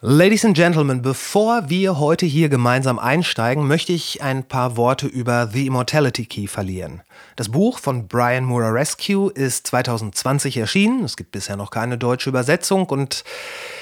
[0.00, 5.48] Ladies and Gentlemen, bevor wir heute hier gemeinsam einsteigen, möchte ich ein paar Worte über
[5.48, 7.02] The Immortality Key verlieren.
[7.34, 11.02] Das Buch von Brian Murarescu ist 2020 erschienen.
[11.02, 13.24] Es gibt bisher noch keine deutsche Übersetzung und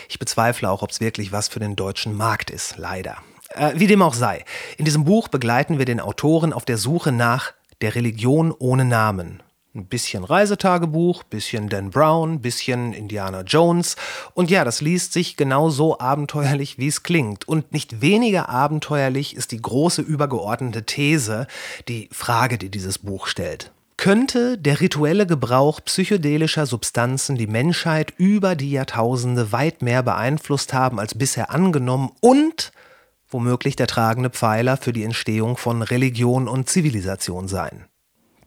[0.09, 3.19] ich bezweifle auch, ob es wirklich was für den deutschen Markt ist, leider.
[3.51, 4.47] Äh, wie dem auch sei,
[4.79, 7.53] in diesem Buch begleiten wir den Autoren auf der Suche nach
[7.83, 9.43] der Religion ohne Namen
[9.77, 13.97] ein bisschen Reisetagebuch, bisschen Dan Brown, bisschen Indiana Jones.
[14.35, 17.47] Und ja, das liest sich genauso abenteuerlich, wie es klingt.
[17.47, 21.47] Und nicht weniger abenteuerlich ist die große übergeordnete These,
[21.89, 23.71] die Frage, die dieses Buch stellt.
[23.97, 31.01] Könnte der rituelle Gebrauch psychedelischer Substanzen die Menschheit über die Jahrtausende weit mehr beeinflusst haben
[31.01, 32.73] als bisher angenommen und
[33.29, 37.87] womöglich der tragende Pfeiler für die Entstehung von Religion und Zivilisation sein?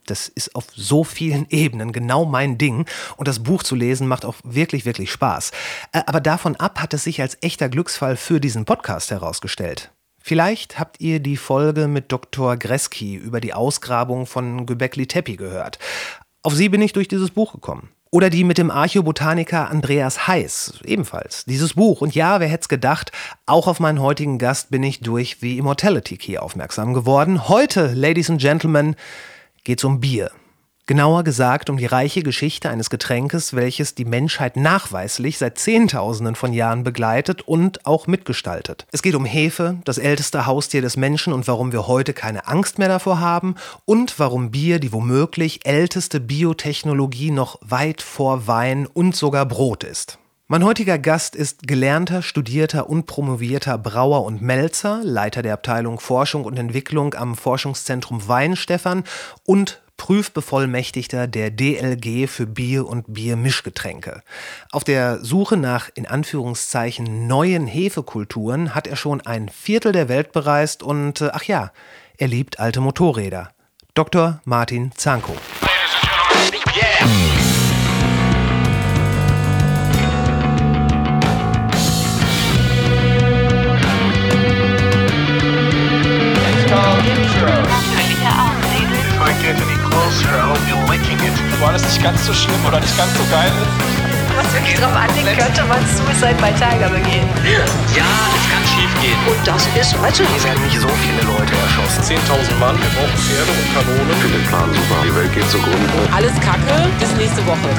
[0.10, 2.86] Das ist auf so vielen Ebenen genau mein Ding.
[3.18, 5.52] Und das Buch zu lesen macht auch wirklich, wirklich Spaß.
[5.92, 9.92] Äh, aber davon ab hat es sich als echter Glücksfall für diesen Podcast herausgestellt.
[10.22, 12.58] Vielleicht habt ihr die Folge mit Dr.
[12.58, 15.80] Greski über die Ausgrabung von Göbekli Tepe gehört.
[16.44, 17.90] Auf sie bin ich durch dieses Buch gekommen.
[18.12, 21.46] Oder die mit dem Archäobotaniker Andreas Heiß, ebenfalls.
[21.46, 22.02] Dieses Buch.
[22.02, 23.12] Und ja, wer hätte es gedacht,
[23.46, 27.48] auch auf meinen heutigen Gast bin ich durch The Immortality Key aufmerksam geworden.
[27.48, 28.96] Heute, Ladies and Gentlemen,
[29.64, 30.32] geht es um Bier.
[30.90, 36.52] Genauer gesagt um die reiche Geschichte eines Getränkes, welches die Menschheit nachweislich seit Zehntausenden von
[36.52, 38.88] Jahren begleitet und auch mitgestaltet.
[38.92, 42.80] Es geht um Hefe, das älteste Haustier des Menschen und warum wir heute keine Angst
[42.80, 43.54] mehr davor haben
[43.86, 50.19] und warum Bier die womöglich älteste Biotechnologie noch weit vor Wein und sogar Brot ist.
[50.52, 56.44] Mein heutiger Gast ist gelernter, studierter und promovierter Brauer und Melzer, Leiter der Abteilung Forschung
[56.44, 59.04] und Entwicklung am Forschungszentrum Weinstefan
[59.46, 64.24] und Prüfbevollmächtigter der DLG für Bier und Biermischgetränke.
[64.72, 70.32] Auf der Suche nach in Anführungszeichen neuen Hefekulturen hat er schon ein Viertel der Welt
[70.32, 71.72] bereist und äh, ach ja,
[72.18, 73.52] er liebt alte Motorräder.
[73.94, 74.42] Dr.
[74.46, 75.36] Martin Zanko.
[76.76, 77.39] Yeah.
[91.70, 93.52] War das nicht ganz so schlimm oder nicht ganz so geil.
[94.36, 97.30] Was wirklich drauf anlegt, könnte man Suicide bei Tiger begehen.
[97.46, 99.20] Ja, es kann schief gehen.
[99.28, 100.24] Und das ist heute.
[100.26, 102.18] Hier werden nicht so viele Leute erschossen.
[102.18, 104.10] 10.000 Mann, wir brauchen Pferde und.
[104.10, 104.98] Ich finde den Plan super.
[105.04, 105.90] Die Welt geht zugrunde.
[106.12, 107.70] Alles Kacke, bis nächste Woche.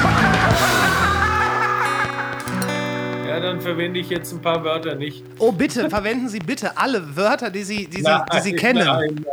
[3.31, 5.23] Ja, dann verwende ich jetzt ein paar Wörter nicht.
[5.39, 8.85] Oh, bitte, verwenden Sie bitte alle Wörter, die Sie, die Sie, nein, die Sie kennen.
[8.85, 9.25] Nein,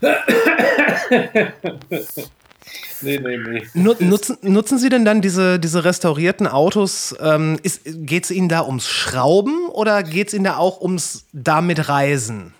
[0.00, 1.52] nein.
[3.02, 3.62] Nee, nee, nee.
[3.74, 7.14] Nutzen, nutzen Sie denn dann diese, diese restaurierten Autos?
[7.20, 11.88] Ähm, geht es Ihnen da ums Schrauben oder geht es Ihnen da auch ums damit
[11.88, 12.54] Reisen?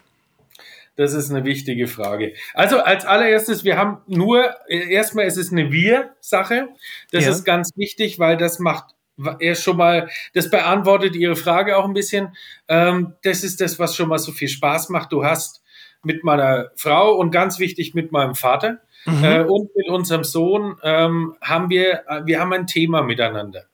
[0.94, 2.34] Das ist eine wichtige Frage.
[2.54, 6.68] Also als allererstes, wir haben nur, erstmal ist es eine Wir-Sache.
[7.10, 7.32] Das ja.
[7.32, 8.95] ist ganz wichtig, weil das macht
[9.38, 12.36] erst schon mal, das beantwortet Ihre Frage auch ein bisschen.
[12.68, 15.12] Ähm, das ist das, was schon mal so viel Spaß macht.
[15.12, 15.62] Du hast
[16.02, 19.24] mit meiner Frau und ganz wichtig mit meinem Vater Mhm.
[19.24, 23.64] Äh, und mit unserem Sohn ähm, haben wir, wir haben ein Thema miteinander.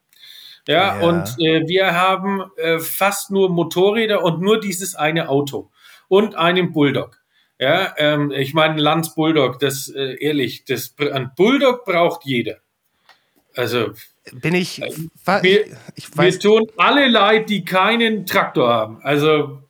[0.68, 1.00] Ja, ja.
[1.00, 5.70] und äh, wir haben äh, fast nur Motorräder und nur dieses eine Auto
[6.08, 7.18] und einen Bulldog.
[7.58, 12.56] Ja, ähm, ich meine, Lanz Bulldog, das äh, ehrlich, das, ein Bulldog braucht jeder.
[13.56, 13.92] Also
[14.32, 14.90] bin ich, äh,
[15.42, 15.64] wir,
[15.94, 19.00] ich weiß, wir tun alle leid, die keinen Traktor haben.
[19.02, 19.62] Also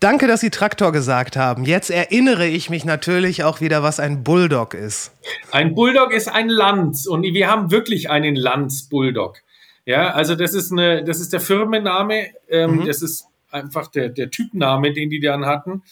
[0.00, 1.66] Danke, dass Sie Traktor gesagt haben.
[1.66, 5.12] Jetzt erinnere ich mich natürlich auch wieder, was ein Bulldog ist.
[5.50, 9.36] Ein Bulldog ist ein Lanz und wir haben wirklich einen Lanz Bulldog.
[9.84, 12.86] Ja, also das ist eine, das ist der Firmenname, ähm, mhm.
[12.86, 15.82] das ist einfach der, der Typname, den die dann hatten.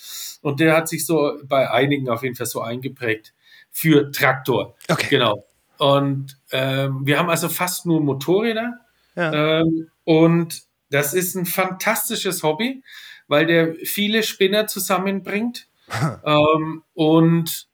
[0.40, 3.34] Und der hat sich so bei einigen auf jeden Fall so eingeprägt
[3.70, 4.74] für Traktor.
[4.88, 5.08] Okay.
[5.10, 5.44] Genau.
[5.78, 8.80] Und ähm, wir haben also fast nur Motorräder.
[9.16, 9.60] Ja.
[9.60, 12.82] Ähm, und das ist ein fantastisches Hobby
[13.28, 15.68] weil der viele Spinner zusammenbringt.
[16.24, 17.68] ähm, und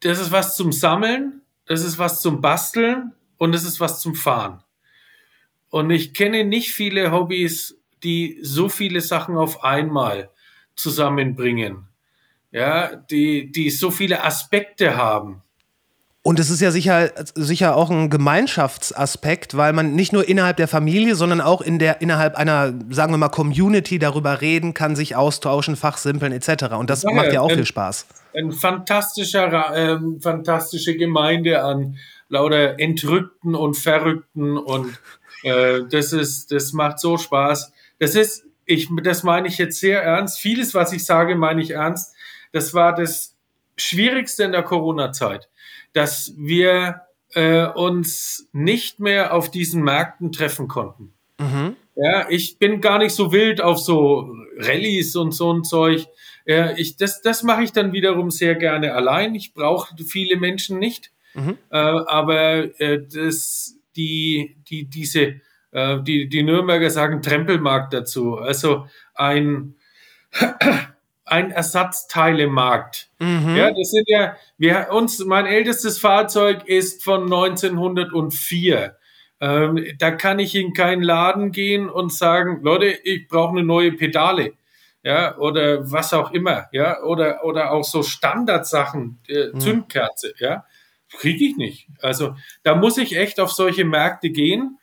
[0.00, 4.14] das ist was zum Sammeln, das ist was zum Basteln und das ist was zum
[4.14, 4.62] Fahren.
[5.70, 10.30] Und ich kenne nicht viele Hobbys, die so viele Sachen auf einmal
[10.76, 11.88] zusammenbringen.
[12.52, 15.42] Ja, die, die so viele Aspekte haben.
[16.26, 20.66] Und es ist ja sicher, sicher auch ein Gemeinschaftsaspekt, weil man nicht nur innerhalb der
[20.66, 25.14] Familie, sondern auch in der, innerhalb einer, sagen wir mal, Community darüber reden kann, sich
[25.14, 26.74] austauschen, fachsimpeln etc.
[26.74, 28.08] Und das ja, macht ja auch ein, viel Spaß.
[28.34, 31.96] Ein fantastischer, äh, fantastische Gemeinde an
[32.28, 34.98] lauter Entrückten und Verrückten und
[35.44, 37.72] äh, das ist, das macht so Spaß.
[38.00, 40.40] das ist, ich, das meine ich jetzt sehr ernst.
[40.40, 42.16] Vieles, was ich sage, meine ich ernst.
[42.50, 43.36] Das war das
[43.76, 45.48] Schwierigste in der Corona-Zeit,
[45.96, 47.00] dass wir
[47.34, 51.14] äh, uns nicht mehr auf diesen Märkten treffen konnten.
[51.38, 51.76] Mhm.
[51.94, 56.06] Ja, ich bin gar nicht so wild auf so Rallyes und so ein Zeug.
[56.44, 59.34] Ja, ich, das das mache ich dann wiederum sehr gerne allein.
[59.34, 61.12] Ich brauche viele Menschen nicht.
[61.32, 61.56] Mhm.
[61.70, 65.40] Äh, aber äh, das, die, die, diese,
[65.72, 68.36] äh, die, die Nürnberger sagen Trempelmarkt dazu.
[68.36, 69.76] Also ein,
[71.26, 73.10] ein Ersatzteilemarkt.
[73.18, 73.56] Mhm.
[73.56, 78.96] Ja, das sind ja, wir, uns, mein ältestes Fahrzeug ist von 1904.
[79.40, 83.92] Ähm, da kann ich in keinen Laden gehen und sagen, Leute, ich brauche eine neue
[83.92, 84.54] Pedale.
[85.02, 90.64] Ja, oder was auch immer, ja, oder, oder auch so Standardsachen, äh, Zündkerze, ja,
[91.10, 91.86] kriege ich nicht.
[92.02, 92.34] Also
[92.64, 94.78] da muss ich echt auf solche Märkte gehen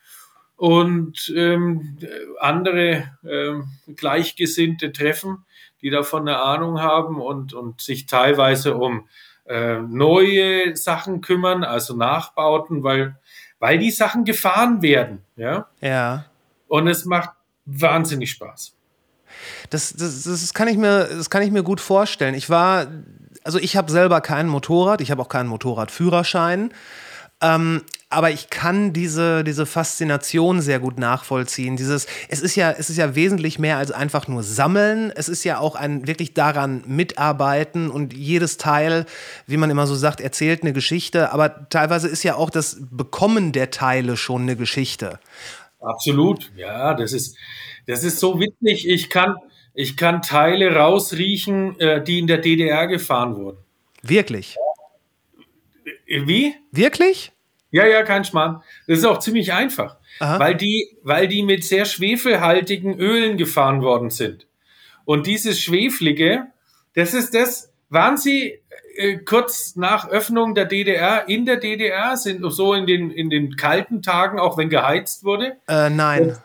[0.55, 1.97] und ähm,
[2.39, 3.65] andere ähm,
[3.97, 5.43] Gleichgesinnte treffen,
[5.83, 9.07] die davon eine Ahnung haben und, und sich teilweise um
[9.45, 13.17] äh, neue Sachen kümmern, also Nachbauten, weil,
[13.59, 15.67] weil die Sachen gefahren werden, ja.
[15.81, 16.25] Ja.
[16.67, 17.31] Und es macht
[17.65, 18.73] wahnsinnig Spaß.
[19.69, 22.35] Das, das, das, kann ich mir, das kann ich mir gut vorstellen.
[22.35, 22.87] Ich war,
[23.43, 26.73] also ich habe selber kein Motorrad, ich habe auch keinen Motorradführerschein.
[27.43, 31.75] Ähm, aber ich kann diese, diese Faszination sehr gut nachvollziehen.
[31.75, 35.11] Dieses, es ist ja, es ist ja wesentlich mehr als einfach nur sammeln.
[35.15, 39.05] Es ist ja auch ein wirklich daran mitarbeiten und jedes Teil,
[39.47, 41.33] wie man immer so sagt, erzählt eine Geschichte.
[41.33, 45.19] Aber teilweise ist ja auch das Bekommen der Teile schon eine Geschichte.
[45.81, 47.35] Absolut, ja, das ist,
[47.87, 48.87] das ist so witzig.
[48.87, 49.35] Ich kann,
[49.73, 53.57] ich kann Teile rausriechen, äh, die in der DDR gefahren wurden.
[54.01, 54.55] Wirklich?
[56.07, 56.53] Wie?
[56.71, 57.32] Wirklich?
[57.73, 58.61] Ja, ja, kein Schmarrn.
[58.87, 60.39] Das ist auch ziemlich einfach, Aha.
[60.39, 64.45] weil die, weil die mit sehr schwefelhaltigen Ölen gefahren worden sind.
[65.05, 66.45] Und dieses Schweflige,
[66.93, 68.59] das ist das, waren sie
[68.95, 73.55] äh, kurz nach Öffnung der DDR in der DDR, sind so in den, in den
[73.55, 75.57] kalten Tagen, auch wenn geheizt wurde.
[75.67, 76.37] Äh, nein.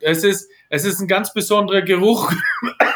[0.00, 2.32] Es ist, es ist ein ganz besonderer Geruch,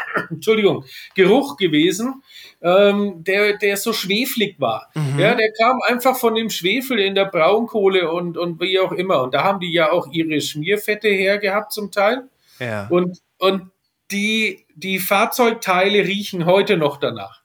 [0.45, 2.21] Entschuldigung, Geruch gewesen,
[2.61, 4.91] ähm, der, der so schweflig war.
[5.17, 9.23] Ja, der kam einfach von dem Schwefel in der Braunkohle und, und wie auch immer.
[9.23, 12.29] Und da haben die ja auch ihre Schmierfette hergehabt zum Teil.
[12.59, 12.87] Ja.
[12.89, 13.71] Und, und
[14.11, 17.41] die, die Fahrzeugteile riechen heute noch danach.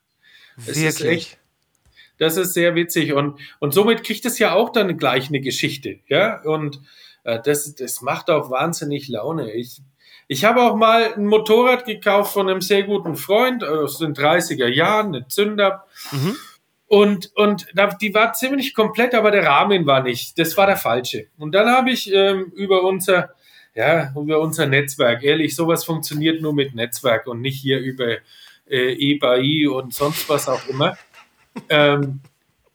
[0.58, 1.19] Es ist Wirklich.
[1.19, 1.38] echt,
[2.19, 3.14] das ist sehr witzig.
[3.14, 6.00] Und, und somit kriegt es ja auch dann gleich eine Geschichte.
[6.08, 6.81] Ja, und
[7.25, 9.53] äh, das, das macht auch wahnsinnig Laune.
[9.53, 9.81] Ich,
[10.32, 14.69] ich habe auch mal ein Motorrad gekauft von einem sehr guten Freund aus den 30er
[14.69, 15.87] Jahren, eine Zünder.
[16.87, 20.38] Und, und da, die war ziemlich komplett, aber der Rahmen war nicht.
[20.38, 21.27] Das war der falsche.
[21.37, 23.31] Und dann habe ich ähm, über unser,
[23.75, 28.19] ja, über unser Netzwerk, ehrlich, sowas funktioniert nur mit Netzwerk und nicht hier über
[28.69, 30.97] äh, eBay und sonst was auch immer.
[31.69, 32.21] ähm,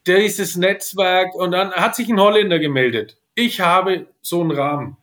[0.05, 3.15] dieses Netzwerk und dann hat sich ein Holländer gemeldet.
[3.33, 4.97] Ich habe so einen Rahmen.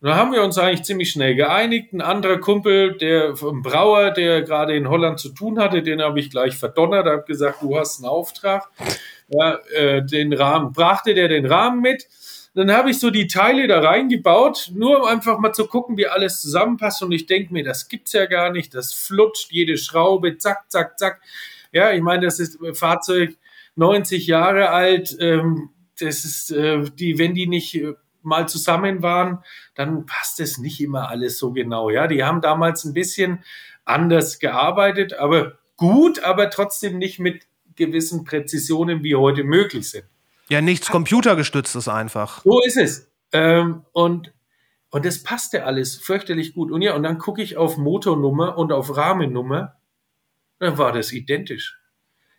[0.00, 1.92] Und da haben wir uns eigentlich ziemlich schnell geeinigt.
[1.92, 6.20] Ein anderer Kumpel, der vom Brauer, der gerade in Holland zu tun hatte, den habe
[6.20, 8.70] ich gleich verdonnert, habe gesagt, du hast einen Auftrag.
[9.28, 12.06] Ja, äh, den Rahmen brachte der den Rahmen mit.
[12.54, 16.06] Dann habe ich so die Teile da reingebaut, nur um einfach mal zu gucken, wie
[16.06, 17.02] alles zusammenpasst.
[17.02, 18.74] Und ich denke mir, das gibt's ja gar nicht.
[18.74, 21.20] Das flutscht jede Schraube, zack, zack, zack.
[21.72, 23.36] Ja, ich meine, das ist ein Fahrzeug
[23.76, 25.16] 90 Jahre alt.
[25.20, 27.94] Ähm, das ist äh, die, wenn die nicht äh,
[28.26, 29.42] mal zusammen waren,
[29.74, 31.90] dann passt es nicht immer alles so genau.
[31.90, 33.42] Ja, die haben damals ein bisschen
[33.84, 40.04] anders gearbeitet, aber gut, aber trotzdem nicht mit gewissen Präzisionen, wie heute möglich sind.
[40.48, 42.42] Ja, nichts computergestütztes einfach.
[42.44, 43.10] So ist es.
[43.32, 44.32] Ähm, und,
[44.90, 46.70] und das passte alles fürchterlich gut.
[46.70, 49.76] Und ja, und dann gucke ich auf Motornummer und auf Rahmennummer,
[50.58, 51.78] dann war das identisch.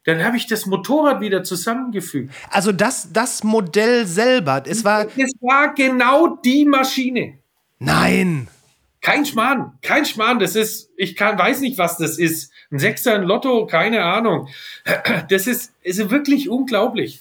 [0.08, 2.34] Dann habe ich das Motorrad wieder zusammengefügt.
[2.50, 5.06] Also das, das Modell selber, es war.
[5.06, 7.40] Es war genau die Maschine.
[7.80, 8.48] Nein!
[9.02, 10.40] Kein Schmarrn, kein Schmarrn.
[10.40, 12.54] Das ist, ich kann, weiß nicht, was das ist.
[12.72, 14.48] Ein Sechser, ein Lotto, keine Ahnung.
[15.30, 17.20] Das ist, ist wirklich unglaublich.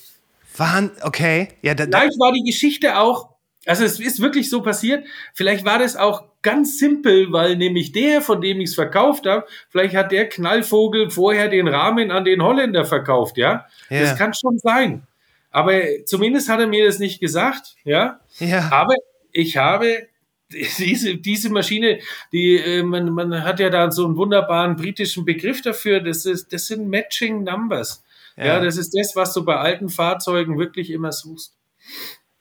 [0.56, 1.48] Wahn, okay.
[1.62, 3.30] Ja, da, da, Vielleicht war die Geschichte auch,
[3.66, 8.22] also es ist wirklich so passiert, vielleicht war das auch ganz simpel, weil nämlich der,
[8.22, 12.42] von dem ich es verkauft habe, vielleicht hat der Knallvogel vorher den Rahmen an den
[12.42, 13.66] Holländer verkauft, ja?
[13.90, 14.00] Ja.
[14.00, 15.06] Das kann schon sein.
[15.50, 15.72] Aber
[16.04, 18.20] zumindest hat er mir das nicht gesagt, ja?
[18.38, 18.70] ja.
[18.70, 18.94] Aber
[19.32, 20.06] ich habe
[20.78, 21.98] diese, diese Maschine,
[22.32, 26.52] die, äh, man, man hat ja da so einen wunderbaren britischen Begriff dafür, das, ist,
[26.52, 28.04] das sind Matching Numbers.
[28.36, 28.44] Ja.
[28.44, 28.60] Ja.
[28.60, 31.56] das ist das, was du bei alten Fahrzeugen wirklich immer suchst.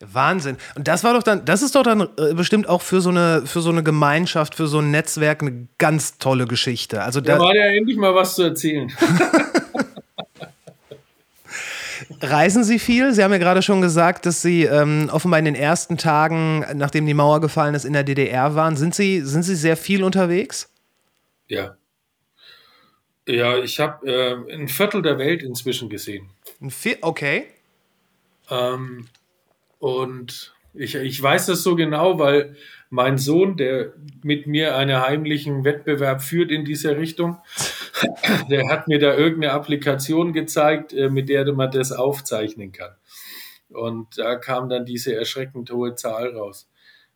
[0.00, 0.56] Wahnsinn.
[0.74, 3.46] Und das war doch dann, das ist doch dann äh, bestimmt auch für so eine,
[3.46, 7.02] für so eine Gemeinschaft, für so ein Netzwerk eine ganz tolle Geschichte.
[7.02, 8.92] Also Da da war ja endlich mal was zu erzählen.
[12.20, 13.12] reisen Sie viel.
[13.14, 17.06] Sie haben ja gerade schon gesagt, dass Sie ähm, offenbar in den ersten Tagen, nachdem
[17.06, 18.76] die Mauer gefallen ist, in der DDR waren.
[18.76, 20.68] Sind Sie, sind Sie sehr viel unterwegs?
[21.48, 21.76] Ja.
[23.28, 24.06] Ja, ich habe
[24.48, 26.28] äh, ein Viertel der Welt inzwischen gesehen.
[26.60, 27.46] Ein Vi- Okay.
[28.50, 29.08] Ähm,
[29.86, 32.56] und ich, ich weiß das so genau, weil
[32.90, 33.92] mein Sohn, der
[34.24, 37.38] mit mir einen heimlichen Wettbewerb führt in dieser Richtung,
[38.50, 42.96] der hat mir da irgendeine Applikation gezeigt, äh, mit der man das aufzeichnen kann.
[43.68, 46.68] Und da kam dann diese erschreckend hohe Zahl raus.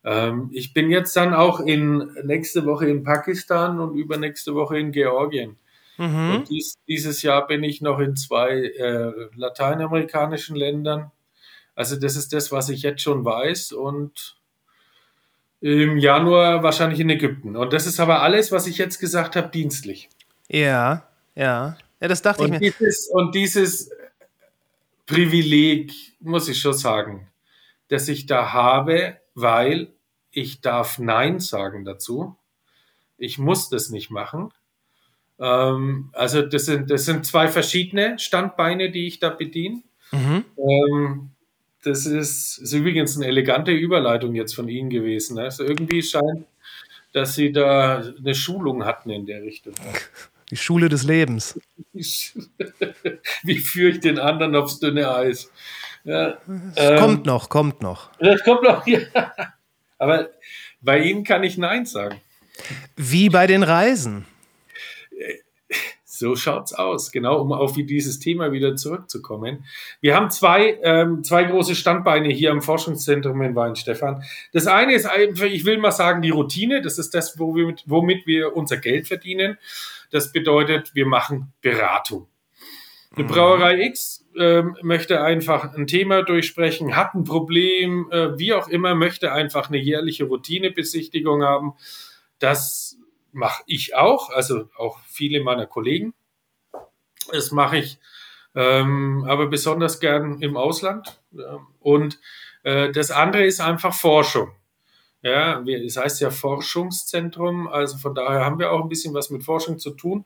[0.04, 4.92] Ähm, ich bin jetzt dann auch in nächste Woche in Pakistan und übernächste Woche in
[4.92, 5.56] Georgien.
[6.36, 11.10] Und dies, dieses Jahr bin ich noch in zwei äh, lateinamerikanischen Ländern.
[11.74, 13.72] Also das ist das, was ich jetzt schon weiß.
[13.72, 14.36] Und
[15.60, 17.56] im Januar wahrscheinlich in Ägypten.
[17.56, 20.08] Und das ist aber alles, was ich jetzt gesagt habe, dienstlich.
[20.48, 21.76] Ja, ja.
[22.00, 22.70] Ja, das dachte ich Und mir.
[22.70, 23.90] dieses, und dieses
[25.06, 27.28] Privileg, muss ich schon sagen,
[27.88, 29.92] dass ich da habe, weil
[30.30, 32.36] ich darf Nein sagen dazu.
[33.18, 34.52] Ich muss das nicht machen.
[35.38, 39.82] Ähm, also das sind, das sind zwei verschiedene Standbeine, die ich da bediene.
[40.12, 40.44] Mhm.
[40.56, 41.30] Ähm,
[41.82, 45.37] das ist, ist übrigens eine elegante Überleitung jetzt von Ihnen gewesen.
[45.37, 45.44] Ne?
[45.44, 46.46] Also irgendwie scheint,
[47.12, 49.75] dass Sie da eine Schulung hatten in der Richtung.
[50.50, 51.58] Die Schule des Lebens.
[51.92, 55.50] Wie führe ich den anderen aufs dünne Eis?
[56.04, 56.38] Ja,
[56.99, 58.10] kommt noch, kommt noch.
[58.18, 58.87] Das kommt noch.
[58.87, 59.00] Ja.
[59.99, 60.30] Aber
[60.80, 62.20] bei Ihnen kann ich Nein sagen.
[62.96, 64.25] Wie bei den Reisen.
[66.20, 69.64] So schaut's aus, genau, um auf dieses Thema wieder zurückzukommen.
[70.02, 74.22] Wir haben zwei, ähm, zwei große Standbeine hier am Forschungszentrum in Weinstefan.
[74.52, 76.82] Das eine ist einfach, ich will mal sagen, die Routine.
[76.82, 79.56] Das ist das, wo wir mit, womit wir unser Geld verdienen.
[80.10, 82.26] Das bedeutet, wir machen Beratung.
[83.16, 88.68] Eine Brauerei X ähm, möchte einfach ein Thema durchsprechen, hat ein Problem, äh, wie auch
[88.68, 91.72] immer, möchte einfach eine jährliche Routinebesichtigung haben.
[92.38, 92.89] Das
[93.32, 96.14] mache ich auch, also auch viele meiner Kollegen.
[97.30, 97.99] Das mache ich
[98.54, 101.20] ähm, aber besonders gern im Ausland.
[101.32, 102.18] Ähm, Und
[102.62, 104.50] äh, das andere ist einfach Forschung.
[105.22, 109.30] Ja, wir, es heißt ja Forschungszentrum, also von daher haben wir auch ein bisschen was
[109.30, 110.25] mit Forschung zu tun.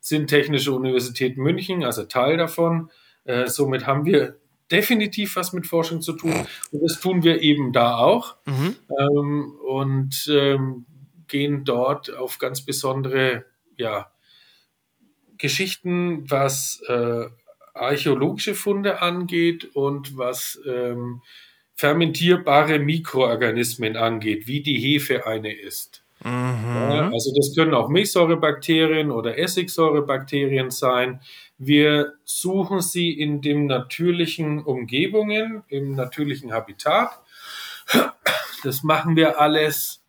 [0.00, 2.90] Sind Technische Universität München, also Teil davon.
[3.24, 4.36] Äh, somit haben wir
[4.70, 6.46] definitiv was mit Forschung zu tun.
[6.72, 8.36] Und das tun wir eben da auch.
[8.98, 10.84] Ähm, und ähm,
[11.28, 13.44] gehen dort auf ganz besondere
[13.76, 14.10] ja,
[15.38, 17.26] Geschichten, was äh,
[17.74, 21.22] archäologische Funde angeht und was ähm,
[21.74, 26.04] fermentierbare Mikroorganismen angeht, wie die Hefe eine ist.
[26.24, 31.20] Ja, also das können auch Milchsäurebakterien oder Essigsäurebakterien sein.
[31.58, 37.20] Wir suchen sie in den natürlichen Umgebungen, im natürlichen Habitat.
[38.62, 40.03] Das machen wir alles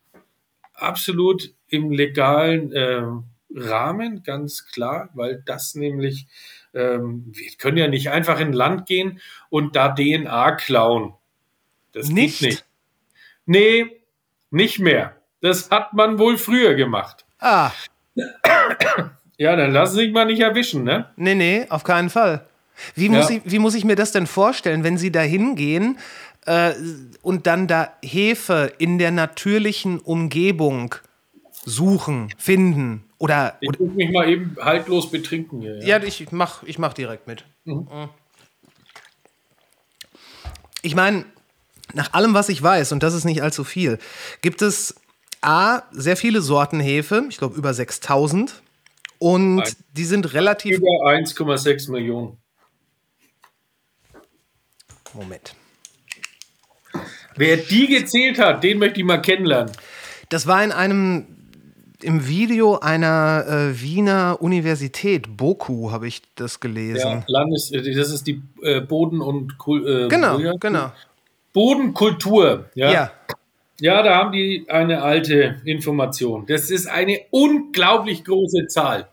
[0.75, 6.27] absolut im legalen ähm, Rahmen, ganz klar, weil das nämlich,
[6.74, 11.13] ähm, wir können ja nicht einfach in ein Land gehen und da DNA klauen.
[11.94, 12.39] Das Nicht?
[12.39, 12.65] geht nicht.
[13.46, 14.01] Nee,
[14.51, 15.15] nicht mehr.
[15.41, 17.25] Das hat man wohl früher gemacht.
[17.39, 17.72] Ah,
[19.38, 21.10] Ja, dann lassen Sie sich mal nicht erwischen, ne?
[21.17, 22.46] nee, nee, auf keinen Fall.
[22.96, 23.36] Wie muss, Ja.
[23.38, 25.98] ich, wie muss ich mir das denn vorstellen, wenn Sie da hingehen
[26.46, 26.74] äh,
[27.22, 30.96] und dann da Hefe in der natürlichen Umgebung
[31.66, 33.04] suchen, finden?
[33.18, 35.84] Oder, Ich muss mich mal eben haltlos betrinken hier.
[35.84, 37.46] ja, ich mach, ich mach direkt mit.
[40.82, 41.25] Ich meine,
[41.94, 43.98] nach allem, was ich weiß, und das ist nicht allzu viel,
[44.42, 44.96] gibt es
[45.42, 48.62] A, sehr viele Sorten Hefe, ich glaube über 6000.
[49.18, 49.74] Und Nein.
[49.94, 50.78] die sind relativ.
[50.78, 52.38] Über 1,6 Millionen.
[55.14, 55.56] Moment.
[57.38, 59.72] Wer die gezählt hat, den möchte ich mal kennenlernen.
[60.30, 61.27] Das war in einem
[62.01, 67.24] im Video einer äh, Wiener Universität, Boku, habe ich das Ja, gelesen.
[67.27, 70.92] Landes, das ist die äh, Boden- und Kul äh, Genau, ja, genau.
[71.54, 72.65] Bodenkultur.
[72.75, 72.92] Ja.
[72.92, 73.12] Ja.
[73.80, 76.46] ja, da haben die eine alte Information.
[76.48, 79.08] Das ist eine unglaublich große Zahl.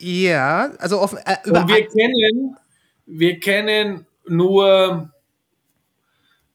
[0.00, 2.56] Ja, also offen, äh, Und wir kennen,
[3.06, 5.13] wir kennen nur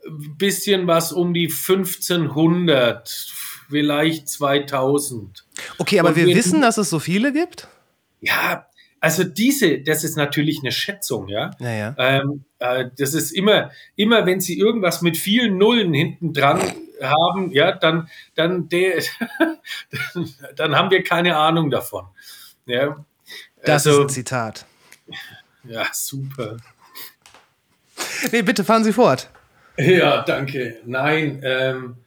[0.09, 3.09] bisschen was um die 1500,
[3.69, 5.45] vielleicht 2000.
[5.77, 7.67] Okay, aber wir wir- wissen, dass es so viele gibt?
[8.21, 8.65] Ja,
[8.99, 11.51] also diese, das ist natürlich eine Schätzung, ja.
[11.59, 11.95] Naja.
[11.97, 16.59] Ähm, äh, das ist immer, immer wenn Sie irgendwas mit vielen Nullen hinten dran
[17.01, 19.01] haben, ja, dann, dann, der,
[20.57, 22.07] dann haben wir keine Ahnung davon.
[22.65, 23.05] Ja.
[23.63, 24.65] Das Also- ist ein Zitat.
[25.63, 26.57] Ja, super.
[28.31, 29.29] Nee, bitte fahren Sie fort.
[29.79, 30.81] Ja, danke.
[30.86, 31.98] Nein, ähm,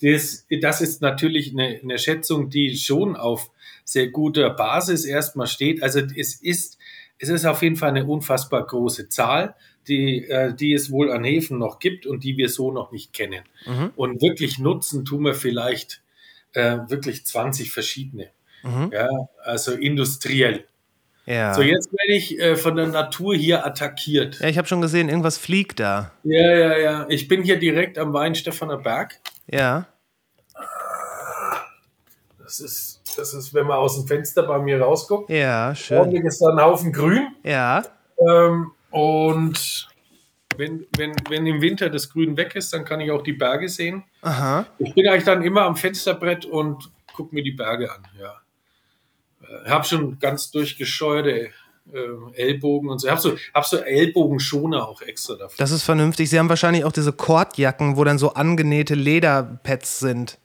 [0.00, 3.50] das, das ist natürlich eine, eine Schätzung, die schon auf
[3.84, 5.82] sehr guter Basis erstmal steht.
[5.82, 6.78] Also es ist,
[7.18, 9.54] es ist auf jeden Fall eine unfassbar große Zahl,
[9.88, 13.12] die, äh, die es wohl an Häfen noch gibt und die wir so noch nicht
[13.12, 13.42] kennen.
[13.96, 16.02] Und wirklich nutzen tun wir vielleicht
[16.52, 18.30] äh, wirklich 20 verschiedene.
[18.92, 19.08] Ja,
[19.42, 20.66] also industriell.
[21.28, 21.52] Ja.
[21.52, 24.40] So, jetzt werde ich äh, von der Natur hier attackiert.
[24.40, 26.12] ja, ich habe schon gesehen, irgendwas fliegt da.
[26.24, 27.06] Ja, ja, ja.
[27.10, 29.20] Ich bin hier direkt am Weinstephaner Berg.
[29.46, 29.86] Ja.
[32.38, 35.28] Das ist, das ist, wenn man aus dem Fenster bei mir rausguckt.
[35.28, 35.98] Ja, schön.
[35.98, 37.28] Ordentlich ist da ein Haufen Grün.
[37.42, 37.84] Ja.
[38.26, 39.88] Ähm, und
[40.56, 43.68] wenn, wenn, wenn im Winter das Grün weg ist, dann kann ich auch die Berge
[43.68, 44.02] sehen.
[44.22, 44.64] Aha.
[44.78, 48.02] Ich bin eigentlich dann immer am Fensterbrett und gucke mir die Berge an.
[48.18, 48.34] Ja.
[49.64, 51.50] Ich habe schon ganz durchgescheuerte
[51.92, 53.06] äh, Ellbogen und so.
[53.06, 55.56] Ich habe so, hab so Ellbogenschoner auch extra dafür.
[55.58, 56.30] Das ist vernünftig.
[56.30, 60.38] Sie haben wahrscheinlich auch diese Kordjacken, wo dann so angenähte Lederpads sind.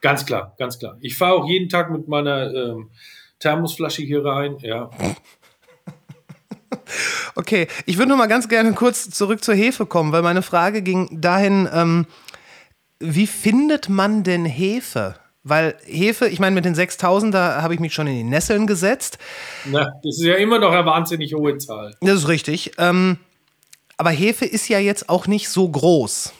[0.00, 0.96] Ganz klar, ganz klar.
[1.00, 2.90] Ich fahre auch jeden Tag mit meiner ähm,
[3.38, 4.58] Thermosflasche hier rein.
[4.60, 4.90] Ja.
[7.34, 10.82] Okay, ich würde noch mal ganz gerne kurz zurück zur Hefe kommen, weil meine Frage
[10.82, 12.06] ging dahin, ähm,
[12.98, 15.14] wie findet man denn Hefe?
[15.48, 18.66] Weil Hefe, ich meine, mit den 6000, da habe ich mich schon in die Nesseln
[18.66, 19.18] gesetzt.
[19.64, 21.94] Na, das ist ja immer noch eine wahnsinnig hohe Zahl.
[22.00, 22.72] Das ist richtig.
[22.78, 23.18] Ähm,
[23.96, 26.32] aber Hefe ist ja jetzt auch nicht so groß.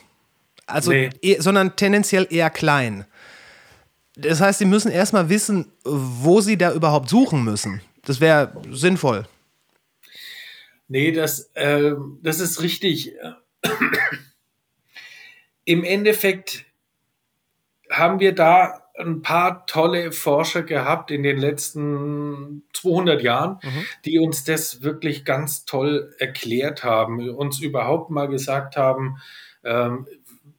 [0.66, 1.10] Also, Nee.
[1.22, 3.06] eh- sondern tendenziell eher klein.
[4.16, 7.80] Das heißt, Sie müssen erstmal wissen, wo Sie da überhaupt suchen müssen.
[8.04, 9.26] Das wäre sinnvoll.
[10.88, 13.12] Nee, das, ähm, das ist richtig.
[15.64, 16.64] Im Endeffekt
[17.90, 23.58] haben wir da ein paar tolle Forscher gehabt in den letzten 200 Jahren,
[24.04, 29.18] die uns das wirklich ganz toll erklärt haben, uns überhaupt mal gesagt haben,
[29.64, 30.06] ähm,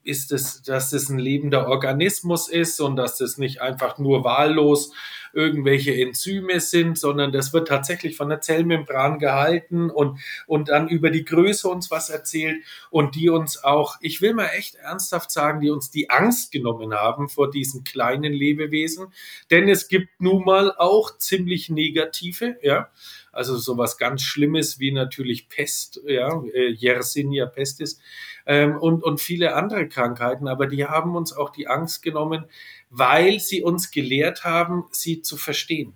[0.03, 4.93] ist es, dass es ein lebender Organismus ist und dass das nicht einfach nur wahllos
[5.33, 11.09] irgendwelche Enzyme sind, sondern das wird tatsächlich von der Zellmembran gehalten und, und dann über
[11.09, 15.61] die Größe uns was erzählt und die uns auch, ich will mal echt ernsthaft sagen,
[15.61, 19.13] die uns die Angst genommen haben vor diesen kleinen Lebewesen,
[19.51, 22.89] denn es gibt nun mal auch ziemlich negative, ja,
[23.31, 27.99] also sowas ganz Schlimmes wie natürlich Pest, ja, äh, Yersinia pestis
[28.45, 32.45] ähm, und, und viele andere Krankheiten, aber die haben uns auch die Angst genommen,
[32.89, 35.93] weil sie uns gelehrt haben, sie zu verstehen.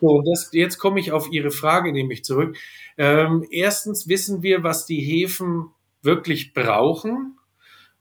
[0.00, 2.56] So, und das, jetzt komme ich auf Ihre Frage nämlich zurück.
[2.98, 5.70] Ähm, erstens wissen wir, was die Hefen
[6.02, 7.38] wirklich brauchen,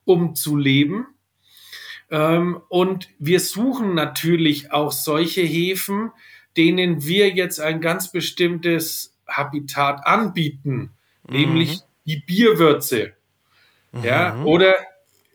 [0.03, 1.07] um zu leben.
[2.11, 6.11] Ähm, und wir suchen natürlich auch solche Hefen,
[6.57, 10.91] denen wir jetzt ein ganz bestimmtes Habitat anbieten,
[11.27, 13.13] nämlich die Bierwürze.
[14.03, 14.75] Ja, oder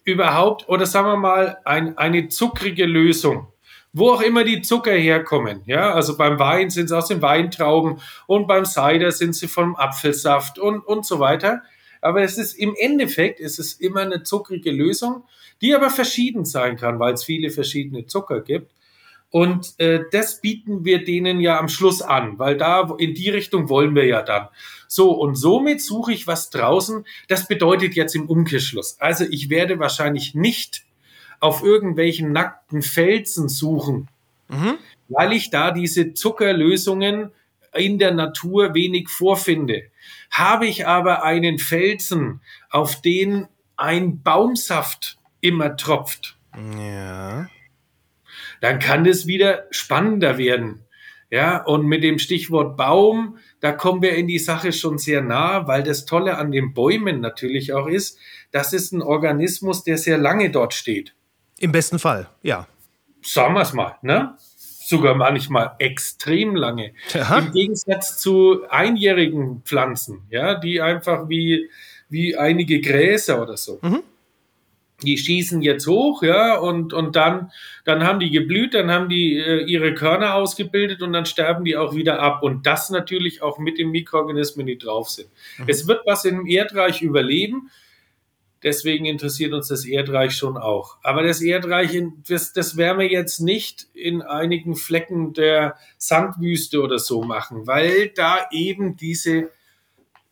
[0.04, 3.48] überhaupt, oder sagen wir mal, ein, eine zuckrige Lösung.
[3.92, 5.62] Wo auch immer die Zucker herkommen.
[5.66, 9.74] Ja, also beim Wein sind sie aus den Weintrauben und beim Cider sind sie vom
[9.74, 11.62] Apfelsaft und, und so weiter.
[12.00, 15.24] Aber es ist im Endeffekt, es ist immer eine zuckrige Lösung,
[15.60, 18.72] die aber verschieden sein kann, weil es viele verschiedene Zucker gibt.
[19.30, 23.68] Und äh, das bieten wir denen ja am Schluss an, weil da in die Richtung
[23.68, 24.48] wollen wir ja dann.
[24.88, 27.06] So, und somit suche ich was draußen.
[27.28, 28.96] Das bedeutet jetzt im Umkehrschluss.
[28.98, 30.84] Also ich werde wahrscheinlich nicht
[31.38, 34.08] auf irgendwelchen nackten Felsen suchen,
[35.08, 37.30] weil ich da diese Zuckerlösungen
[37.72, 39.84] in der Natur wenig vorfinde.
[40.32, 46.36] Habe ich aber einen Felsen, auf den ein Baumsaft immer tropft,
[46.76, 47.48] Ja.
[48.60, 50.84] Dann kann es wieder spannender werden.
[51.30, 55.68] Ja, und mit dem Stichwort Baum, da kommen wir in die Sache schon sehr nah,
[55.68, 58.18] weil das Tolle an den Bäumen natürlich auch ist,
[58.50, 61.14] das ist ein Organismus, der sehr lange dort steht.
[61.60, 62.66] Im besten Fall, ja.
[63.22, 64.34] Sagen wir es mal, ne?
[64.56, 66.94] Sogar manchmal extrem lange.
[67.14, 67.38] Aha.
[67.38, 71.70] Im Gegensatz zu einjährigen Pflanzen, ja, die einfach wie,
[72.08, 73.78] wie einige Gräser oder so.
[75.02, 77.50] Die schießen jetzt hoch, ja, und, und dann,
[77.84, 81.76] dann haben die geblüht, dann haben die äh, ihre Körner ausgebildet und dann sterben die
[81.76, 82.42] auch wieder ab.
[82.42, 85.28] Und das natürlich auch mit den Mikroorganismen, die drauf sind.
[85.66, 87.70] Es wird was im Erdreich überleben.
[88.62, 90.98] Deswegen interessiert uns das Erdreich schon auch.
[91.02, 96.98] Aber das Erdreich, das, das werden wir jetzt nicht in einigen Flecken der Sandwüste oder
[96.98, 99.50] so machen, weil da eben diese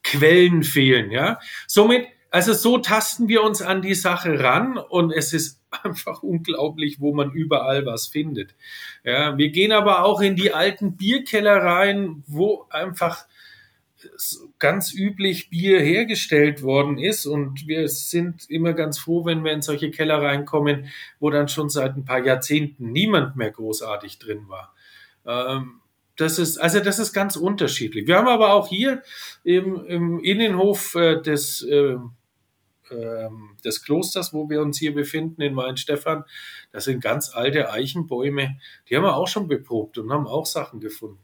[0.03, 1.11] Quellen fehlen.
[1.11, 6.23] Ja, somit, also so tasten wir uns an die Sache ran und es ist einfach
[6.23, 8.55] unglaublich, wo man überall was findet.
[9.05, 13.27] Ja, wir gehen aber auch in die alten Bierkellereien, wo einfach
[14.59, 17.27] ganz üblich Bier hergestellt worden ist.
[17.27, 20.89] Und wir sind immer ganz froh, wenn wir in solche Keller reinkommen,
[21.19, 24.75] wo dann schon seit ein paar Jahrzehnten niemand mehr großartig drin war.
[25.27, 25.81] Ähm,
[26.19, 28.07] das ist, also das ist ganz unterschiedlich.
[28.07, 29.03] Wir haben aber auch hier
[29.45, 31.97] im, im Innenhof äh, des, äh,
[32.91, 33.29] äh,
[33.65, 36.25] des Klosters, wo wir uns hier befinden, in Weinstefan,
[36.73, 38.59] das sind ganz alte Eichenbäume.
[38.89, 41.21] Die haben wir auch schon beprobt und haben auch Sachen gefunden.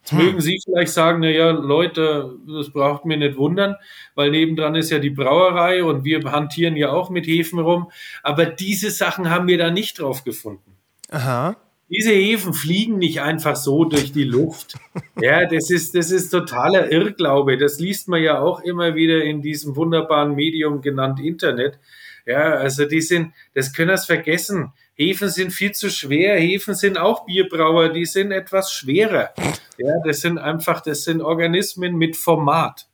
[0.00, 0.18] Jetzt hm.
[0.18, 3.76] mögen Sie vielleicht sagen, na ja, Leute, das braucht mir nicht wundern,
[4.16, 7.92] weil nebendran ist ja die Brauerei und wir hantieren ja auch mit Hefen rum.
[8.24, 10.76] Aber diese Sachen haben wir da nicht drauf gefunden.
[11.10, 11.56] Aha.
[11.94, 14.74] Diese Hefen fliegen nicht einfach so durch die Luft.
[15.20, 17.56] Ja, das ist, das ist totaler Irrglaube.
[17.56, 21.78] Das liest man ja auch immer wieder in diesem wunderbaren Medium genannt Internet.
[22.26, 24.72] Ja, also die sind, das können wir vergessen.
[24.94, 26.40] Hefen sind viel zu schwer.
[26.40, 29.32] Hefen sind auch Bierbrauer, die sind etwas schwerer.
[29.78, 32.88] Ja, das sind einfach, das sind Organismen mit Format.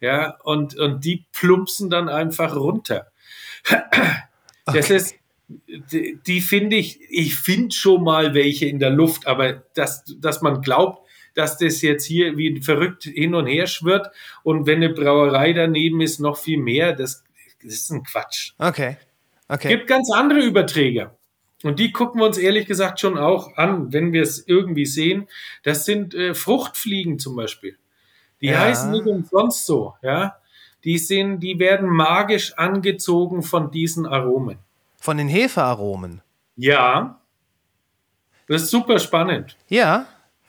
[0.00, 3.08] Ja, und, und die plumpsen dann einfach runter.
[4.70, 5.14] Das ist,
[5.48, 10.42] die, die finde ich, ich finde schon mal welche in der Luft, aber dass, dass
[10.42, 14.08] man glaubt, dass das jetzt hier wie verrückt hin und her schwirrt
[14.42, 17.24] und wenn eine Brauerei daneben ist, noch viel mehr, das,
[17.62, 18.52] das ist ein Quatsch.
[18.58, 18.96] Okay.
[19.48, 19.68] Okay.
[19.68, 21.16] Gibt ganz andere Überträger.
[21.64, 25.26] Und die gucken wir uns ehrlich gesagt schon auch an, wenn wir es irgendwie sehen.
[25.64, 27.76] Das sind äh, Fruchtfliegen zum Beispiel.
[28.40, 28.60] Die ja.
[28.60, 30.36] heißen nicht umsonst so, ja.
[30.84, 34.58] Die sind, die werden magisch angezogen von diesen Aromen.
[34.98, 36.22] Von den Hefearomen.
[36.56, 37.20] Ja.
[38.48, 39.56] Das ist super spannend.
[39.68, 40.06] Ja.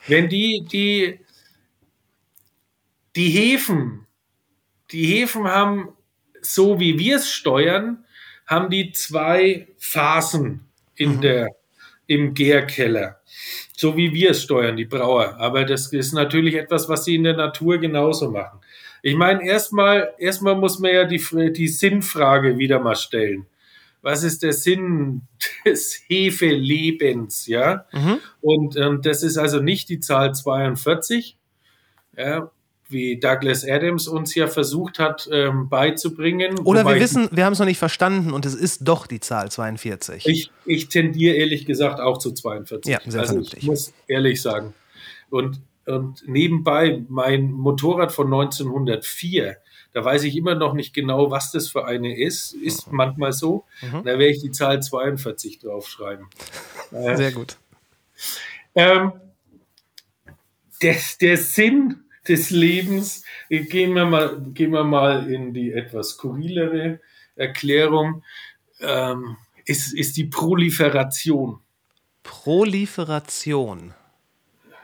[0.08, 1.20] Wenn die, die,
[3.16, 4.08] die Hefen,
[4.92, 5.90] die Hefen haben,
[6.42, 8.06] so wie wir es steuern,
[8.48, 10.62] haben die zwei Phasen
[10.96, 11.22] in mhm.
[11.22, 11.48] der,
[12.08, 13.20] im Gärkeller.
[13.76, 15.38] So wie wir es steuern, die Brauer.
[15.38, 18.60] Aber das ist natürlich etwas, was sie in der Natur genauso machen.
[19.02, 23.46] Ich meine, erstmal, erstmal muss man ja die, die Sinnfrage wieder mal stellen.
[24.02, 25.24] Was ist der Sinn
[25.66, 27.86] des Hefelebens, ja?
[27.92, 28.20] Mhm.
[28.42, 31.38] Und ähm, das ist also nicht die Zahl 42,
[32.18, 32.52] ja,
[32.90, 36.58] wie Douglas Adams uns ja versucht hat ähm, beizubringen.
[36.60, 39.52] Oder wir wissen, wir haben es noch nicht verstanden und es ist doch die Zahl
[39.52, 40.26] 42.
[40.26, 42.92] Ich, ich tendiere ehrlich gesagt auch zu 42.
[42.92, 43.60] Ja, sehr also vernünftig.
[43.60, 44.74] ich muss ehrlich sagen.
[45.30, 49.58] Und, und nebenbei mein Motorrad von 1904,
[49.94, 52.54] da weiß ich immer noch nicht genau, was das für eine ist.
[52.54, 52.98] Ist mhm.
[52.98, 53.66] manchmal so.
[53.82, 54.04] Mhm.
[54.04, 56.28] Da werde ich die Zahl 42 draufschreiben.
[56.92, 57.58] Sehr gut.
[58.76, 59.14] Ähm,
[60.82, 63.24] der, der Sinn des Lebens.
[63.50, 67.00] Gehen wir mal, gehen wir mal in die etwas skurrilere
[67.36, 68.24] Erklärung.
[68.80, 71.60] Ähm, ist, ist die Proliferation.
[72.24, 73.94] Proliferation.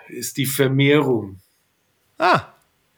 [0.07, 1.39] Ist die Vermehrung.
[2.17, 2.53] Ah,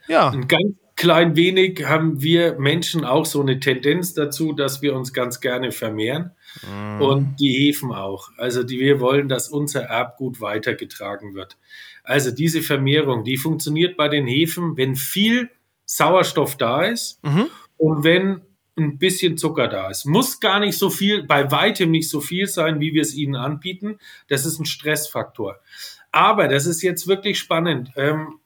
[0.07, 0.29] ja.
[0.29, 5.13] Ein ganz klein wenig haben wir Menschen auch so eine Tendenz dazu, dass wir uns
[5.13, 6.31] ganz gerne vermehren.
[6.63, 7.01] Mm.
[7.01, 8.31] Und die Hefen auch.
[8.37, 11.57] Also die, wir wollen, dass unser Erbgut weitergetragen wird.
[12.03, 15.49] Also diese Vermehrung, die funktioniert bei den Hefen, wenn viel
[15.85, 17.47] Sauerstoff da ist mhm.
[17.77, 18.41] und wenn
[18.77, 20.05] ein bisschen Zucker da ist.
[20.05, 23.35] Muss gar nicht so viel, bei weitem nicht so viel sein, wie wir es ihnen
[23.35, 23.97] anbieten.
[24.27, 25.59] Das ist ein Stressfaktor.
[26.11, 27.91] Aber das ist jetzt wirklich spannend.
[27.95, 28.39] Ähm,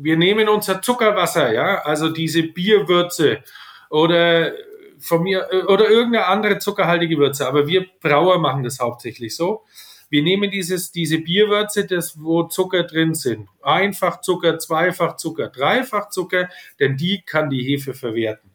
[0.00, 3.42] wir nehmen unser Zuckerwasser, ja, also diese Bierwürze
[3.90, 4.52] oder
[4.98, 9.64] von mir oder irgendeine andere zuckerhaltige Würze, aber wir Brauer machen das hauptsächlich so.
[10.10, 13.48] Wir nehmen dieses, diese Bierwürze, das, wo Zucker drin sind.
[13.60, 16.48] Einfach Zucker, zweifach Zucker, dreifach Zucker,
[16.80, 18.50] denn die kann die Hefe verwerten.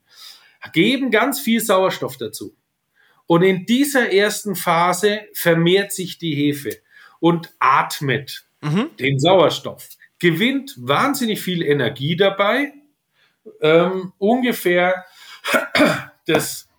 [0.71, 2.55] Geben ganz viel Sauerstoff dazu.
[3.27, 6.77] Und in dieser ersten Phase vermehrt sich die Hefe
[7.19, 8.89] und atmet mhm.
[8.99, 9.87] den Sauerstoff.
[10.23, 12.71] Gewinnt wahnsinnig viel Energie dabei.
[13.59, 15.03] Ähm, ungefähr
[16.27, 16.69] das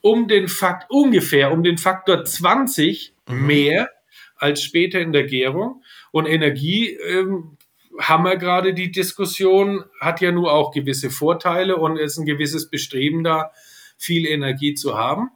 [0.00, 3.46] um den Fakt, ungefähr um den Faktor 20 mhm.
[3.48, 3.90] mehr
[4.36, 5.82] als später in der Gärung.
[6.12, 7.56] Und Energie ähm,
[7.98, 12.70] haben wir gerade die Diskussion, hat ja nur auch gewisse Vorteile und ist ein gewisses
[12.70, 13.50] Bestreben da,
[13.98, 15.30] viel Energie zu haben.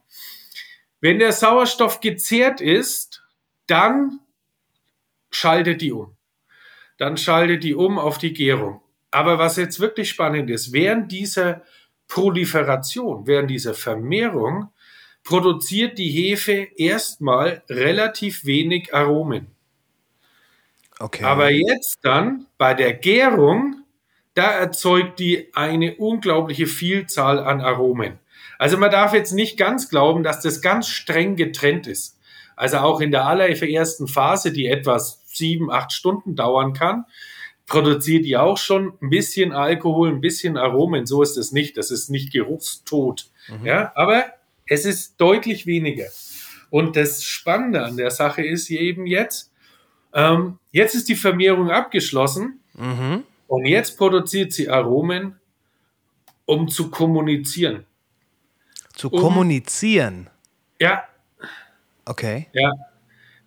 [1.00, 3.24] Wenn der Sauerstoff gezehrt ist,
[3.66, 4.20] dann
[5.32, 6.16] schaltet die um.
[7.00, 8.82] Dann schaltet die um auf die Gärung.
[9.10, 11.62] Aber was jetzt wirklich spannend ist, während dieser
[12.08, 14.68] Proliferation, während dieser Vermehrung,
[15.24, 19.46] produziert die Hefe erstmal relativ wenig Aromen.
[20.98, 21.24] Okay.
[21.24, 23.82] Aber jetzt dann bei der Gärung,
[24.34, 28.18] da erzeugt die eine unglaubliche Vielzahl an Aromen.
[28.58, 32.18] Also man darf jetzt nicht ganz glauben, dass das ganz streng getrennt ist.
[32.56, 37.04] Also auch in der allerersten Phase, die etwas sieben, acht Stunden dauern kann,
[37.66, 41.06] produziert die auch schon ein bisschen Alkohol, ein bisschen Aromen.
[41.06, 41.76] So ist es nicht.
[41.76, 43.30] Das ist nicht geruchstot.
[43.64, 44.24] Ja, aber
[44.66, 46.06] es ist deutlich weniger.
[46.70, 49.52] Und das Spannende an der Sache ist hier eben jetzt,
[50.14, 53.24] ähm, jetzt ist die Vermehrung abgeschlossen Mhm.
[53.48, 55.38] und jetzt produziert sie Aromen,
[56.46, 57.84] um zu kommunizieren.
[58.94, 60.28] Zu um- kommunizieren.
[60.80, 61.04] Ja,
[62.04, 62.46] Okay.
[62.52, 62.70] ja,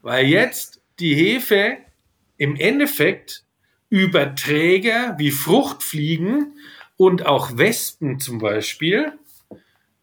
[0.01, 1.79] weil jetzt die Hefe
[2.37, 3.43] im Endeffekt
[3.89, 6.57] über Träger wie Fruchtfliegen
[6.95, 9.11] und auch Wespen zum Beispiel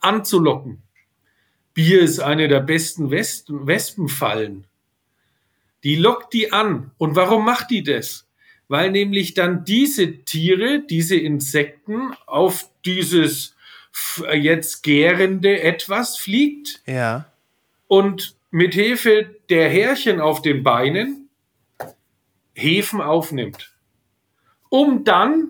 [0.00, 0.82] anzulocken.
[1.72, 4.66] Bier ist eine der besten Wespen, Wespenfallen.
[5.84, 6.90] Die lockt die an.
[6.98, 8.26] Und warum macht die das?
[8.68, 13.56] Weil nämlich dann diese Tiere, diese Insekten auf dieses
[14.38, 17.32] jetzt gärende etwas fliegt Ja.
[17.88, 21.28] und mit Hilfe der Härchen auf den Beinen
[22.54, 23.72] Hefen aufnimmt,
[24.68, 25.48] um dann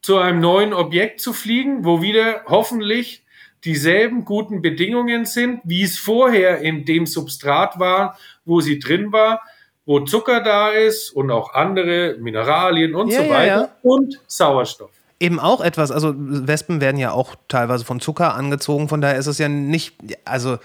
[0.00, 3.24] zu einem neuen Objekt zu fliegen, wo wieder hoffentlich
[3.64, 9.42] dieselben guten Bedingungen sind, wie es vorher in dem Substrat war, wo sie drin war,
[9.84, 13.76] wo Zucker da ist und auch andere Mineralien und Ja, so ja, weiter ja.
[13.82, 14.90] und Sauerstoff.
[15.20, 19.26] Eben auch etwas, also Wespen werden ja auch teilweise von Zucker angezogen, von daher ist
[19.26, 20.58] es ja nicht, also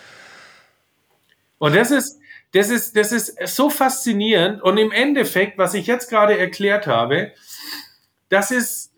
[1.58, 2.20] Und das ist,
[2.54, 4.62] das ist, das ist so faszinierend.
[4.62, 7.32] Und im Endeffekt, was ich jetzt gerade erklärt habe,
[8.30, 8.94] das ist,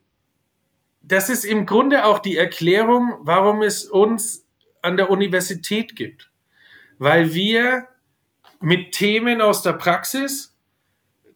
[1.01, 4.45] das ist im Grunde auch die Erklärung, warum es uns
[4.81, 6.31] an der Universität gibt.
[6.97, 7.87] Weil wir
[8.61, 10.55] mit Themen aus der Praxis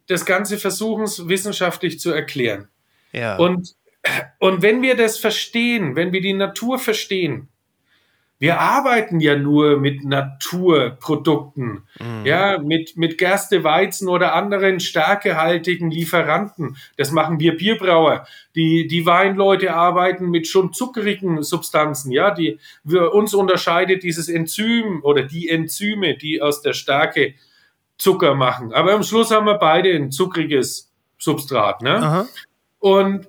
[0.06, 2.68] das Ganze versuchen, wissenschaftlich zu erklären.
[3.12, 3.36] ja.
[3.36, 3.76] Und,
[4.38, 7.48] und wenn wir das verstehen, wenn wir die Natur verstehen,
[8.40, 11.82] wir arbeiten ja nur mit Naturprodukten,
[12.24, 16.78] ja, mit, mit Gerste, Weizen oder anderen stärkehaltigen Lieferanten.
[16.96, 18.26] Das machen wir Bierbrauer.
[18.54, 25.00] Die, die Weinleute arbeiten mit schon zuckrigen Substanzen, ja, die wir, uns unterscheidet dieses Enzym
[25.02, 27.34] oder die Enzyme, die aus der Stärke
[27.98, 28.72] Zucker machen.
[28.72, 31.96] Aber am Schluss haben wir beide ein zuckriges Substrat, ne?
[31.96, 32.26] Aha.
[32.78, 33.28] Und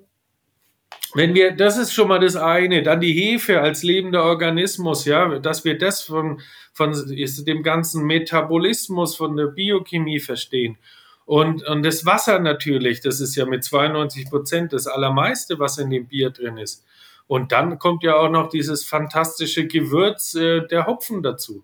[1.14, 5.40] wenn wir, das ist schon mal das eine, dann die Hefe als lebender Organismus, ja,
[5.40, 6.42] dass wir das von,
[6.74, 10.78] von ist dem ganzen Metabolismus, von der Biochemie verstehen.
[11.26, 15.90] Und, und das Wasser natürlich, das ist ja mit 92 Prozent das allermeiste, was in
[15.90, 16.86] dem Bier drin ist.
[17.28, 21.64] Und dann kommt ja auch noch dieses fantastische Gewürz, äh, der Hopfen dazu.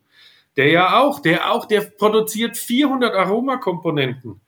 [0.56, 4.40] Der ja auch, der auch, der produziert 400 Aromakomponenten.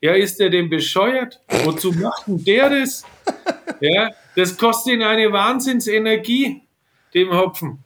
[0.00, 1.40] Ja, ist der denn bescheuert?
[1.64, 3.04] Wozu macht denn der das?
[3.80, 6.62] Ja, das kostet ihn eine Wahnsinnsenergie,
[7.14, 7.84] dem Hopfen.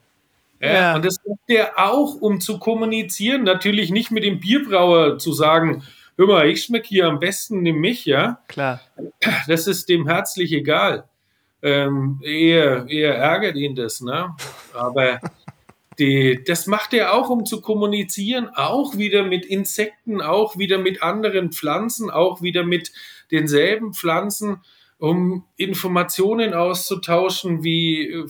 [0.60, 0.94] Ja, Ja.
[0.96, 3.44] Und das macht der auch, um zu kommunizieren.
[3.44, 5.82] Natürlich nicht mit dem Bierbrauer zu sagen,
[6.16, 8.40] hör mal, ich schmecke hier am besten, nimm mich, ja.
[8.48, 8.80] Klar.
[9.46, 11.04] Das ist dem herzlich egal.
[11.62, 14.34] Ähm, eher, eher ärgert ihn das, ne?
[14.72, 15.20] Aber
[15.98, 21.02] die, das macht er auch, um zu kommunizieren, auch wieder mit Insekten, auch wieder mit
[21.02, 22.92] anderen Pflanzen, auch wieder mit
[23.30, 24.60] denselben Pflanzen,
[24.98, 28.26] um Informationen auszutauschen, wie äh,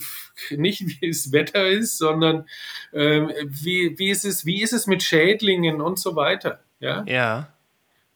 [0.57, 2.45] nicht wie es Wetter ist, sondern
[2.93, 6.59] ähm, wie, wie, ist es, wie ist es mit Schädlingen und so weiter.
[6.79, 7.03] Ja?
[7.07, 7.49] Ja.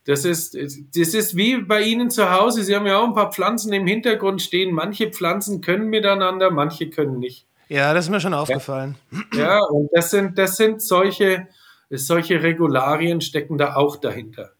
[0.05, 2.63] Das ist, das ist wie bei Ihnen zu Hause.
[2.63, 4.73] Sie haben ja auch ein paar Pflanzen im Hintergrund stehen.
[4.73, 7.45] Manche Pflanzen können miteinander, manche können nicht.
[7.69, 8.97] Ja, das ist mir schon aufgefallen.
[9.33, 11.47] Ja, und das sind, das sind solche,
[11.89, 14.51] solche Regularien stecken da auch dahinter.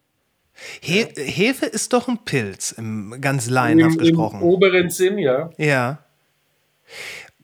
[0.80, 4.42] He Hefe ist doch ein Pilz, im, ganz Im, laienhaft Im gesprochen.
[4.42, 5.50] oberen Sinn, ja.
[5.58, 5.98] Ja.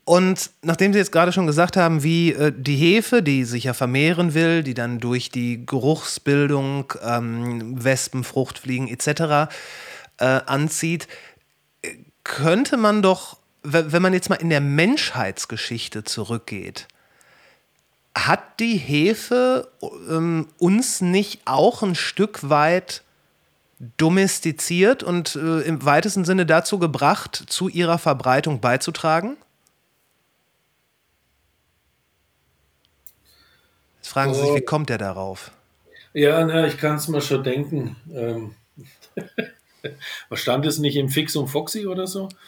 [0.05, 3.75] Und nachdem Sie jetzt gerade schon gesagt haben, wie äh, die Hefe, die sich ja
[3.75, 9.53] vermehren will, die dann durch die Geruchsbildung ähm, Wespen, Fruchtfliegen etc.
[10.19, 11.09] Äh, anzieht,
[12.25, 16.89] könnte man doch, we- wenn man jetzt mal in der Menschheitsgeschichte zurückgeht,
[18.17, 19.69] hat die Hefe
[20.11, 23.03] ähm, uns nicht auch ein Stück weit
[23.97, 29.37] domestiziert und äh, im weitesten Sinne dazu gebracht, zu ihrer Verbreitung beizutragen?
[33.97, 35.53] Jetzt fragen Sie sich, wie kommt er darauf?
[36.13, 37.97] Ja, na, ich kann es mir schon denken.
[38.13, 38.55] Ähm,
[40.29, 42.29] was stand es nicht im Fix und Foxy oder so?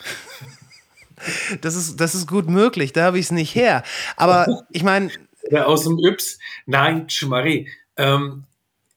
[1.60, 3.82] Das ist, das ist gut möglich, da habe ich es nicht her.
[4.16, 5.10] Aber ich meine.
[5.52, 6.38] Aus dem Yps.
[6.64, 7.68] Nein, Schmarri.
[7.98, 8.44] Ähm,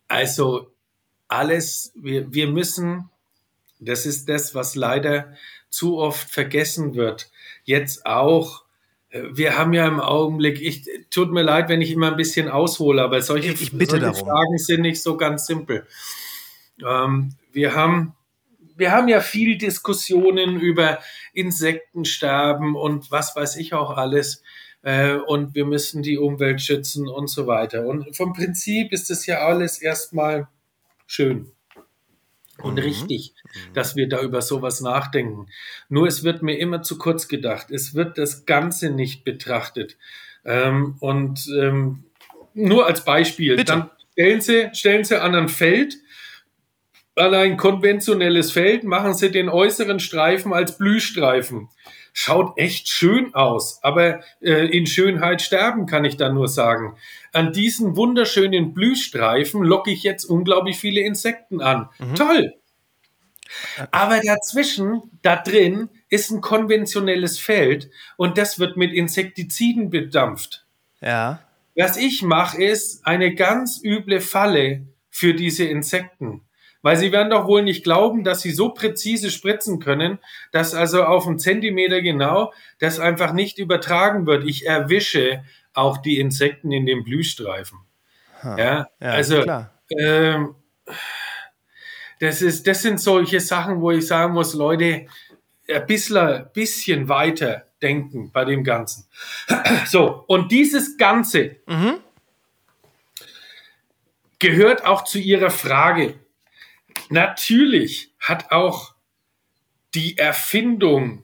[0.07, 0.72] also
[1.33, 3.09] alles, wir, wir müssen,
[3.79, 5.33] das ist das, was leider
[5.69, 7.29] zu oft vergessen wird.
[7.63, 8.63] Jetzt auch,
[9.09, 13.01] wir haben ja im Augenblick, ich tut mir leid, wenn ich immer ein bisschen aushole,
[13.01, 15.85] aber solche, ich bitte solche Fragen sind nicht so ganz simpel.
[16.83, 18.15] Ähm, wir haben
[18.75, 20.99] wir haben ja viel Diskussionen über
[21.33, 24.41] Insektensterben und was weiß ich auch alles.
[24.81, 27.85] Äh, und wir müssen die Umwelt schützen und so weiter.
[27.85, 30.47] Und vom Prinzip ist es ja alles erstmal
[31.05, 31.51] schön
[32.61, 32.79] und mhm.
[32.79, 33.33] richtig,
[33.73, 35.47] dass wir da über sowas nachdenken.
[35.89, 37.71] Nur es wird mir immer zu kurz gedacht.
[37.71, 39.97] Es wird das Ganze nicht betrachtet.
[40.45, 42.05] Ähm, und ähm,
[42.53, 43.71] nur als Beispiel, Bitte.
[43.71, 45.97] dann stellen Sie, stellen Sie an ein Feld,
[47.15, 51.69] an ein konventionelles Feld, machen Sie den äußeren Streifen als Blühstreifen.
[52.15, 56.95] Schaut echt schön aus, aber äh, in Schönheit sterben kann ich da nur sagen.
[57.31, 61.89] An diesen wunderschönen Blühstreifen locke ich jetzt unglaublich viele Insekten an.
[61.97, 62.15] Mhm.
[62.15, 62.53] Toll!
[63.91, 70.65] Aber dazwischen, da drin, ist ein konventionelles Feld und das wird mit Insektiziden bedampft.
[71.01, 71.41] Ja.
[71.75, 76.41] Was ich mache, ist eine ganz üble Falle für diese Insekten.
[76.83, 80.19] Weil sie werden doch wohl nicht glauben, dass sie so präzise spritzen können,
[80.51, 84.45] dass also auf einen Zentimeter genau das einfach nicht übertragen wird.
[84.45, 85.43] Ich erwische
[85.73, 87.79] auch die Insekten in den Blühstreifen.
[88.43, 88.57] Ha.
[88.57, 89.43] Ja, ja, also
[89.97, 90.55] ähm,
[92.19, 95.07] das, ist, das sind solche Sachen, wo ich sagen muss, Leute,
[95.69, 99.05] ein bisschen, bisschen weiter denken bei dem Ganzen.
[99.85, 101.95] So, und dieses Ganze mhm.
[104.39, 106.15] gehört auch zu Ihrer Frage.
[107.09, 108.93] Natürlich hat auch
[109.93, 111.23] die Erfindung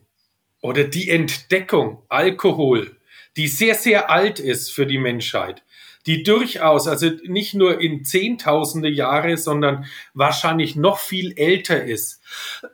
[0.60, 2.96] oder die Entdeckung Alkohol,
[3.36, 5.62] die sehr, sehr alt ist für die Menschheit,
[6.06, 12.20] die durchaus, also nicht nur in Zehntausende Jahre, sondern wahrscheinlich noch viel älter ist.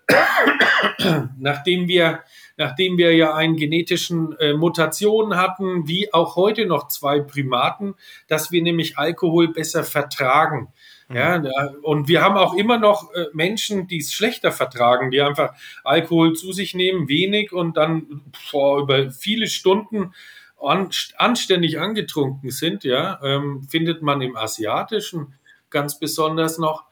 [1.39, 2.23] Nachdem wir
[2.57, 7.95] nachdem wir ja einen genetischen äh, Mutation hatten, wie auch heute noch zwei Primaten,
[8.29, 10.69] dass wir nämlich Alkohol besser vertragen.
[11.13, 11.49] Ja, mhm.
[11.83, 16.35] und wir haben auch immer noch äh, Menschen, die es schlechter vertragen, die einfach Alkohol
[16.35, 20.13] zu sich nehmen, wenig und dann vor über viele Stunden
[20.61, 22.83] an, anständig angetrunken sind.
[22.83, 25.35] Ja, ähm, findet man im Asiatischen
[25.71, 26.85] ganz besonders noch.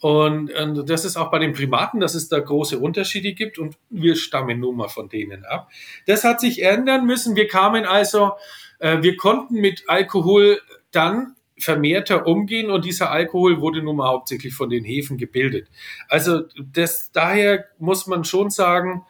[0.00, 3.76] Und, und, das ist auch bei den Primaten, dass es da große Unterschiede gibt und
[3.90, 5.70] wir stammen nun mal von denen ab.
[6.06, 7.34] Das hat sich ändern müssen.
[7.34, 8.32] Wir kamen also,
[8.78, 10.60] äh, wir konnten mit Alkohol
[10.92, 15.68] dann vermehrter umgehen und dieser Alkohol wurde nun mal hauptsächlich von den Hefen gebildet.
[16.08, 16.42] Also
[16.72, 19.04] das, daher muss man schon sagen,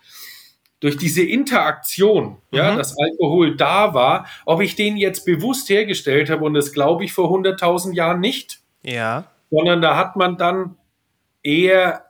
[0.80, 2.58] durch diese Interaktion, mhm.
[2.58, 7.04] ja, dass Alkohol da war, ob ich den jetzt bewusst hergestellt habe und das glaube
[7.04, 8.60] ich vor 100.000 Jahren nicht.
[8.82, 9.24] Ja.
[9.50, 10.76] Sondern da hat man dann
[11.42, 12.07] eher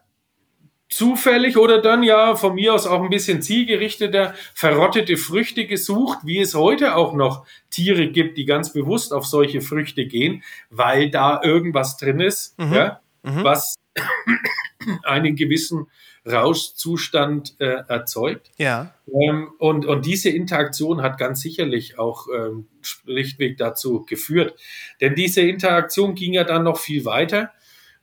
[0.89, 6.39] zufällig oder dann ja von mir aus auch ein bisschen zielgerichteter verrottete Früchte gesucht, wie
[6.41, 11.41] es heute auch noch Tiere gibt, die ganz bewusst auf solche Früchte gehen, weil da
[11.43, 12.73] irgendwas drin ist, mhm.
[12.73, 13.45] Ja, mhm.
[13.45, 13.75] was
[15.03, 15.87] einen gewissen
[16.27, 18.51] Rauschzustand äh, erzeugt.
[18.59, 18.95] Ja.
[19.07, 24.59] Ähm, und, und diese Interaktion hat ganz sicherlich auch ähm, schlichtweg dazu geführt.
[25.01, 27.51] Denn diese Interaktion ging ja dann noch viel weiter.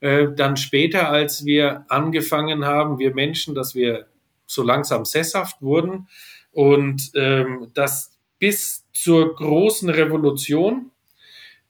[0.06, 4.06] Äh, dann später, als wir angefangen haben, wir Menschen, dass wir
[4.46, 6.08] so langsam sesshaft wurden
[6.52, 10.92] und ähm, das bis zur großen Revolution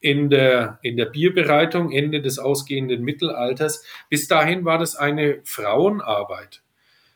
[0.01, 6.61] in der, in der Bierbereitung, Ende des ausgehenden Mittelalters, bis dahin war das eine Frauenarbeit.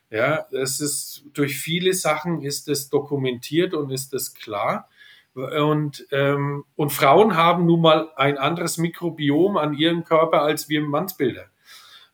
[0.09, 4.89] Ja, das ist durch viele Sachen ist es dokumentiert und ist es klar.
[5.33, 10.81] Und, ähm, und Frauen haben nun mal ein anderes Mikrobiom an ihrem Körper als wir
[10.81, 11.45] Mannsbilder.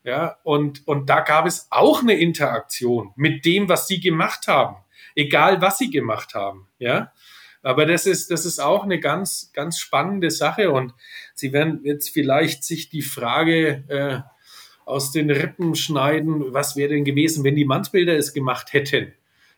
[0.04, 4.76] Ja, und, und da gab es auch eine Interaktion mit dem, was sie gemacht haben,
[5.16, 6.68] egal was sie gemacht haben.
[6.78, 7.12] Ja,
[7.62, 10.94] aber das ist, das ist auch eine ganz, ganz spannende Sache und
[11.34, 14.20] Sie werden jetzt vielleicht sich die Frage äh,
[14.86, 19.12] aus den Rippen schneiden, was wäre denn gewesen, wenn die Mannsbilder es gemacht hätten?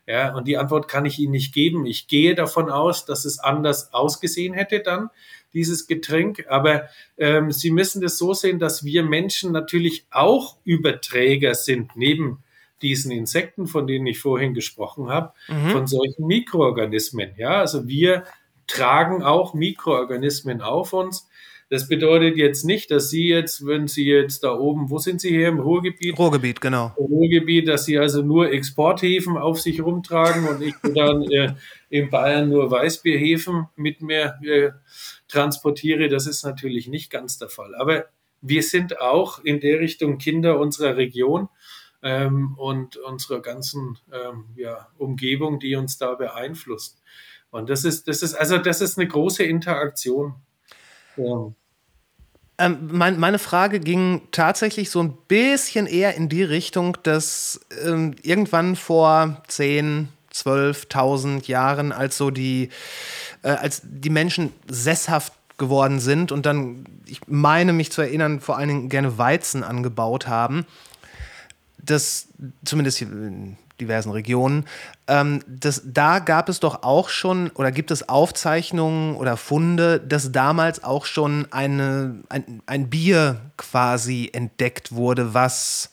[0.09, 1.85] Ja, und die Antwort kann ich Ihnen nicht geben.
[1.85, 5.11] Ich gehe davon aus, dass es anders ausgesehen hätte dann,
[5.53, 6.47] dieses Getränk.
[6.49, 6.89] Aber
[7.19, 12.43] ähm, Sie müssen das so sehen, dass wir Menschen natürlich auch Überträger sind, neben
[12.81, 15.73] diesen Insekten, von denen ich vorhin gesprochen habe, mhm.
[15.73, 17.33] von solchen Mikroorganismen.
[17.37, 18.25] Ja, also wir
[18.67, 21.29] tragen auch Mikroorganismen auf uns.
[21.71, 25.29] Das bedeutet jetzt nicht, dass Sie jetzt, wenn Sie jetzt da oben, wo sind Sie
[25.29, 26.19] hier im Ruhrgebiet?
[26.19, 26.95] Ruhrgebiet, genau.
[26.97, 31.53] Ruhrgebiet, dass Sie also nur Exporthäfen auf sich rumtragen und ich dann äh,
[31.91, 34.71] in Bayern nur Weißbierhäfen mit mir äh,
[35.29, 36.09] transportiere.
[36.09, 37.75] Das ist natürlich nicht ganz der Fall.
[37.75, 38.07] Aber
[38.41, 41.49] wir sind auch in der Richtung Kinder unserer Region
[42.03, 47.03] ähm, und unserer ganzen ähm, ja, Umgebung, die uns da beeinflusst.
[47.51, 50.35] Und das ist, das ist, also das ist eine große Interaktion.
[52.61, 58.17] Ähm, mein, meine Frage ging tatsächlich so ein bisschen eher in die Richtung, dass ähm,
[58.23, 62.71] irgendwann vor 10, 12.000 Jahren, als so die,
[63.43, 68.57] äh, als die Menschen sesshaft geworden sind und dann, ich meine mich zu erinnern, vor
[68.57, 70.67] allen Dingen gerne Weizen angebaut haben,
[71.79, 72.29] dass
[72.65, 74.65] zumindest in diversen Regionen,
[75.07, 80.33] ähm, das, da gab es doch auch schon oder gibt es Aufzeichnungen oder Funde, dass
[80.33, 85.91] damals auch schon eine, ein, ein Bier quasi entdeckt wurde, was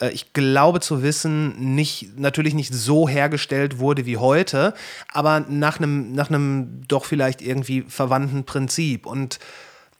[0.00, 4.74] äh, ich glaube zu wissen, nicht, natürlich nicht so hergestellt wurde wie heute,
[5.12, 9.06] aber nach einem, nach einem doch vielleicht irgendwie verwandten Prinzip.
[9.06, 9.38] Und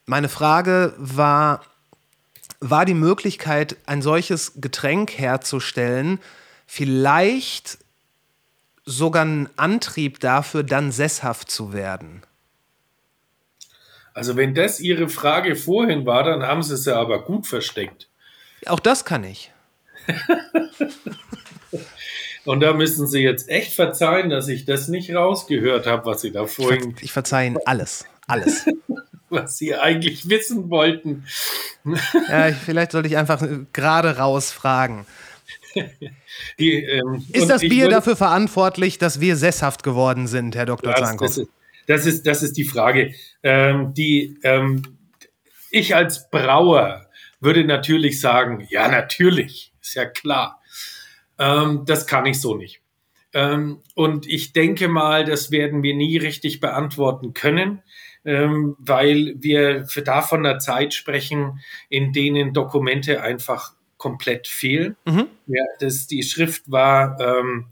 [0.05, 1.61] meine Frage war,
[2.59, 6.19] war die Möglichkeit, ein solches Getränk herzustellen,
[6.67, 7.79] vielleicht
[8.85, 12.21] sogar ein Antrieb dafür, dann sesshaft zu werden?
[14.13, 18.07] Also wenn das Ihre Frage vorhin war, dann haben Sie es ja aber gut versteckt.
[18.65, 19.51] Auch das kann ich.
[22.45, 26.31] Und da müssen Sie jetzt echt verzeihen, dass ich das nicht rausgehört habe, was Sie
[26.31, 26.95] da vorhin.
[27.01, 28.05] Ich, verzeihe Ihnen alles.
[28.25, 28.65] Alles.
[29.29, 31.25] was Sie eigentlich wissen wollten.
[32.29, 35.05] ja, vielleicht sollte ich einfach gerade raus fragen.
[36.59, 40.93] Die, ähm, ist das Bier dafür verantwortlich, dass wir sesshaft geworden sind, Herr Dr.
[40.93, 41.25] Das, Zanko?
[41.25, 41.49] Das ist,
[41.87, 43.13] das, ist, das ist die Frage.
[43.43, 44.83] Ähm, die, ähm,
[45.71, 47.07] ich als Brauer
[47.39, 50.61] würde natürlich sagen, ja, natürlich, ist ja klar.
[51.39, 52.81] Ähm, das kann ich so nicht.
[53.33, 57.83] Ähm, und ich denke mal, das werden wir nie richtig beantworten können,
[58.25, 61.59] ähm, weil wir für da von einer Zeit sprechen,
[61.89, 64.95] in denen Dokumente einfach komplett fehlen.
[65.05, 65.27] Mhm.
[65.47, 67.67] Ja, das, die Schrift war, ähm,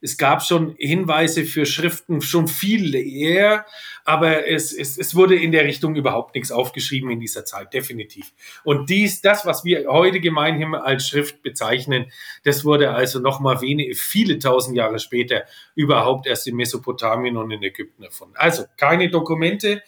[0.00, 3.66] es gab schon Hinweise für Schriften schon viel eher,
[4.04, 8.32] aber es, es, es wurde in der Richtung überhaupt nichts aufgeschrieben in dieser Zeit, definitiv.
[8.64, 12.10] Und dies, das, was wir heute gemeinhin als Schrift bezeichnen,
[12.44, 17.62] das wurde also nochmal wenige, viele tausend Jahre später überhaupt erst in Mesopotamien und in
[17.62, 18.34] Ägypten erfunden.
[18.36, 19.82] Also keine Dokumente,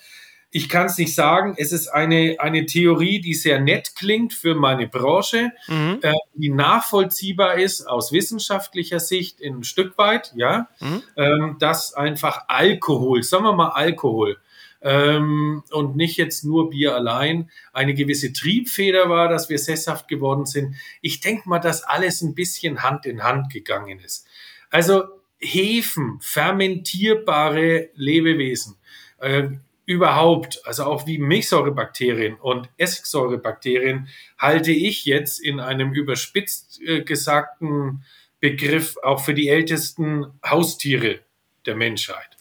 [0.55, 1.55] ich kann es nicht sagen.
[1.57, 5.99] Es ist eine, eine Theorie, die sehr nett klingt für meine Branche, mhm.
[6.03, 11.03] äh, die nachvollziehbar ist aus wissenschaftlicher Sicht in ein Stück weit, ja, mhm.
[11.17, 14.37] ähm, dass einfach Alkohol, sagen wir mal Alkohol,
[14.83, 20.45] ähm, und nicht jetzt nur Bier allein, eine gewisse Triebfeder war, dass wir sesshaft geworden
[20.45, 20.75] sind.
[21.01, 24.27] Ich denke mal, dass alles ein bisschen Hand in Hand gegangen ist.
[24.71, 25.05] Also
[25.39, 28.77] Hefen, fermentierbare Lebewesen,
[29.19, 29.49] äh,
[29.85, 34.09] überhaupt, also auch wie Milchsäurebakterien und Essigsäurebakterien,
[34.39, 38.05] halte ich jetzt in einem überspitzt äh, gesagten
[38.41, 41.21] Begriff auch für die ältesten Haustiere
[41.67, 42.37] der Menschheit.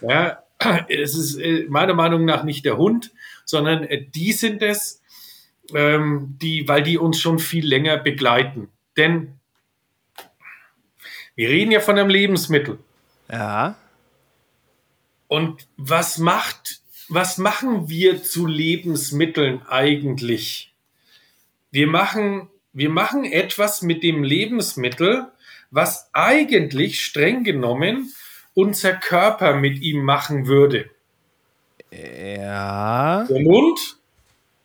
[0.00, 0.42] Ja,
[0.88, 3.12] es ist äh, meiner Meinung nach nicht der Hund,
[3.44, 5.02] sondern äh, die sind es,
[5.74, 8.68] ähm, die, weil die uns schon viel länger begleiten.
[8.96, 9.40] Denn
[11.34, 12.78] wir reden ja von einem Lebensmittel.
[13.30, 13.76] Ja.
[15.28, 16.79] Und was macht
[17.10, 20.72] was machen wir zu Lebensmitteln eigentlich?
[21.72, 25.26] Wir machen, wir machen etwas mit dem Lebensmittel,
[25.70, 28.12] was eigentlich streng genommen
[28.54, 30.90] unser Körper mit ihm machen würde.
[31.90, 33.24] Ja.
[33.24, 33.96] Der Mund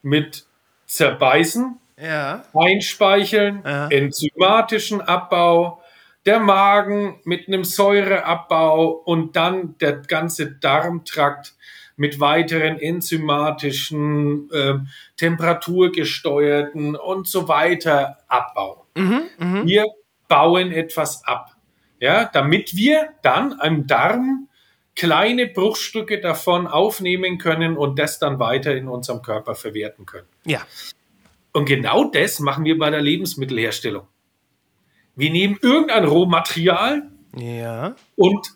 [0.03, 0.45] mit
[0.85, 2.45] Zerbeißen, ja.
[2.53, 3.87] Einspeicheln, ja.
[3.87, 5.81] enzymatischen Abbau,
[6.25, 11.55] der Magen mit einem Säureabbau und dann der ganze Darmtrakt
[11.97, 14.75] mit weiteren enzymatischen, äh,
[15.17, 18.81] temperaturgesteuerten und so weiter abbauen.
[18.95, 19.65] Mhm, mh.
[19.65, 19.85] Wir
[20.27, 21.55] bauen etwas ab,
[21.99, 24.49] ja, damit wir dann im Darm
[24.95, 30.27] kleine Bruchstücke davon aufnehmen können und das dann weiter in unserem Körper verwerten können.
[30.45, 30.61] Ja.
[31.51, 34.07] Und genau das machen wir bei der Lebensmittelherstellung.
[35.15, 37.95] Wir nehmen irgendein Rohmaterial ja.
[38.15, 38.54] und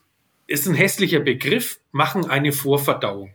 [0.49, 3.33] ist ein hässlicher Begriff, machen eine Vorverdauung.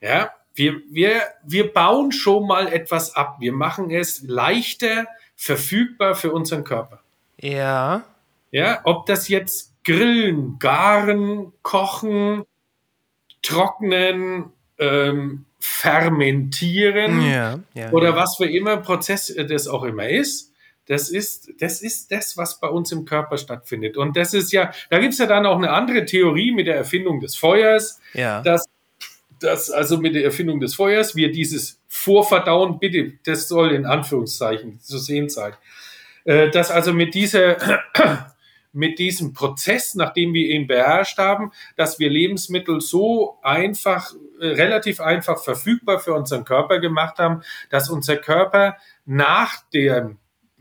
[0.00, 3.36] Ja, wir, wir, wir bauen schon mal etwas ab.
[3.40, 7.00] Wir machen es leichter verfügbar für unseren Körper.
[7.38, 8.04] Ja.
[8.50, 12.44] Ja, ob das jetzt grillen, garen, kochen,
[13.40, 18.16] trocknen, ähm, fermentieren Ja, ja, oder ja.
[18.16, 20.51] was für immer Prozess das auch immer ist.
[20.86, 23.96] Das ist, das ist das, was bei uns im Körper stattfindet.
[23.96, 26.76] Und das ist ja, da gibt es ja dann auch eine andere Theorie mit der
[26.76, 28.42] Erfindung des Feuers, Ja.
[28.42, 28.64] dass,
[29.38, 34.80] dass also mit der Erfindung des Feuers wir dieses Vorverdauen, bitte, das soll in Anführungszeichen
[34.80, 35.52] zu sehen sein,
[36.24, 37.56] äh, dass also mit dieser
[38.72, 45.00] mit diesem Prozess, nachdem wir ihn beherrscht haben, dass wir Lebensmittel so einfach, äh, relativ
[45.00, 50.16] einfach verfügbar für unseren Körper gemacht haben, dass unser Körper nach dem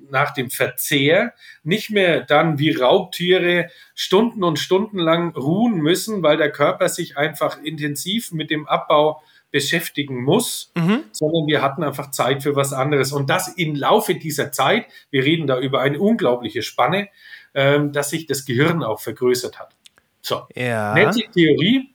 [0.09, 1.33] nach dem Verzehr
[1.63, 7.17] nicht mehr dann wie Raubtiere Stunden und Stunden lang ruhen müssen, weil der Körper sich
[7.17, 9.21] einfach intensiv mit dem Abbau
[9.51, 10.71] beschäftigen muss,
[11.11, 13.11] sondern wir hatten einfach Zeit für was anderes.
[13.11, 17.09] Und das im Laufe dieser Zeit, wir reden da über eine unglaubliche Spanne,
[17.53, 19.75] ähm, dass sich das Gehirn auch vergrößert hat.
[20.21, 20.93] So, Ja.
[20.93, 21.89] nette Theorie,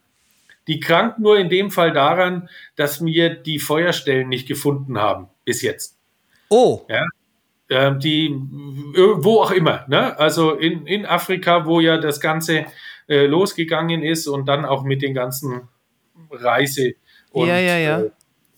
[0.69, 5.63] die krankt nur in dem Fall daran, dass wir die Feuerstellen nicht gefunden haben bis
[5.63, 5.97] jetzt.
[6.51, 6.85] Oh,
[7.69, 10.17] Ähm, die, äh, wo auch immer, ne?
[10.19, 12.67] also in, in Afrika, wo ja das Ganze
[13.09, 15.69] äh, losgegangen ist und dann auch mit den ganzen
[16.31, 16.95] Reise-
[17.33, 18.01] und Ja, ja, ja.
[18.03, 18.11] Äh,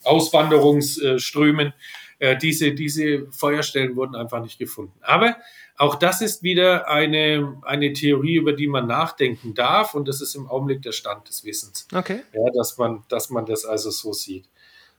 [0.04, 1.72] Auswanderungsströmen,
[2.18, 4.92] äh, diese, diese Feuerstellen wurden einfach nicht gefunden.
[5.00, 5.36] Aber
[5.76, 10.34] auch das ist wieder eine, eine Theorie, über die man nachdenken darf und das ist
[10.34, 12.22] im Augenblick der Stand des Wissens okay.
[12.32, 14.48] ja, dass man, dass man das also so sieht.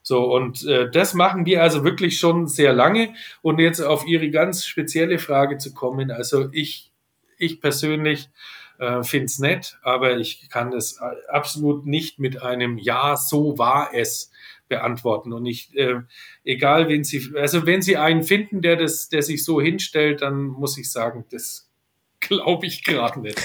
[0.10, 3.14] So, und äh, das machen wir also wirklich schon sehr lange.
[3.44, 6.92] Und jetzt auf Ihre ganz spezielle Frage zu kommen, also ich,
[7.38, 8.32] ich persönlich
[8.80, 13.60] äh, finde es nett, aber ich kann es äh, absolut nicht mit einem Ja, so
[13.60, 14.32] war es
[14.68, 15.32] beantworten.
[15.32, 16.02] Und ich, äh,
[16.44, 20.48] egal wen Sie, also wenn Sie einen finden, der das, der sich so hinstellt, dann
[20.48, 21.70] muss ich sagen, das
[22.20, 23.40] glaube ich gerade nicht.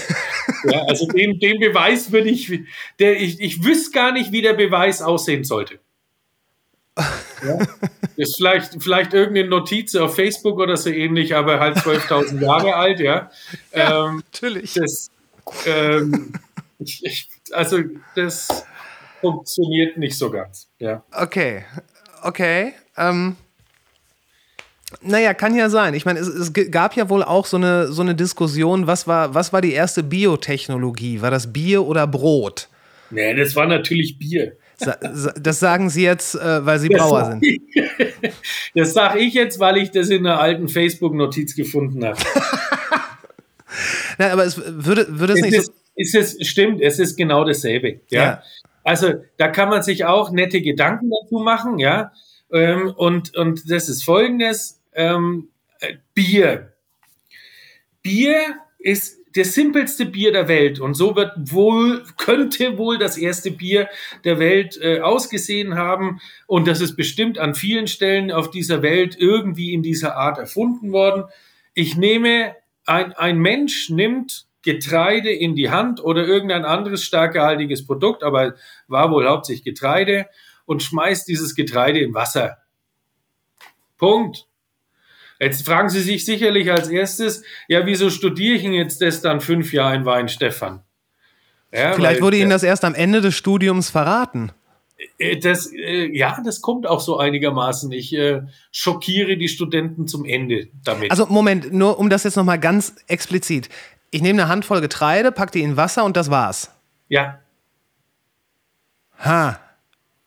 [0.63, 2.51] ja, also den, den Beweis würde ich,
[2.97, 5.79] der, ich, ich wüsste gar nicht, wie der Beweis aussehen sollte.
[6.97, 7.57] Ja?
[7.57, 7.67] Das
[8.15, 12.99] ist vielleicht, vielleicht irgendeine Notiz auf Facebook oder so ähnlich, aber halt 12.000 Jahre alt,
[12.99, 13.29] ja.
[13.73, 14.73] ähm, Natürlich.
[14.73, 15.11] das,
[15.65, 16.33] ähm,
[16.79, 17.79] ich, also
[18.15, 18.65] das
[19.21, 20.67] funktioniert nicht so ganz.
[20.79, 21.03] Ja.
[21.11, 21.65] Okay,
[22.23, 22.73] okay.
[22.97, 23.35] Ähm,
[25.01, 25.93] naja, kann ja sein.
[25.93, 29.33] Ich meine, es, es gab ja wohl auch so eine, so eine Diskussion, was war,
[29.33, 31.21] was war die erste Biotechnologie?
[31.21, 32.69] War das Bier oder Brot?
[33.09, 34.53] Nee, das war natürlich Bier.
[34.77, 37.45] Das sagen Sie jetzt, äh, weil Sie Brauer sind.
[38.75, 42.17] Das sage ich jetzt, weil ich das in einer alten Facebook-Notiz gefunden habe.
[44.17, 45.73] Nein, aber es würde, würde es Es nicht ist, so.
[45.95, 48.01] ist es, stimmt, es ist genau dasselbe.
[48.09, 48.23] Ja?
[48.23, 48.43] Ja.
[48.83, 52.11] Also da kann man sich auch nette Gedanken dazu machen, ja.
[52.51, 55.49] Ähm, und, und das ist folgendes: ähm,
[55.79, 56.73] äh, Bier.
[58.01, 63.51] Bier ist das simpelste Bier der Welt und so wird wohl, könnte wohl das erste
[63.51, 63.89] Bier
[64.23, 69.15] der Welt äh, ausgesehen haben und das ist bestimmt an vielen Stellen auf dieser Welt
[69.19, 71.25] irgendwie in dieser Art erfunden worden.
[71.73, 72.55] Ich nehme,
[72.85, 78.55] ein, ein Mensch nimmt Getreide in die Hand oder irgendein anderes stärkehaltiges Produkt, aber
[78.87, 80.27] war wohl hauptsächlich Getreide
[80.65, 82.57] und schmeißt dieses Getreide in Wasser.
[83.97, 84.47] Punkt.
[85.39, 89.41] Jetzt fragen Sie sich sicherlich als erstes, ja, wieso studiere ich denn jetzt das dann
[89.41, 90.81] fünf Jahre in Weinstefan?
[91.73, 94.51] Ja, Vielleicht weil- wurde Ihnen das erst am Ende des Studiums verraten.
[95.17, 97.91] Äh, Das, äh, ja, das kommt auch so einigermaßen.
[97.91, 101.11] Ich äh, schockiere die Studenten zum Ende damit.
[101.11, 103.67] Also Moment, nur um das jetzt nochmal ganz explizit.
[104.11, 106.71] Ich nehme eine Handvoll Getreide, pack die in Wasser und das war's.
[107.09, 107.39] ja,
[109.23, 109.59] Ha.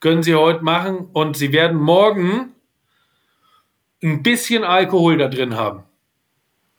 [0.00, 2.52] können Sie heute machen und Sie werden morgen
[4.02, 5.84] ein bisschen Alkohol da drin haben.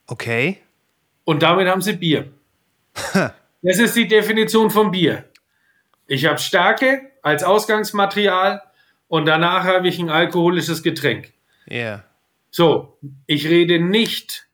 [0.08, 0.60] Okay.
[1.26, 2.32] Und damit haben Sie Bier.
[3.62, 5.26] Das ist die Definition von Bier.
[6.08, 8.62] Ich habe Stärke als Ausgangsmaterial
[9.10, 11.34] und danach habe ich ein alkoholisches Getränk.
[11.68, 12.06] Ja.
[12.52, 12.98] So,
[13.28, 14.48] ich rede nicht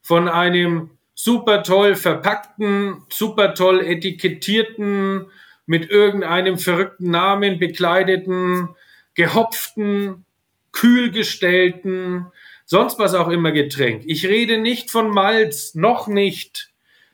[0.00, 5.26] von einem super toll verpackten, super toll etikettierten,
[5.66, 8.68] mit irgendeinem verrückten Namen bekleideten,
[9.14, 10.24] gehopften,
[10.72, 12.26] kühlgestellten,
[12.64, 14.02] sonst was auch immer Getränk.
[14.06, 16.72] Ich rede nicht von Malz, noch nicht,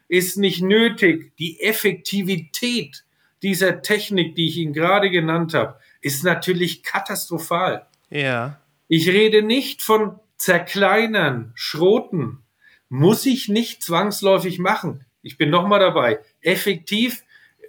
[0.09, 1.37] ist nicht nötig.
[1.39, 3.05] Die Effektivität
[3.43, 7.87] dieser Technik, die ich Ihnen gerade genannt habe, ist natürlich katastrophal.
[8.11, 8.61] Ja.
[8.89, 12.43] Ich rede nicht von zerkleinern, schroten.
[12.89, 15.05] Muss ich nicht zwangsläufig machen.
[15.23, 16.21] Ich bin nochmal dabei.
[16.41, 17.23] Effektiv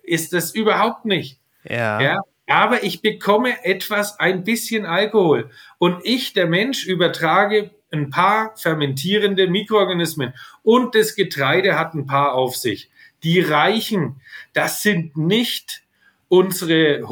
[0.04, 1.40] ist das überhaupt nicht.
[1.64, 2.00] Ja.
[2.00, 5.52] Ja, aber ich bekomme etwas, ein bisschen Alkohol.
[5.78, 10.34] Und ich, der Mensch, übertrage ein paar fermentierende Mikroorganismen.
[10.64, 12.90] Und das Getreide hat ein paar auf sich.
[13.24, 14.20] Die reichen.
[14.54, 15.84] Das sind nicht
[16.28, 17.04] unsere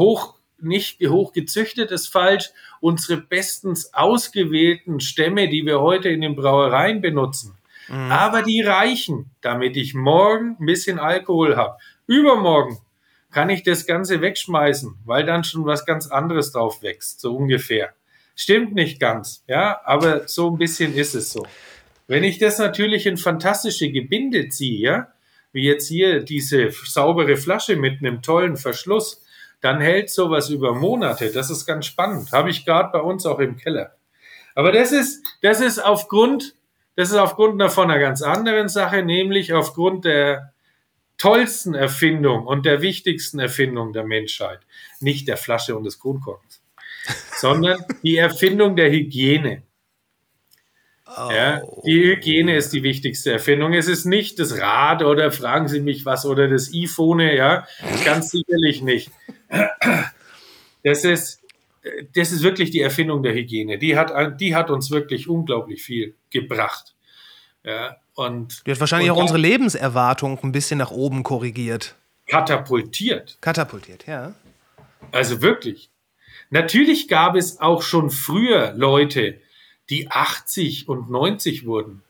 [0.59, 2.49] nicht hoch gezüchtet ist falsch.
[2.79, 7.57] Unsere bestens ausgewählten Stämme, die wir heute in den Brauereien benutzen,
[7.89, 11.77] aber die reichen, damit ich morgen ein bisschen Alkohol habe.
[12.05, 12.79] Übermorgen
[13.37, 17.93] kann ich das Ganze wegschmeißen, weil dann schon was ganz anderes drauf wächst, so ungefähr.
[18.35, 21.45] Stimmt nicht ganz, ja, aber so ein bisschen ist es so.
[22.07, 25.13] Wenn ich das natürlich in fantastische Gebinde ziehe, ja,
[25.51, 29.23] wie jetzt hier diese saubere Flasche mit einem tollen Verschluss,
[29.61, 31.31] dann hält sowas über Monate.
[31.31, 32.31] Das ist ganz spannend.
[32.31, 33.97] Habe ich gerade bei uns auch im Keller.
[34.55, 36.55] Aber das ist, das ist aufgrund,
[36.95, 40.53] das ist aufgrund von einer ganz anderen Sache, nämlich aufgrund der
[41.17, 44.59] tollsten Erfindung und der wichtigsten Erfindung der Menschheit.
[44.99, 46.61] Nicht der Flasche und des Kronkorkens,
[47.37, 49.63] sondern die Erfindung der Hygiene.
[51.15, 53.73] Ja, die Hygiene ist die wichtigste Erfindung.
[53.73, 57.65] Es ist nicht das Rad oder fragen Sie mich was oder das iPhone, ja,
[58.03, 59.09] ganz sicherlich nicht.
[60.83, 61.41] Das ist,
[62.13, 63.77] das ist wirklich die Erfindung der Hygiene.
[63.77, 66.93] Die hat, die hat uns wirklich unglaublich viel gebracht.
[67.63, 71.95] Ja, und, Die hat wahrscheinlich auch unsere Lebenserwartung ein bisschen nach oben korrigiert.
[72.27, 73.37] katapultiert.
[73.41, 74.33] Katapultiert, ja.
[75.11, 75.91] Also wirklich.
[76.49, 79.39] Natürlich gab es auch schon früher Leute,
[79.89, 82.01] die 80 und 90 wurden.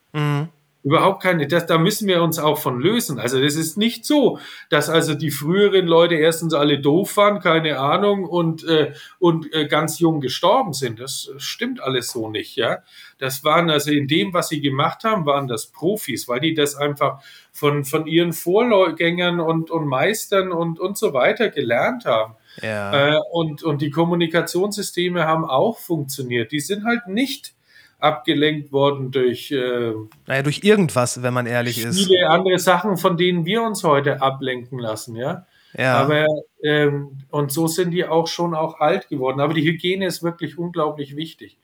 [0.87, 3.19] Überhaupt keine, das, da müssen wir uns auch von lösen.
[3.19, 7.77] Also das ist nicht so, dass also die früheren Leute erstens alle doof waren, keine
[7.77, 11.01] Ahnung, und, äh, und äh, ganz jung gestorben sind.
[11.01, 12.77] Das stimmt alles so nicht, ja.
[13.17, 16.77] Das waren also in dem, was sie gemacht haben, waren das Profis, weil die das
[16.77, 17.21] einfach
[17.51, 22.35] von, von ihren Vorgängern und, und Meistern und, und so weiter gelernt haben.
[22.61, 23.15] Ja.
[23.15, 26.53] Äh, und, und die Kommunikationssysteme haben auch funktioniert.
[26.53, 27.56] Die sind halt nicht
[27.99, 29.93] abgelenkt worden durch äh,
[30.27, 32.05] Naja, durch irgendwas, wenn man ehrlich ist.
[32.05, 35.45] viele andere Sachen, von denen wir uns heute ablenken lassen, ja.
[35.77, 35.97] Ja.
[35.97, 36.25] Aber
[36.63, 39.39] ähm, und so sind die auch schon auch alt geworden.
[39.39, 41.57] Aber die Hygiene ist wirklich unglaublich wichtig.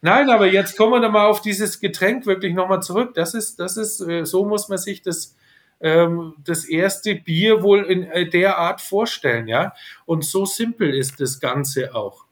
[0.00, 3.12] Nein, aber jetzt kommen wir da mal auf dieses Getränk wirklich nochmal zurück.
[3.14, 5.36] Das ist, das ist, äh, so muss man sich das,
[5.80, 9.72] ähm, das erste Bier wohl in äh, der Art vorstellen, ja.
[10.04, 12.24] Und so simpel ist das Ganze auch.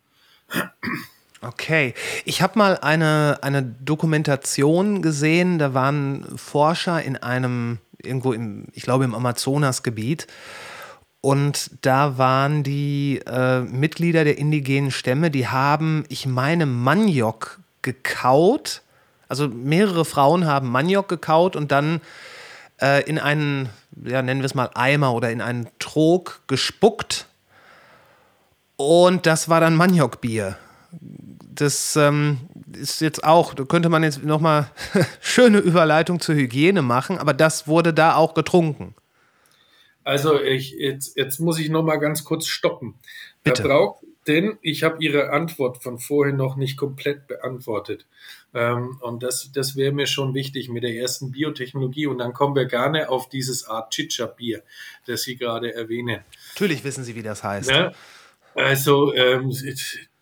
[1.40, 1.94] Okay.
[2.24, 8.82] Ich habe mal eine, eine Dokumentation gesehen, da waren Forscher in einem, irgendwo im, ich
[8.82, 10.26] glaube im Amazonasgebiet.
[11.20, 18.82] Und da waren die äh, Mitglieder der indigenen Stämme, die haben, ich meine, Maniok gekaut.
[19.28, 22.00] Also mehrere Frauen haben Maniok gekaut und dann
[22.80, 23.68] äh, in einen,
[24.04, 27.26] ja, nennen wir es mal Eimer oder in einen Trog gespuckt.
[28.76, 30.56] Und das war dann Maniokbier
[31.60, 32.38] das ähm,
[32.72, 34.70] ist jetzt auch, da könnte man jetzt nochmal
[35.20, 38.94] schöne Überleitung zur Hygiene machen, aber das wurde da auch getrunken.
[40.04, 42.94] Also ich, jetzt, jetzt muss ich noch mal ganz kurz stoppen.
[43.44, 43.62] Bitte.
[43.62, 48.06] Herr Brauk, denn ich habe Ihre Antwort von vorhin noch nicht komplett beantwortet.
[48.54, 52.06] Ähm, und das, das wäre mir schon wichtig mit der ersten Biotechnologie.
[52.06, 54.62] Und dann kommen wir gerne auf dieses Art Chicha-Bier,
[55.06, 56.20] das Sie gerade erwähnen.
[56.54, 57.70] Natürlich wissen Sie, wie das heißt.
[57.70, 57.92] Ne?
[58.54, 59.52] Also, ähm,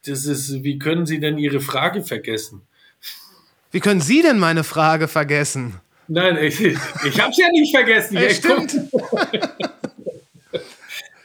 [0.08, 2.62] das ist, wie können Sie denn Ihre Frage vergessen?
[3.70, 5.80] Wie können Sie denn meine Frage vergessen?
[6.08, 8.16] Nein, ich, ich habe es ja nicht vergessen.
[8.16, 8.76] Ja, stimmt.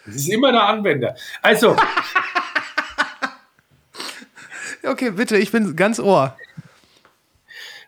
[0.03, 1.15] Das ist immer der Anwender.
[1.43, 1.77] Also,
[4.83, 6.35] Okay, bitte, ich bin ganz Ohr.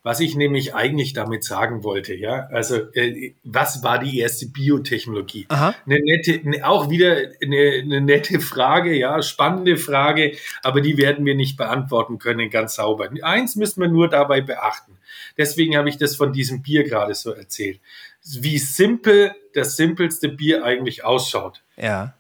[0.03, 5.45] Was ich nämlich eigentlich damit sagen wollte, ja, also äh, was war die erste Biotechnologie?
[5.47, 5.73] Aha.
[5.85, 11.25] Eine nette, ne, auch wieder eine, eine nette Frage, ja, spannende Frage, aber die werden
[11.25, 13.09] wir nicht beantworten können ganz sauber.
[13.21, 14.97] Eins müssen wir nur dabei beachten.
[15.37, 17.79] Deswegen habe ich das von diesem Bier gerade so erzählt.
[18.25, 21.63] Wie simpel das simpelste Bier eigentlich ausschaut.
[21.77, 22.13] Ja.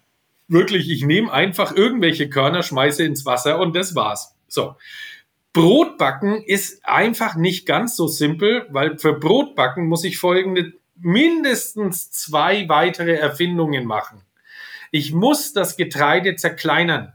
[0.47, 4.35] Wirklich, ich nehme einfach irgendwelche Körner, schmeiße ins Wasser und das war's.
[4.47, 4.75] So.
[5.53, 12.67] Brotbacken ist einfach nicht ganz so simpel, weil für Brotbacken muss ich folgende mindestens zwei
[12.69, 14.21] weitere Erfindungen machen.
[14.91, 17.13] Ich muss das Getreide zerkleinern.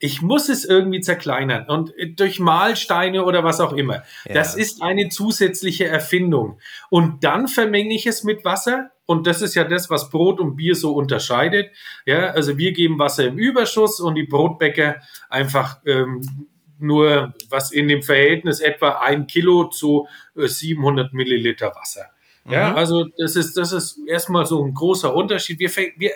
[0.00, 4.02] Ich muss es irgendwie zerkleinern und durch Mahlsteine oder was auch immer.
[4.26, 4.34] Ja.
[4.34, 6.58] Das ist eine zusätzliche Erfindung.
[6.90, 8.90] Und dann vermenge ich es mit Wasser.
[9.06, 11.70] Und das ist ja das, was Brot und Bier so unterscheidet.
[12.06, 14.96] Ja, also wir geben Wasser im Überschuss und die Brotbäcker
[15.30, 16.48] einfach ähm,
[16.78, 22.10] nur was in dem Verhältnis etwa ein Kilo zu äh, 700 Milliliter Wasser.
[22.46, 25.58] Ja, also das ist, das ist erstmal so ein großer Unterschied.
[25.60, 26.10] Wir, wir,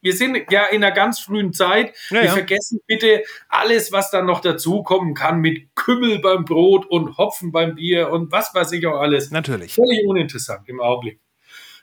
[0.00, 1.94] wir sind ja in einer ganz frühen Zeit.
[2.08, 2.32] Ja, wir ja.
[2.32, 7.74] vergessen bitte alles, was dann noch dazukommen kann mit Kümmel beim Brot und Hopfen beim
[7.74, 9.30] Bier und was weiß ich auch alles.
[9.30, 9.74] Natürlich.
[9.74, 11.20] Völlig uninteressant im Augenblick.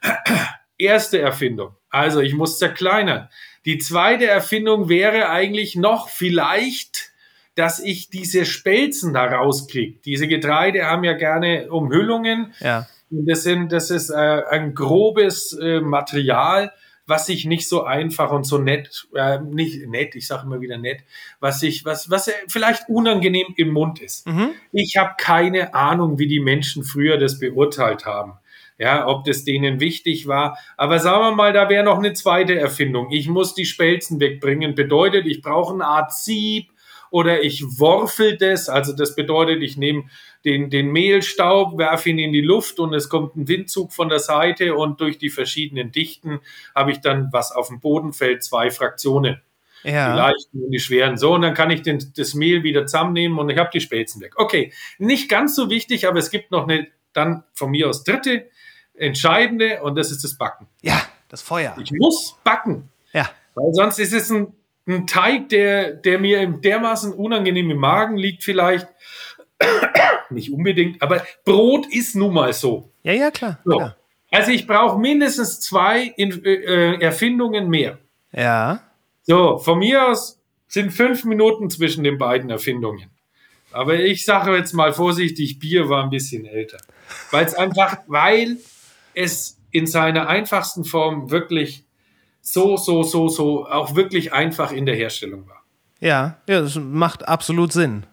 [0.78, 1.76] erste Erfindung.
[1.90, 3.28] Also ich muss zerkleinern.
[3.64, 7.12] Die zweite Erfindung wäre eigentlich noch vielleicht,
[7.54, 9.98] dass ich diese Spelzen da rauskriege.
[10.04, 12.52] Diese Getreide haben ja gerne Umhüllungen.
[12.60, 12.86] Ja.
[13.10, 16.72] Das, sind, das ist äh, ein grobes äh, Material,
[17.06, 20.78] was sich nicht so einfach und so nett, äh, nicht nett, ich sage immer wieder
[20.78, 21.02] nett,
[21.38, 24.26] was sich, was, was vielleicht unangenehm im Mund ist.
[24.26, 24.50] Mhm.
[24.72, 28.34] Ich habe keine Ahnung, wie die Menschen früher das beurteilt haben.
[28.76, 30.58] Ja, ob das denen wichtig war.
[30.76, 33.12] Aber sagen wir mal, da wäre noch eine zweite Erfindung.
[33.12, 34.74] Ich muss die Spelzen wegbringen.
[34.74, 36.73] Bedeutet, ich brauche eine Art Sieb
[37.14, 38.68] oder ich worfel das.
[38.68, 40.02] Also das bedeutet, ich nehme
[40.44, 44.18] den, den Mehlstaub, werfe ihn in die Luft und es kommt ein Windzug von der
[44.18, 46.40] Seite und durch die verschiedenen Dichten
[46.74, 49.40] habe ich dann, was auf dem Boden fällt, zwei Fraktionen.
[49.84, 50.10] Ja.
[50.10, 51.16] Die leichten und die schweren.
[51.16, 54.20] So, und dann kann ich den, das Mehl wieder zusammennehmen und ich habe die Spelzen
[54.20, 54.32] weg.
[54.34, 58.48] Okay, nicht ganz so wichtig, aber es gibt noch eine, dann von mir aus dritte,
[58.94, 60.66] entscheidende und das ist das Backen.
[60.82, 61.76] Ja, das Feuer.
[61.80, 63.30] Ich muss backen, Ja.
[63.54, 64.52] weil sonst ist es ein,
[64.86, 68.86] ein Teig, der, der mir im dermaßen unangenehm im Magen liegt vielleicht.
[70.30, 72.90] Nicht unbedingt, aber Brot ist nun mal so.
[73.02, 73.60] Ja, ja, klar.
[73.64, 73.76] so.
[73.76, 73.96] klar.
[74.30, 77.98] Also ich brauche mindestens zwei in, äh, Erfindungen mehr.
[78.32, 78.80] Ja.
[79.22, 83.10] So, von mir aus sind fünf Minuten zwischen den beiden Erfindungen.
[83.70, 86.78] Aber ich sage jetzt mal vorsichtig, Bier war ein bisschen älter.
[87.30, 88.58] Weil es einfach, weil
[89.14, 91.83] es in seiner einfachsten Form wirklich
[92.44, 95.64] so, so, so, so auch wirklich einfach in der Herstellung war.
[95.98, 98.04] Ja, ja, das macht absolut Sinn.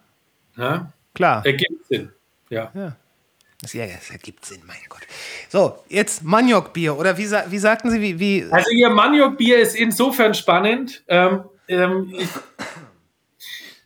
[0.56, 0.90] Ja?
[1.14, 1.44] Klar.
[1.44, 2.10] Ergibt Sinn.
[2.48, 2.72] Ja.
[3.60, 5.02] Das, ja, das ergibt Sinn, mein Gott.
[5.50, 6.98] So, jetzt Maniokbier.
[6.98, 8.18] Oder wie, wie sagten Sie, wie.
[8.18, 11.04] wie Also Ihr Maniokbier ist insofern spannend.
[11.08, 12.28] Ähm, ähm, ich,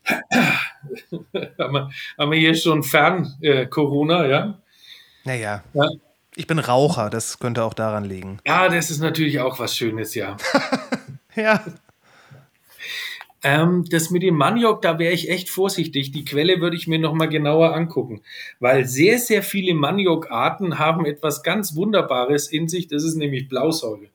[1.58, 4.58] haben, wir, haben wir hier schon fern äh, ja?
[5.24, 5.88] naja, ja?
[6.36, 8.38] Ich bin Raucher, das könnte auch daran liegen.
[8.46, 10.36] Ja, das ist natürlich auch was Schönes, ja.
[11.34, 11.62] Ja.
[13.42, 16.10] Ähm, das mit dem Maniok, da wäre ich echt vorsichtig.
[16.10, 18.22] Die Quelle würde ich mir nochmal genauer angucken,
[18.58, 22.88] weil sehr, sehr viele Maniokarten haben etwas ganz Wunderbares in sich.
[22.88, 24.08] Das ist nämlich Blausäure.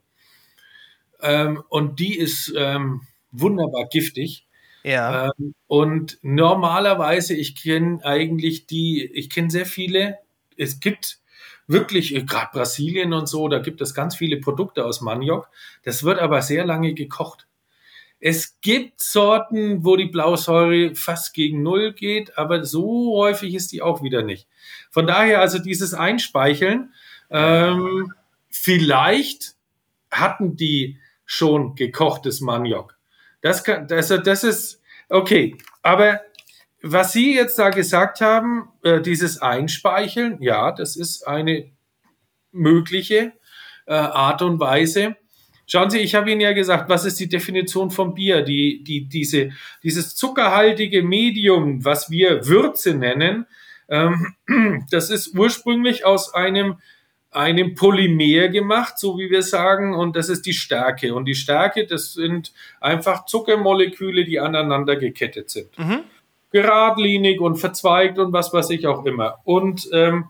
[1.21, 3.01] Ähm, und die ist ähm,
[3.31, 4.47] wunderbar giftig.
[4.83, 5.27] Ja.
[5.27, 10.17] Ähm, und normalerweise, ich kenne eigentlich die, ich kenne sehr viele,
[10.57, 11.20] es gibt
[11.71, 15.49] wirklich, gerade Brasilien und so, da gibt es ganz viele Produkte aus Maniok.
[15.83, 17.47] Das wird aber sehr lange gekocht.
[18.19, 23.81] Es gibt Sorten, wo die Blausäure fast gegen Null geht, aber so häufig ist die
[23.81, 24.47] auch wieder nicht.
[24.91, 26.93] Von daher also dieses Einspeicheln,
[27.31, 28.13] ähm,
[28.49, 29.55] vielleicht
[30.11, 32.95] hatten die schon gekochtes Maniok.
[33.41, 35.57] Das, kann, das, das ist okay.
[35.81, 36.21] Aber
[36.83, 41.71] was Sie jetzt da gesagt haben, äh, dieses Einspeicheln, ja, das ist eine
[42.51, 43.33] mögliche
[43.85, 45.15] äh, Art und Weise.
[45.67, 48.41] Schauen Sie, ich habe Ihnen ja gesagt, was ist die Definition von Bier?
[48.41, 49.51] Die, die, diese,
[49.83, 53.45] dieses zuckerhaltige Medium, was wir Würze nennen,
[53.87, 54.35] ähm,
[54.91, 56.77] das ist ursprünglich aus einem,
[57.29, 61.13] einem Polymer gemacht, so wie wir sagen, und das ist die Stärke.
[61.13, 65.77] Und die Stärke, das sind einfach Zuckermoleküle, die aneinander gekettet sind.
[65.77, 66.03] Mhm.
[66.51, 69.39] Geradlinig und verzweigt und was weiß ich auch immer.
[69.43, 70.25] Und ähm,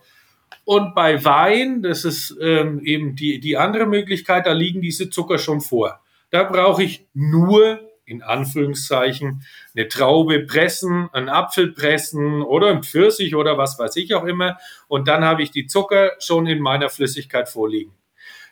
[0.63, 5.37] und bei Wein, das ist ähm, eben die, die andere Möglichkeit, da liegen diese Zucker
[5.37, 5.99] schon vor.
[6.29, 9.43] Da brauche ich nur, in Anführungszeichen,
[9.75, 14.57] eine Traube pressen, einen Apfel pressen oder ein Pfirsich oder was weiß ich auch immer.
[14.87, 17.93] Und dann habe ich die Zucker schon in meiner Flüssigkeit vorliegen.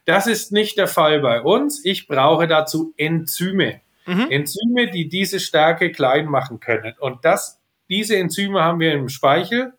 [0.05, 1.85] Das ist nicht der Fall bei uns.
[1.85, 3.81] Ich brauche dazu Enzyme.
[4.07, 4.27] Mhm.
[4.29, 6.95] Enzyme, die diese Stärke klein machen können.
[6.99, 7.58] Und das,
[7.89, 9.73] diese Enzyme haben wir im Speichel.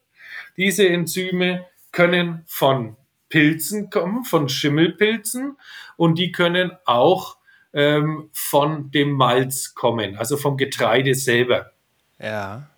[0.56, 2.96] Diese Enzyme können von
[3.28, 5.56] Pilzen kommen, von Schimmelpilzen
[5.96, 7.36] und die können auch
[7.72, 11.72] ähm, von dem Malz kommen, also vom Getreide selber.
[12.18, 12.68] Ja.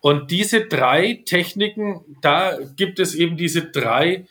[0.00, 4.26] Und diese drei Techniken, da gibt es eben diese drei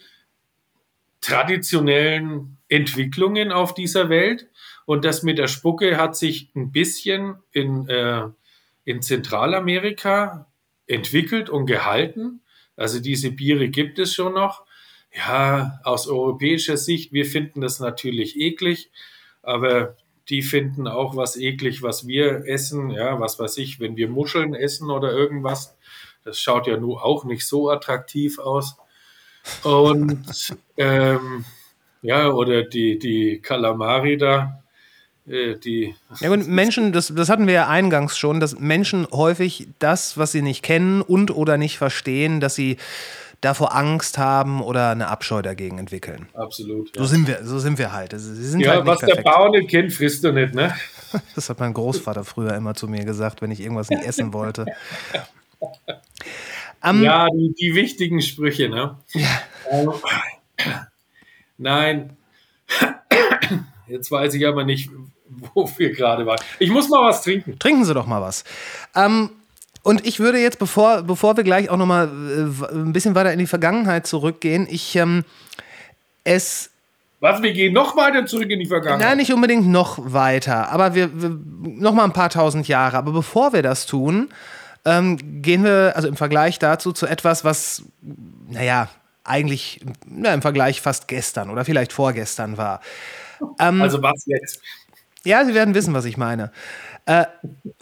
[1.19, 4.47] traditionellen Entwicklungen auf dieser Welt.
[4.85, 8.27] Und das mit der Spucke hat sich ein bisschen in, äh,
[8.85, 10.47] in Zentralamerika
[10.87, 12.41] entwickelt und gehalten.
[12.77, 14.65] Also diese Biere gibt es schon noch.
[15.13, 18.91] Ja, aus europäischer Sicht, wir finden das natürlich eklig,
[19.41, 19.95] aber
[20.29, 22.89] die finden auch was eklig, was wir essen.
[22.91, 25.77] Ja, was weiß ich, wenn wir Muscheln essen oder irgendwas.
[26.23, 28.77] Das schaut ja nur auch nicht so attraktiv aus.
[29.63, 30.25] Und
[30.77, 31.45] ähm,
[32.01, 34.63] ja, oder die, die Kalamari da,
[35.25, 35.95] die.
[36.19, 40.31] Ja, und Menschen, das, das hatten wir ja eingangs schon, dass Menschen häufig das, was
[40.31, 42.77] sie nicht kennen und oder nicht verstehen, dass sie
[43.41, 46.27] davor Angst haben oder eine Abscheu dagegen entwickeln.
[46.33, 46.91] Absolut.
[46.95, 48.13] So sind wir, so sind wir halt.
[48.15, 49.25] Sie sind Ja, halt was der perfekt.
[49.27, 50.73] Bauer nicht kennt, frisst er nicht, ne?
[51.35, 54.65] Das hat mein Großvater früher immer zu mir gesagt, wenn ich irgendwas nicht essen wollte.
[56.83, 58.99] Ähm, Ja, die, die wichtigen Sprüche, ne?
[59.71, 59.91] Ähm,
[61.57, 62.17] Nein.
[63.87, 64.89] Jetzt weiß ich aber nicht,
[65.53, 66.39] wo wir gerade waren.
[66.59, 67.57] Ich muss mal was trinken.
[67.59, 68.43] Trinken Sie doch mal was.
[68.95, 69.29] Ähm,
[69.83, 73.31] und ich würde jetzt, bevor, bevor wir gleich auch noch mal äh, ein bisschen weiter
[73.31, 75.23] in die Vergangenheit zurückgehen, ich ähm,
[76.23, 76.71] es
[77.19, 79.09] Was, wir gehen noch weiter zurück in die Vergangenheit.
[79.09, 82.97] Nein, nicht unbedingt noch weiter, aber wir, wir noch mal ein paar tausend Jahre.
[82.97, 84.29] Aber bevor wir das tun,
[84.85, 87.83] ähm, gehen wir also im Vergleich dazu zu etwas, was,
[88.49, 88.89] naja,
[89.23, 92.81] eigentlich na, im Vergleich fast gestern oder vielleicht vorgestern war.
[93.57, 94.61] Also was jetzt?
[95.25, 96.51] Ja, Sie werden wissen, was ich meine.
[97.05, 97.25] Äh,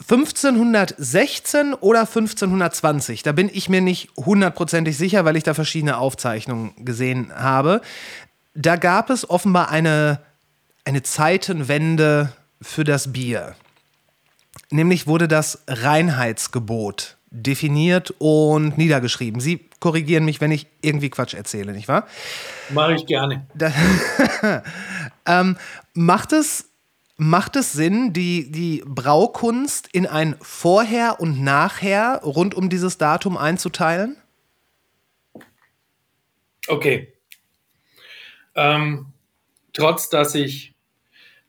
[0.00, 6.72] 1516 oder 1520, da bin ich mir nicht hundertprozentig sicher, weil ich da verschiedene Aufzeichnungen
[6.84, 7.80] gesehen habe.
[8.54, 10.20] Da gab es offenbar eine,
[10.84, 13.54] eine Zeitenwende für das Bier.
[14.70, 19.40] Nämlich wurde das Reinheitsgebot definiert und niedergeschrieben.
[19.40, 22.06] Sie korrigieren mich, wenn ich irgendwie Quatsch erzähle, nicht wahr?
[22.70, 23.46] Mache ich gerne.
[25.26, 25.56] Ähm,
[25.94, 26.68] macht es,
[27.16, 33.36] macht es Sinn, die, die Braukunst in ein Vorher und Nachher rund um dieses Datum
[33.36, 34.16] einzuteilen?
[36.66, 37.12] Okay.
[38.54, 39.06] Ähm,
[39.72, 40.74] trotz dass ich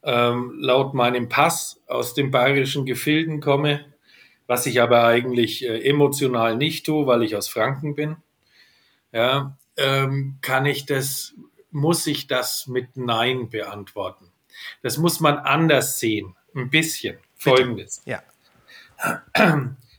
[0.03, 3.85] ähm, laut meinem Pass aus den bayerischen Gefilden komme,
[4.47, 8.17] was ich aber eigentlich äh, emotional nicht tue, weil ich aus Franken bin,
[9.11, 11.33] ja, ähm, kann ich das,
[11.71, 14.31] muss ich das mit Nein beantworten.
[14.81, 16.35] Das muss man anders sehen.
[16.55, 17.17] Ein bisschen.
[17.35, 18.01] Folgendes.
[18.05, 18.23] Ja.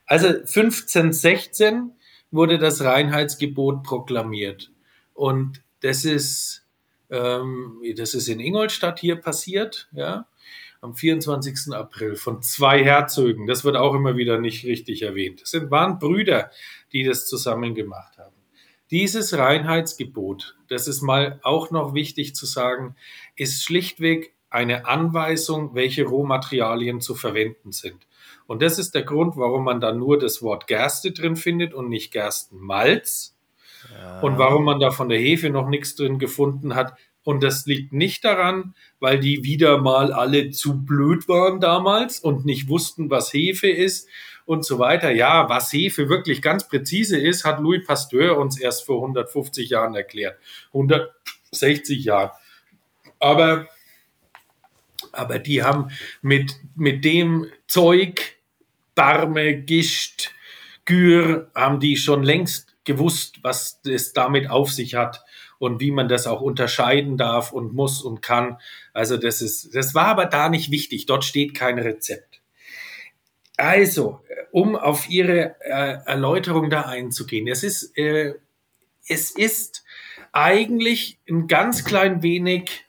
[0.07, 1.93] Also 1516
[2.31, 4.71] wurde das Reinheitsgebot proklamiert.
[5.15, 6.65] Und das ist,
[7.11, 10.27] ähm, das ist in Ingolstadt hier passiert, ja,
[10.81, 11.75] am 24.
[11.75, 13.47] April von zwei Herzögen.
[13.47, 15.43] Das wird auch immer wieder nicht richtig erwähnt.
[15.43, 16.51] Das sind, waren Brüder,
[16.93, 18.35] die das zusammen gemacht haben.
[18.91, 22.95] Dieses Reinheitsgebot, das ist mal auch noch wichtig zu sagen,
[23.35, 28.07] ist schlichtweg eine Anweisung, welche Rohmaterialien zu verwenden sind.
[28.47, 31.89] Und das ist der Grund, warum man da nur das Wort Gerste drin findet und
[31.91, 33.37] nicht Gerstenmalz.
[34.23, 36.97] Und warum man da von der Hefe noch nichts drin gefunden hat.
[37.23, 42.47] Und das liegt nicht daran, weil die wieder mal alle zu blöd waren damals und
[42.47, 44.09] nicht wussten, was Hefe ist
[44.45, 45.11] und so weiter.
[45.11, 49.95] Ja, was Hefe wirklich ganz präzise ist, hat Louis Pasteur uns erst vor 150 Jahren
[49.95, 50.39] erklärt.
[50.69, 52.31] 160 Jahren.
[53.19, 53.69] Aber,
[55.19, 55.91] aber die haben
[56.23, 58.37] mit, mit dem Zeug,
[58.95, 60.33] Barme, Gischt,
[60.85, 65.25] Gür, haben die schon längst gewusst, was es damit auf sich hat
[65.59, 68.59] und wie man das auch unterscheiden darf und muss und kann.
[68.93, 71.07] Also das ist, das war aber da nicht wichtig.
[71.07, 72.41] Dort steht kein Rezept.
[73.57, 77.49] Also, um auf Ihre äh, Erläuterung da einzugehen.
[77.49, 78.35] Es ist, äh,
[79.09, 79.85] es ist
[80.33, 82.85] eigentlich ein ganz klein wenig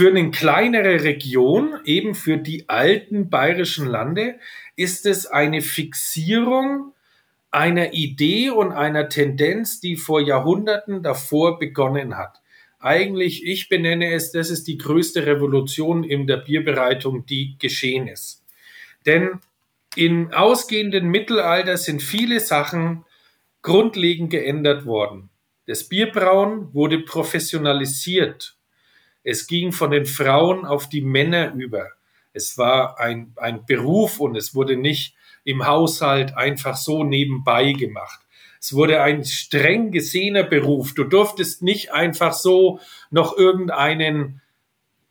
[0.00, 4.38] für eine kleinere Region, eben für die alten bayerischen Lande,
[4.74, 6.94] ist es eine Fixierung
[7.50, 12.40] einer Idee und einer Tendenz, die vor Jahrhunderten davor begonnen hat.
[12.78, 18.42] Eigentlich, ich benenne es, das ist die größte Revolution in der Bierbereitung, die geschehen ist.
[19.04, 19.32] Denn
[19.96, 23.04] im ausgehenden Mittelalter sind viele Sachen
[23.60, 25.28] grundlegend geändert worden.
[25.66, 28.56] Das Bierbrauen wurde professionalisiert.
[29.22, 31.88] Es ging von den Frauen auf die Männer über.
[32.32, 35.14] Es war ein, ein Beruf und es wurde nicht
[35.44, 38.20] im Haushalt einfach so nebenbei gemacht.
[38.60, 40.94] Es wurde ein streng gesehener Beruf.
[40.94, 42.78] Du durftest nicht einfach so
[43.10, 44.42] noch irgendeinen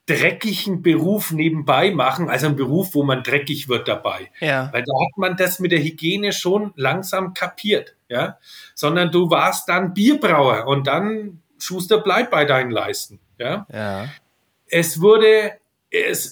[0.09, 4.31] dreckigen Beruf nebenbei machen, also ein Beruf, wo man dreckig wird dabei.
[4.39, 4.69] Ja.
[4.73, 8.37] Weil da hat man das mit der Hygiene schon langsam kapiert, ja.
[8.73, 13.65] Sondern du warst dann Bierbrauer und dann Schuster bleibt bei deinen Leisten, ja.
[13.71, 14.09] Ja.
[14.67, 15.53] Es wurde,
[15.89, 16.31] es,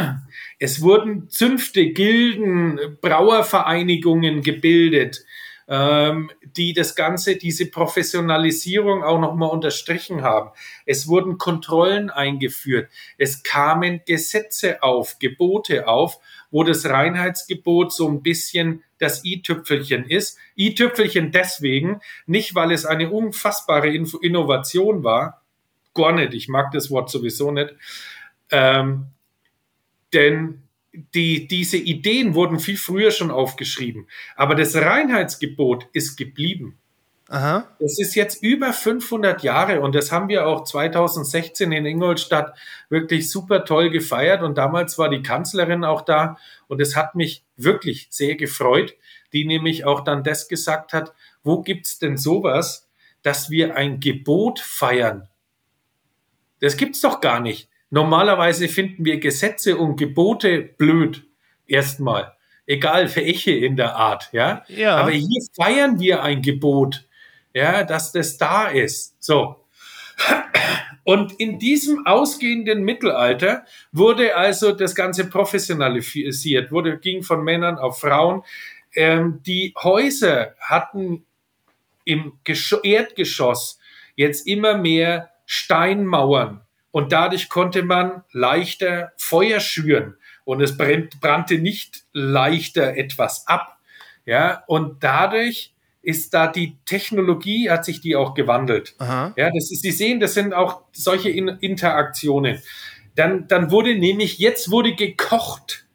[0.58, 5.24] es wurden Zünfte, Gilden, Brauervereinigungen gebildet,
[5.68, 10.50] ähm, die das Ganze, diese Professionalisierung auch nochmal unterstrichen haben.
[10.86, 12.90] Es wurden Kontrollen eingeführt.
[13.18, 16.18] Es kamen Gesetze auf, Gebote auf,
[16.50, 20.38] wo das Reinheitsgebot so ein bisschen das i-Tüpfelchen ist.
[20.56, 25.42] I-Tüpfelchen deswegen, nicht weil es eine unfassbare Innovation war,
[25.98, 27.74] gar nicht, ich mag das Wort sowieso nicht,
[28.50, 29.08] ähm,
[30.14, 30.62] denn
[31.14, 34.06] die, diese Ideen wurden viel früher schon aufgeschrieben.
[34.36, 36.78] Aber das Reinheitsgebot ist geblieben.
[37.30, 37.68] Aha.
[37.78, 42.56] Das ist jetzt über 500 Jahre und das haben wir auch 2016 in Ingolstadt
[42.88, 46.38] wirklich super toll gefeiert und damals war die Kanzlerin auch da
[46.68, 48.94] und es hat mich wirklich sehr gefreut,
[49.34, 52.88] die nämlich auch dann das gesagt hat, wo gibt's denn sowas,
[53.22, 55.28] dass wir ein Gebot feiern?
[56.60, 57.68] Das gibt's doch gar nicht.
[57.90, 61.24] Normalerweise finden wir Gesetze und Gebote blöd.
[61.66, 62.34] Erstmal.
[62.66, 64.64] Egal für welche in der Art, ja?
[64.68, 64.96] Ja.
[64.96, 67.08] Aber hier feiern wir ein Gebot
[67.58, 69.22] ja, dass das da ist.
[69.22, 69.64] So.
[71.04, 78.00] Und in diesem ausgehenden Mittelalter wurde also das Ganze professionalisiert, wurde, ging von Männern auf
[78.00, 78.42] Frauen.
[78.94, 81.24] Ähm, die Häuser hatten
[82.04, 83.78] im Gesch Erdgeschoss
[84.16, 91.58] jetzt immer mehr Steinmauern und dadurch konnte man leichter Feuer schüren und es brennt, brannte
[91.58, 93.78] nicht leichter etwas ab.
[94.26, 98.94] Ja, und dadurch ist da die Technologie, hat sich die auch gewandelt.
[98.98, 99.32] Aha.
[99.38, 102.62] Ja, das ist, Sie sehen, das sind auch solche In Interaktionen.
[103.14, 105.86] Dann, dann wurde nämlich, jetzt wurde gekocht.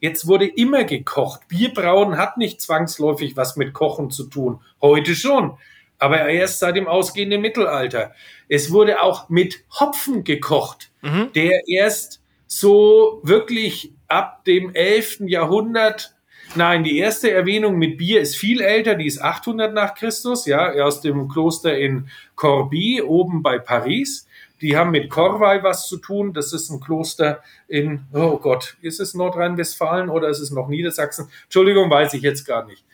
[0.00, 1.46] Jetzt wurde immer gekocht.
[1.46, 4.60] Bierbrauen hat nicht zwangsläufig was mit Kochen zu tun.
[4.82, 5.58] Heute schon.
[5.98, 8.12] Aber erst seit dem ausgehenden Mittelalter.
[8.48, 10.90] Es wurde auch mit Hopfen gekocht,
[11.34, 15.22] der erst so wirklich ab dem 11.
[15.26, 16.16] Jahrhundert
[16.54, 20.70] Nein, die erste Erwähnung mit Bier ist viel älter, die ist 800 nach Christus, ja,
[20.84, 24.26] aus dem Kloster in Corbie, oben bei Paris.
[24.62, 26.32] Die haben mit Corvey was zu tun.
[26.32, 31.28] Das ist ein Kloster in, oh Gott, ist es Nordrhein-Westfalen oder ist es noch Niedersachsen?
[31.44, 32.84] Entschuldigung, weiß ich jetzt gar nicht.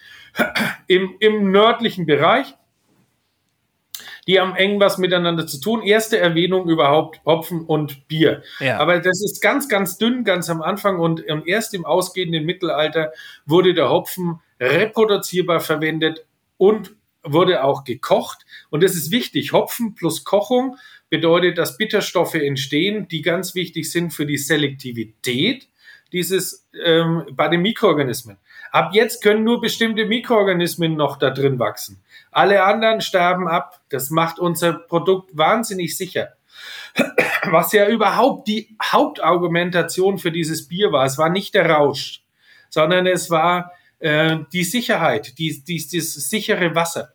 [0.88, 2.57] Im, im nördlichen Bereich.
[4.27, 5.83] Die haben eng was miteinander zu tun.
[5.83, 8.43] Erste Erwähnung überhaupt Hopfen und Bier.
[8.61, 8.79] Ja.
[8.79, 13.12] Aber das ist ganz, ganz dünn, ganz am Anfang und ähm, erst im ausgehenden Mittelalter
[13.47, 16.25] wurde der Hopfen reproduzierbar verwendet
[16.57, 16.95] und
[17.25, 18.45] wurde auch gekocht.
[18.70, 19.53] Und das ist wichtig.
[19.53, 20.77] Hopfen plus Kochung
[21.09, 25.68] bedeutet, dass Bitterstoffe entstehen, die ganz wichtig sind für die Selektivität
[26.12, 28.39] dieses ähm, bei den Mikroorganismen.
[28.73, 32.03] Ab jetzt können nur bestimmte Mikroorganismen noch da drin wachsen.
[32.31, 33.83] Alle anderen sterben ab.
[33.91, 36.31] Das macht unser Produkt wahnsinnig sicher.
[37.51, 41.05] Was ja überhaupt die Hauptargumentation für dieses Bier war.
[41.05, 42.23] Es war nicht der Rausch,
[42.70, 47.12] sondern es war äh, die Sicherheit, die, die, das sichere Wasser.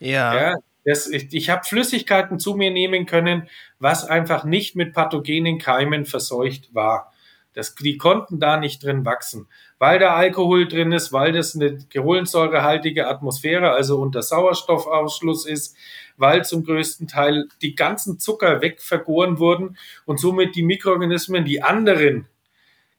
[0.00, 0.34] Ja.
[0.34, 0.54] Ja,
[0.84, 3.48] das, ich ich habe Flüssigkeiten zu mir nehmen können,
[3.78, 7.12] was einfach nicht mit pathogenen Keimen verseucht war.
[7.56, 9.48] Das, die konnten da nicht drin wachsen,
[9.78, 15.74] weil da Alkohol drin ist, weil das eine kohlensäurehaltige Atmosphäre, also unter Sauerstoffausschluss ist,
[16.18, 22.28] weil zum größten Teil die ganzen Zucker wegvergoren wurden und somit die Mikroorganismen, die anderen,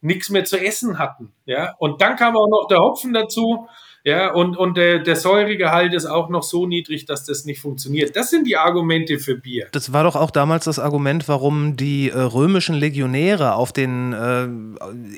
[0.01, 1.34] nichts mehr zu essen hatten.
[1.45, 3.68] Ja, und dann kam auch noch der Hopfen dazu.
[4.04, 8.16] Ja, und, und der, der Säuregehalt ist auch noch so niedrig, dass das nicht funktioniert.
[8.16, 9.68] Das sind die Argumente für Bier.
[9.72, 14.43] Das war doch auch damals das Argument, warum die äh, römischen Legionäre auf den, äh,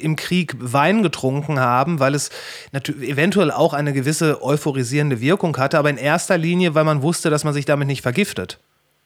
[0.02, 2.32] im Krieg Wein getrunken haben, weil es
[2.72, 7.44] eventuell auch eine gewisse euphorisierende Wirkung hatte, aber in erster Linie, weil man wusste, dass
[7.44, 8.60] man sich damit nicht vergiftet.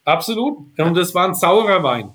[0.05, 0.79] Absolut.
[0.79, 2.13] Und das war ein saurer Wein.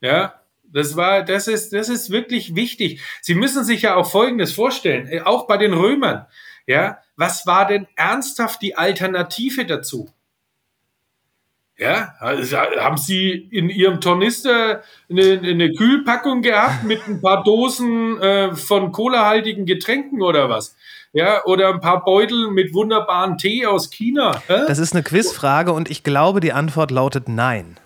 [0.00, 0.34] Ja,
[0.70, 3.00] das war, das ist, das ist wirklich wichtig.
[3.22, 6.26] Sie müssen sich ja auch Folgendes vorstellen, äh, auch bei den Römern.
[6.68, 10.10] Ja, was war denn ernsthaft die Alternative dazu?
[11.78, 18.20] Ja, also haben Sie in Ihrem Tornister eine, eine Kühlpackung gehabt mit ein paar Dosen
[18.20, 20.76] äh, von cola-haltigen Getränken oder was?
[21.14, 24.42] Ja, oder ein paar Beutel mit wunderbaren Tee aus China.
[24.46, 24.64] Hä?
[24.66, 27.78] Das ist eine Quizfrage und ich glaube, die Antwort lautet nein.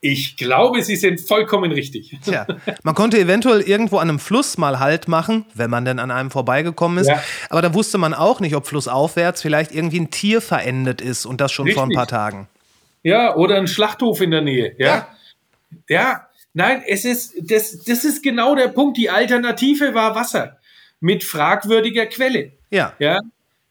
[0.00, 2.16] Ich glaube, Sie sind vollkommen richtig.
[2.24, 2.46] Tja,
[2.84, 6.30] man konnte eventuell irgendwo an einem Fluss mal Halt machen, wenn man denn an einem
[6.30, 7.08] vorbeigekommen ist.
[7.08, 7.22] Ja.
[7.50, 11.40] Aber da wusste man auch nicht, ob flussaufwärts vielleicht irgendwie ein Tier verendet ist und
[11.40, 11.96] das schon vor ein Richtig.
[11.96, 12.48] paar Tagen.
[13.02, 14.74] Ja, oder ein Schlachthof in der Nähe.
[14.78, 15.08] Ja.
[15.88, 18.96] Ja, nein, es ist, das, das ist genau der Punkt.
[18.96, 20.58] Die Alternative war Wasser
[21.00, 22.52] mit fragwürdiger Quelle.
[22.70, 22.92] Ja.
[22.98, 23.20] Ja,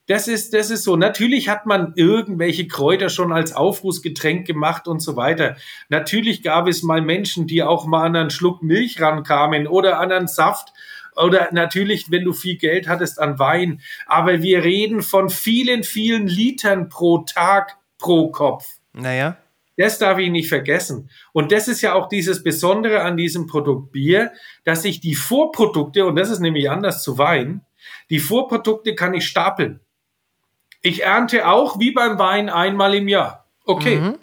[0.07, 0.95] das ist, das ist so.
[0.95, 5.57] Natürlich hat man irgendwelche Kräuter schon als Aufrußgetränk gemacht und so weiter.
[5.89, 10.11] Natürlich gab es mal Menschen, die auch mal an einen Schluck Milch rankamen oder an
[10.11, 10.69] einen Saft.
[11.15, 13.81] Oder natürlich, wenn du viel Geld hattest, an Wein.
[14.05, 18.65] Aber wir reden von vielen, vielen Litern pro Tag, pro Kopf.
[18.93, 19.37] Naja.
[19.75, 21.09] Das darf ich nicht vergessen.
[21.33, 24.31] Und das ist ja auch dieses Besondere an diesem Produkt Bier,
[24.63, 27.61] dass ich die Vorprodukte, und das ist nämlich anders zu Wein,
[28.09, 29.81] die Vorprodukte kann ich stapeln.
[30.81, 33.45] Ich ernte auch wie beim Wein einmal im Jahr.
[33.65, 34.13] Okay.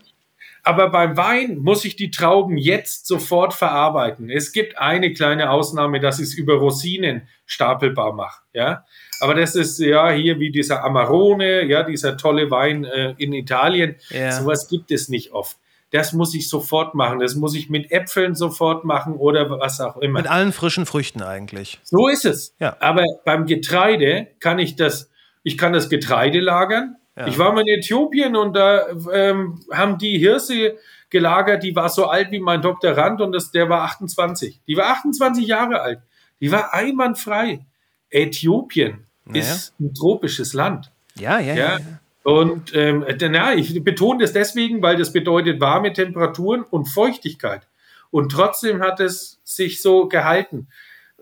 [0.63, 4.31] Aber beim Wein muss ich die Trauben jetzt sofort verarbeiten.
[4.31, 8.41] Es gibt eine kleine Ausnahme, dass ich es über Rosinen stapelbar mache.
[8.55, 8.85] Ja,
[9.21, 13.97] aber das ist ja hier wie dieser Amarone, ja, dieser tolle Wein äh, in Italien.
[14.09, 14.33] Ja.
[14.33, 15.59] Sowas gibt es nicht oft.
[15.91, 17.21] Das muss ich sofort machen.
[17.21, 20.21] Das muss ich mit Äpfeln sofort machen oder was auch immer.
[20.21, 21.79] Mit allen frischen Früchten eigentlich.
[21.85, 22.57] So ist es.
[22.59, 22.77] Ja.
[22.81, 25.11] Aber beim Getreide kann ich das,
[25.45, 26.97] ich kann das Getreide lagern.
[27.17, 27.29] Ja.
[27.29, 30.77] Ich war mal in Äthiopien und da ähm, haben die Hirse
[31.11, 34.61] gelagert, die war so alt wie mein Doktorand und das, der war 28.
[34.67, 36.01] Die war 28 Jahre alt.
[36.41, 37.65] Die war einwandfrei.
[38.11, 39.43] Äthiopien Naja.
[39.43, 40.91] ist ein tropisches Land.
[41.17, 41.79] Ja, ja, ja.
[41.79, 41.81] Ja.
[42.25, 47.69] Und ähm, na, ich betone das deswegen, weil das bedeutet warme Temperaturen und Feuchtigkeit.
[48.11, 50.69] Und trotzdem hat es sich so gehalten.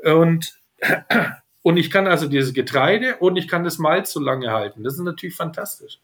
[0.04, 0.54] Und,
[1.62, 4.82] und ich kann also dieses Getreide und ich kann das Malz so lange halten.
[4.82, 6.00] Das ist natürlich fantastisch.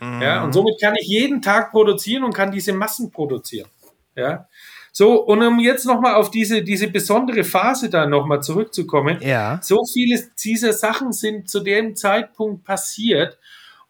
[0.00, 3.68] Ja, und somit kann ich jeden Tag produzieren und kann diese Massen produzieren.
[4.16, 4.48] Ja.
[4.90, 9.18] So, und um jetzt nochmal auf diese, diese besondere Phase da nochmal zurückzukommen.
[9.20, 9.58] Ja.
[9.62, 13.38] So viele dieser Sachen sind zu dem Zeitpunkt passiert.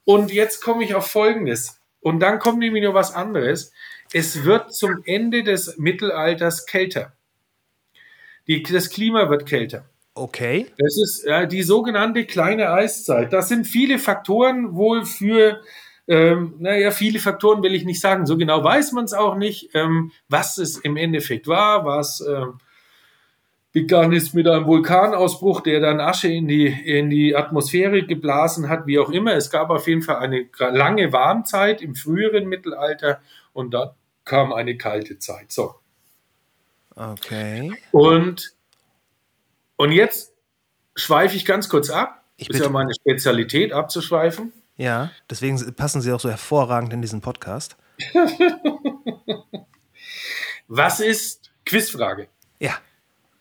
[0.04, 1.80] Und jetzt komme ich auf Folgendes.
[2.00, 3.72] Und dann kommt nämlich noch was anderes.
[4.12, 7.12] Es wird zum Ende des Mittelalters kälter.
[8.48, 9.84] Die, das Klima wird kälter.
[10.14, 10.66] Okay.
[10.76, 13.32] Das ist äh, die sogenannte kleine Eiszeit.
[13.32, 15.62] Das sind viele Faktoren wohl für,
[16.06, 18.26] ähm, naja, viele Faktoren will ich nicht sagen.
[18.26, 22.58] So genau weiß man es auch nicht, ähm, was es im Endeffekt war, was ähm,
[23.72, 28.86] begann ist mit einem Vulkanausbruch, der dann Asche in die, in die Atmosphäre geblasen hat,
[28.86, 29.34] wie auch immer.
[29.34, 33.20] Es gab auf jeden Fall eine lange Warmzeit im früheren Mittelalter
[33.54, 33.90] und dann
[34.24, 35.50] kam eine kalte Zeit.
[35.52, 35.74] So.
[36.94, 37.72] Okay.
[37.92, 38.54] Und,
[39.82, 40.32] und jetzt
[40.94, 42.22] schweife ich ganz kurz ab.
[42.36, 44.52] Ich ist ja meine Spezialität, abzuschweifen.
[44.76, 47.76] Ja, deswegen passen Sie auch so hervorragend in diesen Podcast.
[50.68, 52.28] Was ist, Quizfrage,
[52.58, 52.72] Ja.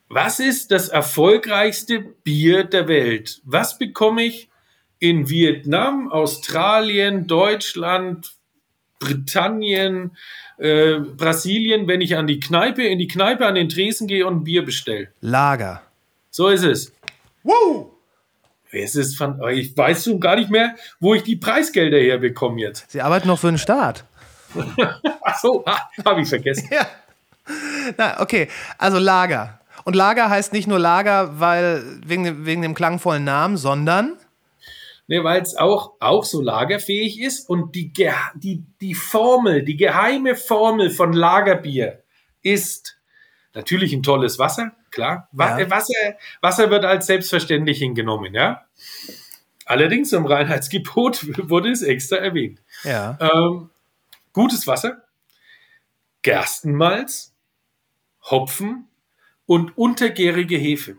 [0.10, 3.42] was ist das erfolgreichste Bier der Welt?
[3.46, 4.50] Was bekomme ich
[5.00, 8.34] in Vietnam, Australien, Deutschland,
[9.00, 10.18] Britannien,
[10.58, 14.42] äh, Brasilien, wenn ich an die Kneipe, in die Kneipe an den Tresen gehe und
[14.42, 15.08] ein Bier bestelle?
[15.22, 15.82] Lager.
[16.32, 16.94] So ist es.
[17.44, 17.92] Wow!
[18.72, 22.90] Es ist von, ich weiß schon gar nicht mehr, wo ich die Preisgelder herbekomme jetzt.
[22.90, 24.06] Sie arbeiten noch für den Staat.
[25.24, 25.66] Ach so,
[26.06, 26.70] habe ich vergessen.
[26.72, 26.88] Ja.
[27.98, 28.48] Na, okay.
[28.78, 29.60] Also Lager.
[29.84, 34.18] Und Lager heißt nicht nur Lager, weil wegen dem, wegen dem klangvollen Namen, sondern
[35.08, 37.92] Ne, weil es auch, auch so lagerfähig ist und die,
[38.36, 42.02] die, die Formel, die geheime Formel von Lagerbier
[42.44, 43.01] ist
[43.54, 45.30] natürlich ein tolles Wasser, klar.
[45.34, 45.70] Ja.
[45.70, 45.94] Wasser,
[46.42, 48.66] Wasser wird als selbstverständlich hingenommen, ja.
[49.66, 52.62] Allerdings im Reinheitsgebot wurde es extra erwähnt.
[52.84, 53.18] ja.
[53.20, 53.70] Ähm,
[54.34, 55.04] gutes Wasser,
[56.22, 57.34] Gerstenmalz,
[58.24, 58.88] Hopfen
[59.46, 60.98] und untergärige Hefe.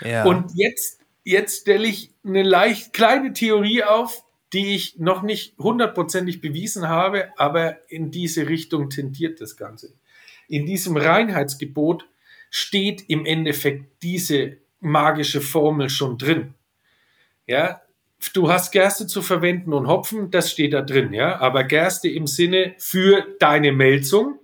[0.00, 0.24] ja.
[0.24, 6.40] Und jetzt, jetzt stelle ich eine leicht kleine Theorie auf, die ich noch nicht hundertprozentig
[6.40, 9.92] bewiesen habe, aber in diese Richtung tendiert das Ganze.
[10.50, 12.08] In diesem Reinheitsgebot
[12.50, 16.54] steht im Endeffekt diese magische Formel schon drin.
[17.46, 17.82] Ja,
[18.32, 22.26] du hast Gerste zu verwenden und Hopfen, das steht da drin, ja, aber Gerste im
[22.26, 24.40] Sinne für deine Melzung,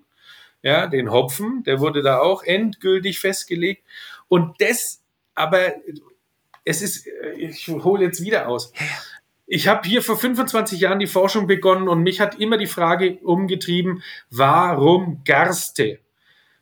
[0.63, 3.83] ja, den Hopfen, der wurde da auch endgültig festgelegt
[4.29, 5.03] und das,
[5.35, 5.75] aber
[6.65, 8.73] es ist, äh, ich hole jetzt wieder aus.
[9.49, 13.19] Ich habe hier vor 25 Jahren die Forschung begonnen und mich hat immer die Frage
[13.23, 16.01] umgetrieben, warum Gerste?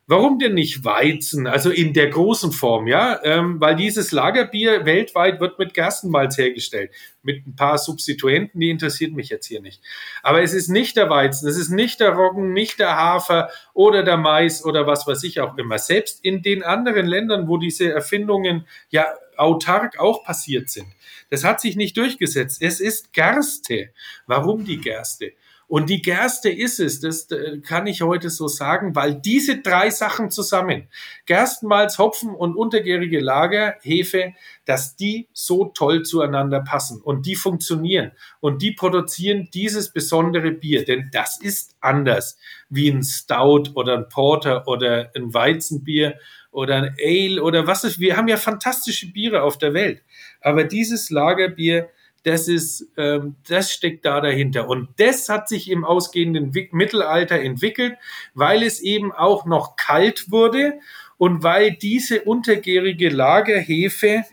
[0.07, 1.47] Warum denn nicht Weizen?
[1.47, 6.91] Also in der großen Form, ja, ähm, weil dieses Lagerbier weltweit wird mit Gerstenmalz hergestellt,
[7.23, 9.81] mit ein paar Substituenten, die interessiert mich jetzt hier nicht.
[10.21, 14.03] Aber es ist nicht der Weizen, es ist nicht der Roggen, nicht der Hafer oder
[14.03, 15.79] der Mais oder was weiß ich auch immer.
[15.79, 19.07] Selbst in den anderen Ländern, wo diese Erfindungen ja
[19.37, 20.87] autark auch passiert sind,
[21.29, 22.61] das hat sich nicht durchgesetzt.
[22.61, 23.91] Es ist Gerste.
[24.27, 25.33] Warum die Gerste?
[25.67, 29.89] Und die Gerste ist es, das äh, kann ich heute so sagen, weil diese drei
[29.89, 30.87] Sachen zusammen,
[31.25, 34.33] Gerstenmalz, Hopfen und untergärige Lager, Hefe,
[34.65, 40.85] dass die so toll zueinander passen und die funktionieren und die produzieren dieses besondere Bier,
[40.85, 42.37] denn das ist anders
[42.69, 46.19] wie ein Stout oder ein Porter oder ein Weizenbier
[46.55, 47.99] oder ein Ale oder was ist.
[47.99, 50.01] Wir haben ja fantastische Biere auf der Welt,
[50.41, 51.89] aber dieses Lagerbier,
[52.23, 54.67] das ist, ähm, das steckt da dahinter.
[54.67, 57.97] Und das hat sich im ausgehenden Mittelalter entwickelt,
[58.33, 60.79] weil es eben auch noch kalt wurde
[61.17, 64.23] und weil diese untergärige Lagerhefe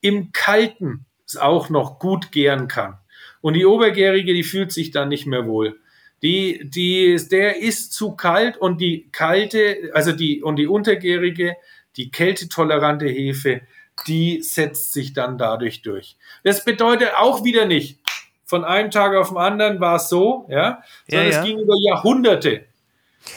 [0.00, 1.04] im Kalten
[1.38, 2.98] auch noch gut gären kann.
[3.40, 5.78] Und die obergärige, die fühlt sich dann nicht mehr wohl.
[6.22, 11.56] Die, die, der ist zu kalt und die kalte, also die, und die untergärige,
[11.96, 13.62] die kältetolerante Hefe,
[14.06, 16.16] die setzt sich dann dadurch durch.
[16.42, 17.98] Das bedeutet auch wieder nicht,
[18.44, 21.40] von einem Tag auf den anderen war es so, ja, sondern Ja, ja.
[21.40, 22.66] es ging über Jahrhunderte.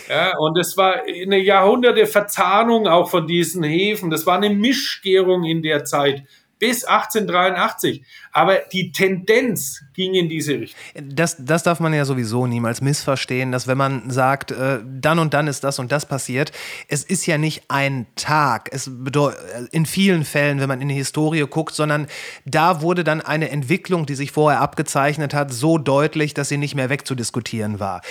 [0.08, 4.12] Ja, und es war eine Jahrhunderte Verzahnung auch von diesen Hefen.
[4.12, 6.24] Das war eine Mischgärung in der Zeit
[6.60, 8.04] bis 1883.
[8.32, 10.80] Aber die Tendenz ging in diese Richtung.
[11.16, 15.34] Das, das darf man ja sowieso niemals missverstehen, dass wenn man sagt, äh, dann und
[15.34, 16.52] dann ist das und das passiert,
[16.88, 18.70] es ist ja nicht ein Tag.
[18.72, 19.34] Es bedeu-
[19.72, 22.08] in vielen Fällen, wenn man in die Historie guckt, sondern
[22.46, 26.76] da wurde dann eine Entwicklung, die sich vorher abgezeichnet hat, so deutlich, dass sie nicht
[26.76, 28.02] mehr wegzudiskutieren war.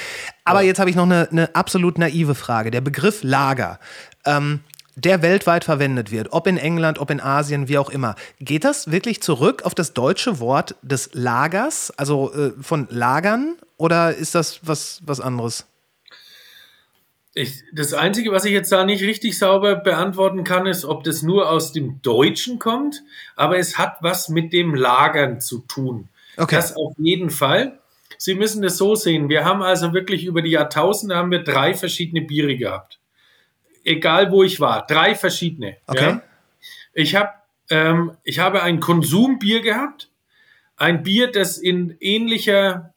[0.45, 2.71] Aber jetzt habe ich noch eine, eine absolut naive Frage.
[2.71, 3.79] Der Begriff Lager.
[4.25, 4.61] Ähm,
[4.99, 8.17] der weltweit verwendet wird, ob in England, ob in Asien, wie auch immer.
[8.41, 14.15] Geht das wirklich zurück auf das deutsche Wort des Lagers, also äh, von Lagern, oder
[14.15, 15.67] ist das was, was anderes?
[17.35, 21.23] Ich, das Einzige, was ich jetzt da nicht richtig sauber beantworten kann, ist, ob das
[21.23, 23.03] nur aus dem Deutschen kommt,
[23.37, 26.09] aber es hat was mit dem Lagern zu tun.
[26.37, 26.57] Okay.
[26.57, 27.79] Das auf jeden Fall.
[28.17, 29.29] Sie müssen das so sehen.
[29.29, 32.99] Wir haben also wirklich über die Jahrtausende haben wir drei verschiedene Biere gehabt.
[33.89, 35.79] Egal wo ich war, drei verschiedene.
[35.87, 36.05] Okay.
[36.05, 36.23] Ja?
[36.93, 40.11] Ich, hab, ähm, ich habe ein Konsumbier gehabt,
[40.77, 42.93] ein Bier, das in ähnlicher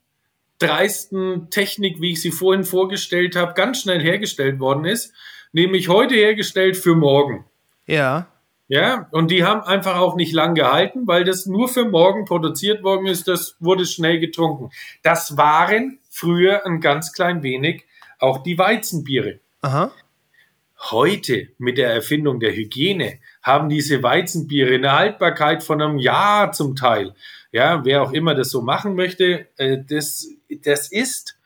[0.58, 5.14] dreisten Technik, wie ich sie vorhin vorgestellt habe, ganz schnell hergestellt worden ist,
[5.52, 7.46] nämlich heute hergestellt für morgen.
[7.86, 8.28] Ja.
[8.68, 12.82] Ja, und die haben einfach auch nicht lang gehalten, weil das nur für morgen produziert
[12.82, 14.70] worden ist, das wurde schnell getrunken.
[15.02, 17.84] Das waren früher ein ganz klein wenig
[18.18, 19.40] auch die Weizenbiere.
[19.62, 19.90] Aha.
[20.90, 26.74] Heute mit der Erfindung der Hygiene haben diese Weizenbiere eine Haltbarkeit von einem Jahr zum
[26.74, 27.14] Teil.
[27.52, 30.28] Ja, wer auch immer das so machen möchte, äh, das,
[30.64, 31.36] das ist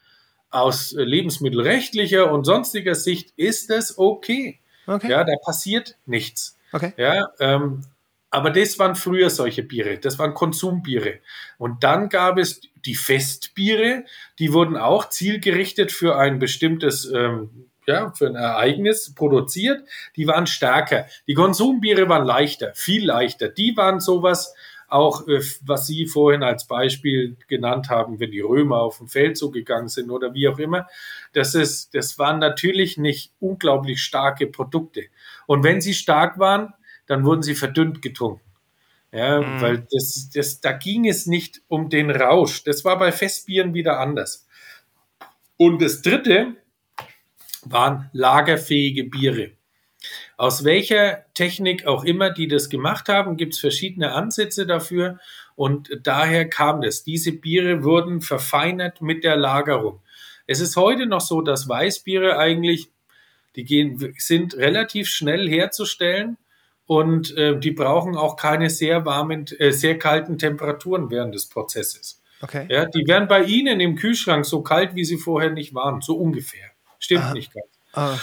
[0.51, 4.61] aus lebensmittelrechtlicher und sonstiger Sicht ist das okay.
[4.87, 5.11] Okay.
[5.11, 6.57] Ja, da passiert nichts.
[6.73, 6.93] Okay.
[6.97, 7.83] Ja, ähm,
[8.31, 11.21] aber das waren früher solche Biere, das waren Konsumbiere.
[11.59, 14.05] Und dann gab es die Festbiere,
[14.39, 19.87] die wurden auch zielgerichtet für ein bestimmtes, ähm, ja, für ein Ereignis produziert.
[20.17, 21.07] Die waren stärker.
[21.27, 23.49] Die Konsumbiere waren leichter, viel leichter.
[23.49, 24.55] Die waren sowas,
[24.89, 29.53] auch äh, was Sie vorhin als Beispiel genannt haben, wenn die Römer auf den Feldzug
[29.53, 30.87] gegangen sind oder wie auch immer.
[31.33, 35.05] Das, ist, das waren natürlich nicht unglaublich starke Produkte.
[35.47, 36.75] Und wenn sie stark waren,
[37.07, 38.43] dann wurden sie verdünnt getrunken.
[39.13, 42.65] Ja, weil das, das, da ging es nicht um den Rausch.
[42.65, 44.47] Das war bei Festbieren wieder anders.
[45.57, 46.57] Und das dritte
[47.71, 49.53] waren lagerfähige Biere.
[50.37, 55.19] Aus welcher Technik auch immer die das gemacht haben, gibt es verschiedene Ansätze dafür.
[55.55, 57.03] Und daher kam das.
[57.03, 60.01] Diese Biere wurden verfeinert mit der Lagerung.
[60.47, 62.91] Es ist heute noch so, dass Weißbiere eigentlich,
[63.57, 66.37] die gehen, sind relativ schnell herzustellen
[66.85, 72.23] und äh, die brauchen auch keine sehr warmen, äh, sehr kalten Temperaturen während des Prozesses.
[72.43, 72.67] Okay.
[72.69, 76.17] Ja, die werden bei Ihnen im Kühlschrank so kalt, wie sie vorher nicht waren, so
[76.17, 76.71] ungefähr.
[76.99, 77.67] Stimmt nicht ganz.
[77.93, 78.19] Aha.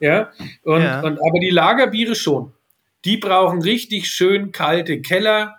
[0.00, 0.30] Ja,
[0.62, 1.00] und, Ja.
[1.00, 2.52] und aber die Lagerbiere schon.
[3.04, 5.56] Die brauchen richtig schön kalte Keller.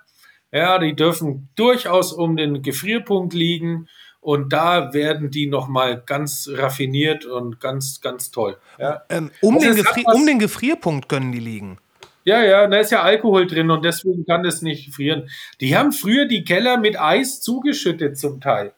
[0.52, 3.88] Ja, die dürfen durchaus um den Gefrierpunkt liegen
[4.22, 8.58] und da werden die nochmal ganz raffiniert und ganz, ganz toll.
[8.80, 11.78] Ja, Ähm, um, Also den Gefri was- um den Gefrierpunkt können die liegen.
[12.24, 15.30] ja, ja, da ist ja Alkohol drin und deswegen kann das nicht frieren.
[15.60, 18.74] Die haben früher die Keller mit Eis zugeschüttet zum Teil.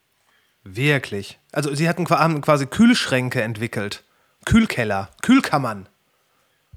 [0.76, 1.40] Wirklich.
[1.52, 4.04] Also sie hatten quasi Kühlschränke entwickelt.
[4.46, 5.90] Kühlkeller, Kühlkammern.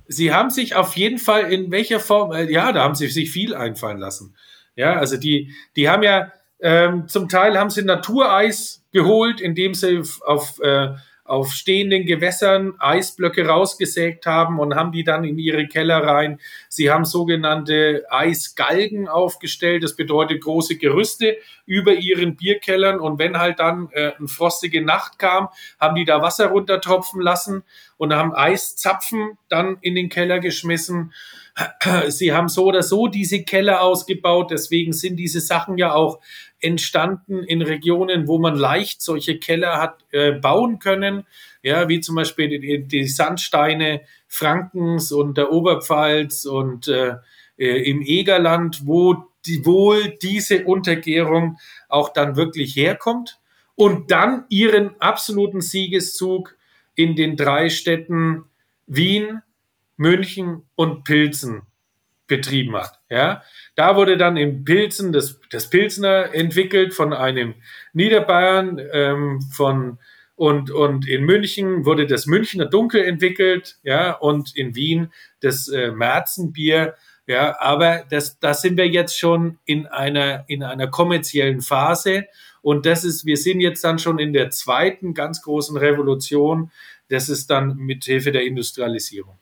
[0.07, 3.31] Sie haben sich auf jeden Fall in welcher Form, äh, ja, da haben sie sich
[3.31, 4.35] viel einfallen lassen.
[4.75, 10.03] Ja, also die, die haben ja ähm, zum Teil haben sie Natureis geholt, indem sie
[10.23, 10.95] auf, äh,
[11.31, 16.41] auf stehenden Gewässern Eisblöcke rausgesägt haben und haben die dann in ihre Keller rein.
[16.69, 19.85] Sie haben sogenannte Eisgalgen aufgestellt.
[19.85, 21.37] Das bedeutet große Gerüste
[21.67, 22.99] über ihren Bierkellern.
[22.99, 27.63] Und wenn halt dann äh, eine frostige Nacht kam, haben die da Wasser runtertropfen lassen
[27.97, 31.13] und haben Eiszapfen dann in den Keller geschmissen.
[32.09, 34.51] Sie haben so oder so diese Keller ausgebaut.
[34.51, 36.21] Deswegen sind diese Sachen ja auch
[36.61, 41.27] entstanden in Regionen, wo man leicht solche Keller hat äh, bauen können.
[41.63, 47.17] Ja, wie zum Beispiel die, die Sandsteine Frankens und der Oberpfalz und äh,
[47.57, 49.17] äh, im Egerland, wo
[49.47, 51.59] die, wohl diese Untergärung
[51.89, 53.39] auch dann wirklich herkommt.
[53.75, 56.57] Und dann ihren absoluten Siegeszug
[56.95, 58.45] in den drei Städten
[58.87, 59.41] Wien,
[59.97, 61.63] München und Pilsen
[62.31, 62.99] betrieben hat.
[63.11, 63.43] Ja,
[63.75, 67.55] da wurde dann in Pilzen das, das Pilsner entwickelt von einem
[67.93, 69.99] Niederbayern ähm, von
[70.41, 75.91] und, und in München wurde das Münchner Dunkel entwickelt, ja, und in Wien das äh,
[75.91, 76.95] Märzenbier.
[77.27, 82.25] Ja, aber das, da sind wir jetzt schon in einer, in einer kommerziellen Phase.
[82.63, 86.71] Und das ist, wir sind jetzt dann schon in der zweiten ganz großen Revolution.
[87.11, 89.37] Das ist dann mit Hilfe der Industrialisierung.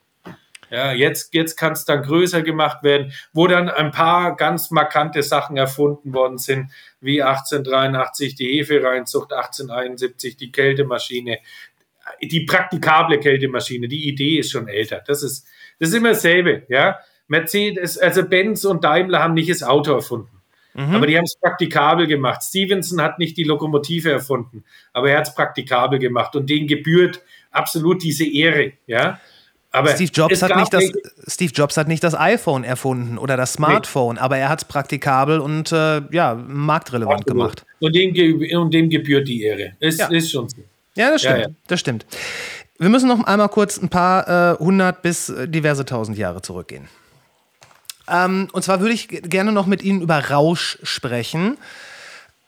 [0.70, 5.23] Ja, jetzt, jetzt kann es dann größer gemacht werden, wo dann ein paar ganz markante
[5.23, 6.70] Sachen erfunden worden sind,
[7.01, 11.39] wie 1883 die Hefereinzucht, 1871 die Kältemaschine,
[12.23, 13.89] die praktikable Kältemaschine.
[13.89, 15.03] Die Idee ist schon älter.
[15.07, 15.47] Das ist,
[15.78, 16.99] das ist immer dasselbe, ja.
[17.28, 20.39] Mercedes, also Benz und Daimler haben nicht das Auto erfunden.
[20.74, 20.95] Mhm.
[20.95, 22.43] Aber die haben es praktikabel gemacht.
[22.43, 27.20] Stevenson hat nicht die Lokomotive erfunden, aber er hat es praktikabel gemacht und denen gebührt
[27.51, 29.20] absolut diese Ehre, ja.
[29.70, 30.85] Aber Steve Jobs, hat nicht das,
[31.27, 34.20] Steve Jobs hat nicht das iPhone erfunden oder das Smartphone, nee.
[34.20, 37.27] aber er hat es praktikabel und äh, ja, marktrelevant Absolut.
[37.27, 37.66] gemacht.
[37.81, 39.73] Und dem, und dem gebührt die Ehre.
[39.78, 40.07] Ist, ja.
[40.07, 40.57] ist schon so.
[40.95, 41.36] Ja, das stimmt.
[41.36, 41.49] Ja, ja.
[41.66, 42.07] Das stimmt.
[42.78, 46.89] Wir müssen noch einmal kurz ein paar äh, hundert äh, bis diverse tausend Jahre zurückgehen.
[48.11, 51.59] Ähm, und zwar würde ich gerne noch mit Ihnen über Rausch sprechen.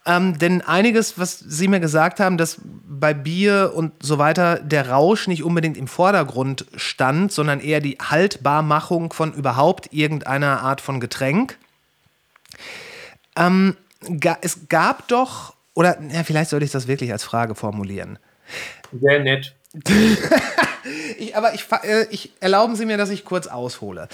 [0.05, 4.89] Ähm, denn einiges, was Sie mir gesagt haben, dass bei Bier und so weiter der
[4.89, 10.99] Rausch nicht unbedingt im Vordergrund stand, sondern eher die Haltbarmachung von überhaupt irgendeiner Art von
[10.99, 11.57] Getränk.
[13.35, 13.77] Ähm,
[14.19, 18.17] ga, es gab doch, oder ja, vielleicht sollte ich das wirklich als Frage formulieren.
[18.99, 19.55] Sehr nett.
[21.17, 24.09] ich, aber ich, äh, ich, erlauben Sie mir, dass ich kurz aushole.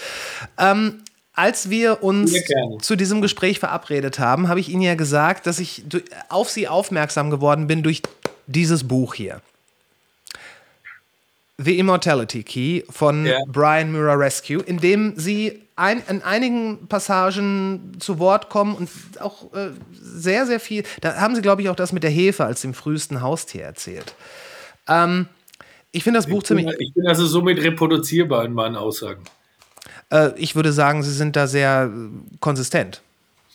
[0.57, 1.03] Ähm,
[1.37, 2.33] als wir uns
[2.81, 5.83] zu diesem Gespräch verabredet haben, habe ich Ihnen ja gesagt, dass ich
[6.29, 8.01] auf Sie aufmerksam geworden bin durch
[8.47, 9.41] dieses Buch hier.
[11.59, 13.37] The Immortality Key von ja.
[13.47, 18.89] Brian Muir Rescue, in dem Sie ein, in einigen Passagen zu Wort kommen und
[19.19, 20.83] auch äh, sehr, sehr viel.
[21.01, 24.15] Da haben Sie, glaube ich, auch das mit der Hefe als dem frühesten Haustier erzählt.
[24.87, 25.27] Ähm,
[25.91, 26.65] ich finde das Buch ich ziemlich.
[26.65, 29.23] Bin, ich bin also somit reproduzierbar in meinen Aussagen.
[30.11, 33.01] Äh, ich würde sagen, sie sind da sehr äh, konsistent.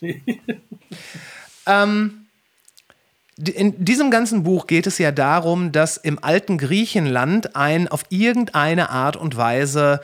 [1.66, 2.27] ähm,
[3.37, 8.91] in diesem ganzen Buch geht es ja darum, dass im alten Griechenland ein auf irgendeine
[8.91, 10.01] Art und Weise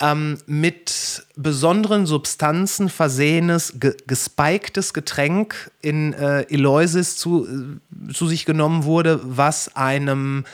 [0.00, 8.44] ähm, mit besonderen Substanzen versehenes, ge gespiktes Getränk in äh, Eleusis zu, äh, zu sich
[8.44, 10.44] genommen wurde, was einem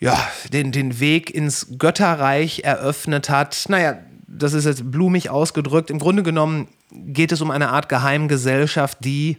[0.00, 0.18] ja,
[0.52, 3.66] den, den Weg ins Götterreich eröffnet hat.
[3.68, 5.90] Naja, das ist jetzt blumig ausgedrückt.
[5.90, 9.36] Im Grunde genommen geht es um eine Art Geheimgesellschaft, die,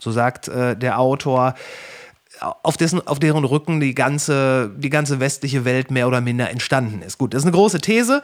[0.00, 1.54] so sagt äh, der Autor,
[2.62, 7.02] auf, dessen, auf deren Rücken die ganze, die ganze westliche Welt mehr oder minder entstanden
[7.02, 7.18] ist.
[7.18, 8.22] Gut, das ist eine große These.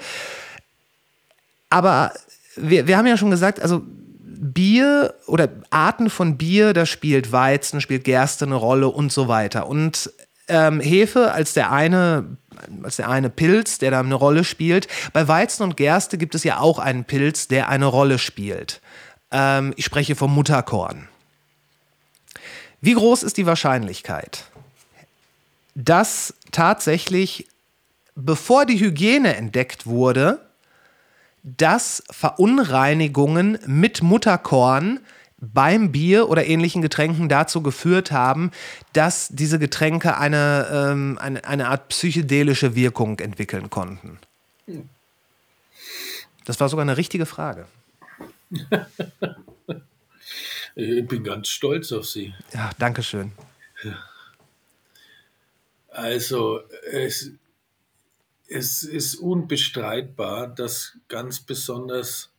[1.70, 2.12] Aber
[2.56, 7.80] wir, wir haben ja schon gesagt, also Bier oder Arten von Bier, da spielt Weizen,
[7.80, 9.66] spielt Gerste eine Rolle und so weiter.
[9.66, 10.12] Und
[10.48, 12.36] ähm, Hefe als der eine
[12.82, 14.86] als der eine Pilz, der da eine Rolle spielt.
[15.12, 18.80] Bei Weizen und Gerste gibt es ja auch einen Pilz, der eine Rolle spielt.
[19.30, 21.08] Ähm, ich spreche vom Mutterkorn.
[22.80, 24.44] Wie groß ist die Wahrscheinlichkeit,
[25.74, 27.48] dass tatsächlich,
[28.14, 30.40] bevor die Hygiene entdeckt wurde,
[31.42, 35.00] dass Verunreinigungen mit Mutterkorn
[35.42, 38.52] beim Bier oder ähnlichen Getränken dazu geführt haben,
[38.92, 44.18] dass diese Getränke eine, ähm, eine, eine Art psychedelische Wirkung entwickeln konnten?
[46.44, 47.66] Das war sogar eine richtige Frage.
[50.76, 52.32] ich bin ganz stolz auf Sie.
[52.54, 53.32] Ja, danke schön.
[55.88, 56.60] Also,
[56.90, 57.32] es,
[58.46, 62.30] es ist unbestreitbar, dass ganz besonders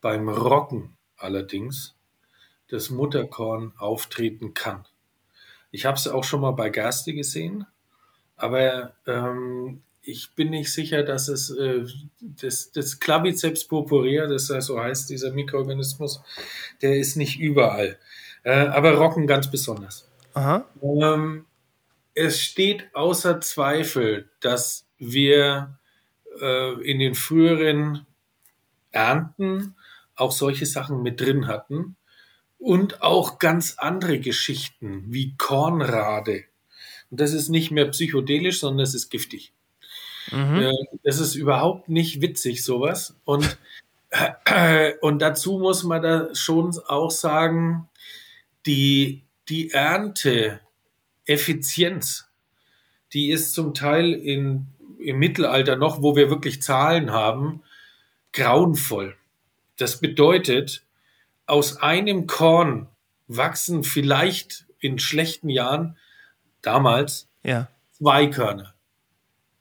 [0.00, 1.94] beim Rocken allerdings
[2.72, 4.84] das Mutterkorn auftreten kann.
[5.70, 7.66] Ich habe es auch schon mal bei Gerste gesehen,
[8.36, 11.84] aber ähm, ich bin nicht sicher, dass es äh,
[12.20, 16.22] das, das Claviceps purpurea, das so heißt, dieser Mikroorganismus,
[16.80, 17.98] der ist nicht überall.
[18.42, 20.08] Äh, aber Rocken ganz besonders.
[20.82, 21.44] Ähm,
[22.14, 25.78] es steht außer Zweifel, dass wir
[26.40, 28.06] äh, in den früheren
[28.90, 29.76] Ernten
[30.16, 31.96] auch solche Sachen mit drin hatten.
[32.62, 36.44] Und auch ganz andere Geschichten wie Kornrade.
[37.10, 39.52] Und das ist nicht mehr psychedelisch, sondern es ist giftig.
[40.30, 40.60] Mhm.
[40.60, 40.70] Äh,
[41.02, 43.16] das ist überhaupt nicht witzig, sowas.
[43.24, 43.58] Und,
[44.44, 47.88] äh, und dazu muss man da schon auch sagen,
[48.64, 52.28] die, die Ernteeffizienz,
[53.12, 54.68] die ist zum Teil in,
[55.00, 57.64] im Mittelalter noch, wo wir wirklich Zahlen haben,
[58.32, 59.16] grauenvoll.
[59.76, 60.84] Das bedeutet,
[61.52, 62.88] aus einem Korn
[63.28, 65.98] wachsen vielleicht in schlechten Jahren
[66.62, 67.68] damals Ja.
[67.90, 68.72] zwei Körner.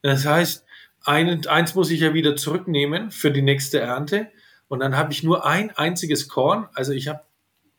[0.01, 0.63] Das heißt,
[1.03, 4.31] ein, eins muss ich ja wieder zurücknehmen für die nächste Ernte
[4.69, 6.69] und dann habe ich nur ein einziges Korn.
[6.76, 7.23] Also ich habe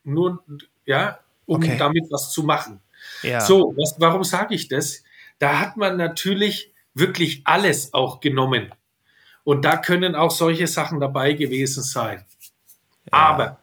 [0.05, 0.44] nur,
[0.84, 1.78] ja, um Okay.
[1.78, 2.80] damit was zu machen.
[3.22, 3.40] Ja.
[3.40, 5.02] So, was, warum sage ich das?
[5.39, 8.74] Da hat man natürlich wirklich alles auch genommen.
[9.43, 12.22] Und da können auch solche Sachen dabei gewesen sein.
[13.10, 13.59] Aber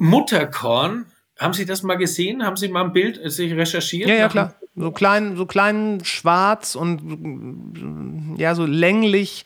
[0.00, 1.04] Mutterkorn,
[1.38, 2.44] haben Sie das mal gesehen?
[2.44, 4.08] Haben Sie mal ein Bild äh, sich recherchiert?
[4.08, 4.54] Ja, ja, klar.
[4.76, 9.44] So klein, so klein schwarz und ja, so länglich.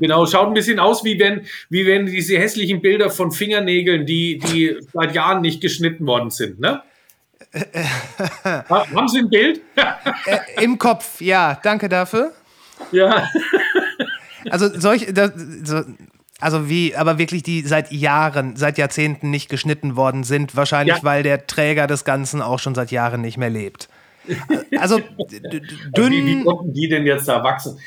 [0.00, 4.38] Genau, schaut ein bisschen aus, wie wenn, wie wenn diese hässlichen Bilder von Fingernägeln, die,
[4.38, 6.60] die seit Jahren nicht geschnitten worden sind.
[6.60, 6.82] Ne?
[8.44, 9.60] Ha- Haben Sie ein Bild?
[10.60, 12.32] Im Kopf, ja, danke dafür.
[12.90, 13.28] ja.
[14.50, 15.32] Also solch, das,
[15.64, 15.82] so,
[16.40, 21.04] also wie, aber wirklich die seit Jahren, seit Jahrzehnten nicht geschnitten worden sind, wahrscheinlich Ja.
[21.04, 23.88] weil der Träger des Ganzen auch schon seit Jahren nicht mehr lebt.
[24.78, 25.60] Also d- d-
[25.96, 27.78] Wie, wie dünn, konnten die denn jetzt da wachsen?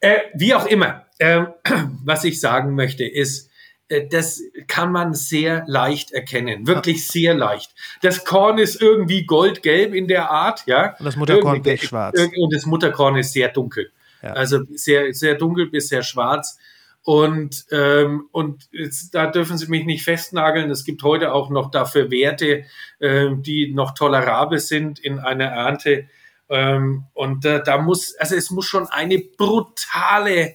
[0.00, 1.48] Äh, wie auch immer, ähm,
[2.04, 3.50] was ich sagen möchte, ist,
[3.88, 7.72] äh, das kann man sehr leicht erkennen, wirklich sehr leicht.
[8.00, 10.94] Das Korn ist irgendwie goldgelb in der Art, ja.
[10.98, 12.18] Und das Mutterkorn pechschwarz.
[12.18, 13.90] irg- Und das Mutterkorn ist sehr dunkel.
[14.22, 14.32] Ja.
[14.34, 16.58] Also sehr, sehr dunkel bis sehr schwarz.
[17.04, 20.70] Und, ähm, und jetzt, da dürfen Sie mich nicht festnageln.
[20.70, 22.64] Es gibt heute auch noch dafür Werte,
[23.00, 26.06] ähm, die noch tolerabel sind in einer Ernte.
[26.48, 30.54] Ähm, und äh, da muss, also es muss schon eine brutale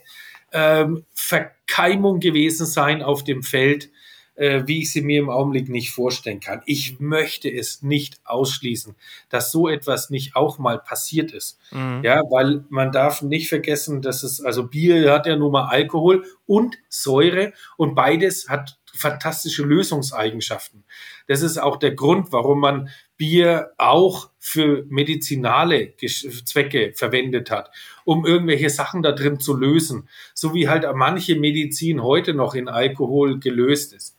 [0.54, 3.90] ähm, Verkeimung gewesen sein auf dem Feld,
[4.38, 6.62] äh, wie ich sie mir im Augenblick nicht vorstellen kann.
[6.66, 8.96] Ich möchte es nicht ausschließen,
[9.30, 11.60] dass so etwas nicht auch mal passiert ist.
[12.04, 16.24] Ja, weil man darf nicht vergessen, dass es, also Bier hat ja nun mal Alkohol
[16.46, 20.84] und Säure und beides hat fantastische Lösungseigenschaften.
[21.28, 27.72] Das ist auch der Grund, warum man Bier auch für medizinale Zwecke verwendet hat,
[28.06, 32.70] um irgendwelche Sachen da drin zu lösen, so wie halt manche Medizin heute noch in
[32.70, 34.17] Alkohol gelöst ist.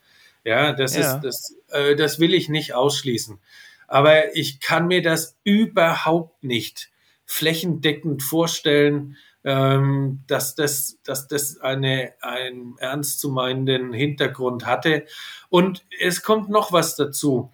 [0.48, 1.16] Ja, das Ja.
[1.16, 3.38] ist, das, äh, das will ich nicht ausschließen.
[3.86, 6.90] Aber ich kann mir das überhaupt nicht
[7.26, 15.04] flächendeckend vorstellen, ähm, dass das, dass das eine, einen ernst zu meinenden Hintergrund hatte.
[15.50, 17.52] Und es kommt noch was dazu,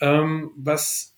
[0.00, 1.14] ähm, was,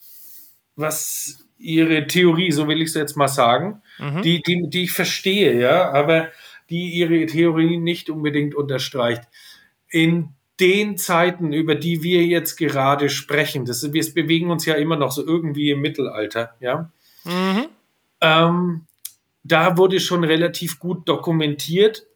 [0.77, 3.83] was ihre Theorie, so will ich es jetzt mal sagen,
[4.23, 6.29] die, die, die ich verstehe, ja, aber
[6.71, 9.25] die ihre Theorie nicht unbedingt unterstreicht.
[9.91, 10.31] In
[10.61, 15.13] den Zeiten, über die wir jetzt gerade sprechen, das, wir bewegen uns ja immer noch
[15.13, 16.91] so irgendwie im Mittelalter, ja.
[18.21, 18.87] Ähm,
[19.43, 22.07] da wurde schon relativ gut dokumentiert,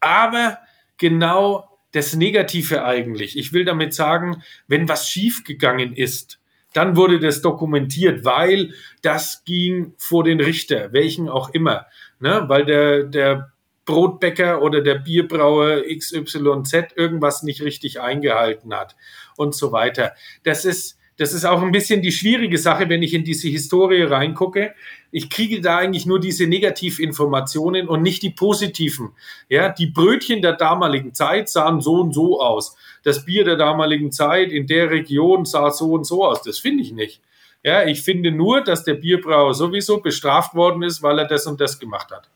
[0.00, 0.58] aber
[0.98, 3.38] genau das Negative eigentlich.
[3.38, 6.40] Ich will damit sagen, wenn was schiefgegangen ist,
[6.72, 8.72] dann wurde das dokumentiert, weil
[9.02, 11.86] das ging vor den Richter, welchen auch immer,
[12.18, 12.44] ne?
[12.48, 13.51] weil der, der
[13.84, 18.96] Brotbäcker oder der Bierbrauer XYZ irgendwas nicht richtig eingehalten hat
[19.36, 20.12] und so weiter.
[20.44, 24.02] Das ist, das ist auch ein bisschen die schwierige Sache, wenn ich in diese Historie
[24.02, 24.74] reingucke.
[25.10, 29.10] Ich kriege da eigentlich nur diese Negativinformationen und nicht die positiven.
[29.48, 32.76] Ja, die Brötchen der damaligen Zeit sahen so und so aus.
[33.02, 36.42] Das Bier der damaligen Zeit in der Region sah so und so aus.
[36.42, 37.20] Das finde ich nicht.
[37.64, 41.60] Ja, ich finde nur, dass der Bierbrauer sowieso bestraft worden ist, weil er das und
[41.60, 42.28] das gemacht hat.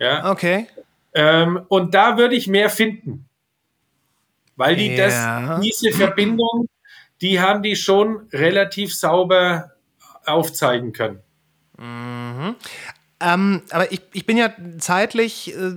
[0.00, 0.66] Ja, okay.
[1.14, 3.28] ähm, und da würde ich mehr finden.
[4.56, 5.56] Weil die Ja.
[5.56, 6.68] das, diese Verbindung,
[7.20, 9.72] die haben die schon relativ sauber
[10.26, 11.20] aufzeigen können.
[13.20, 15.72] Ähm, aber ich, ich bin ja zeitlich, äh,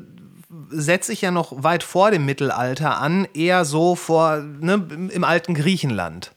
[0.69, 5.23] setze ich ja noch weit vor dem Mittelalter an, eher so vor, ne, im, im
[5.23, 6.31] alten Griechenland.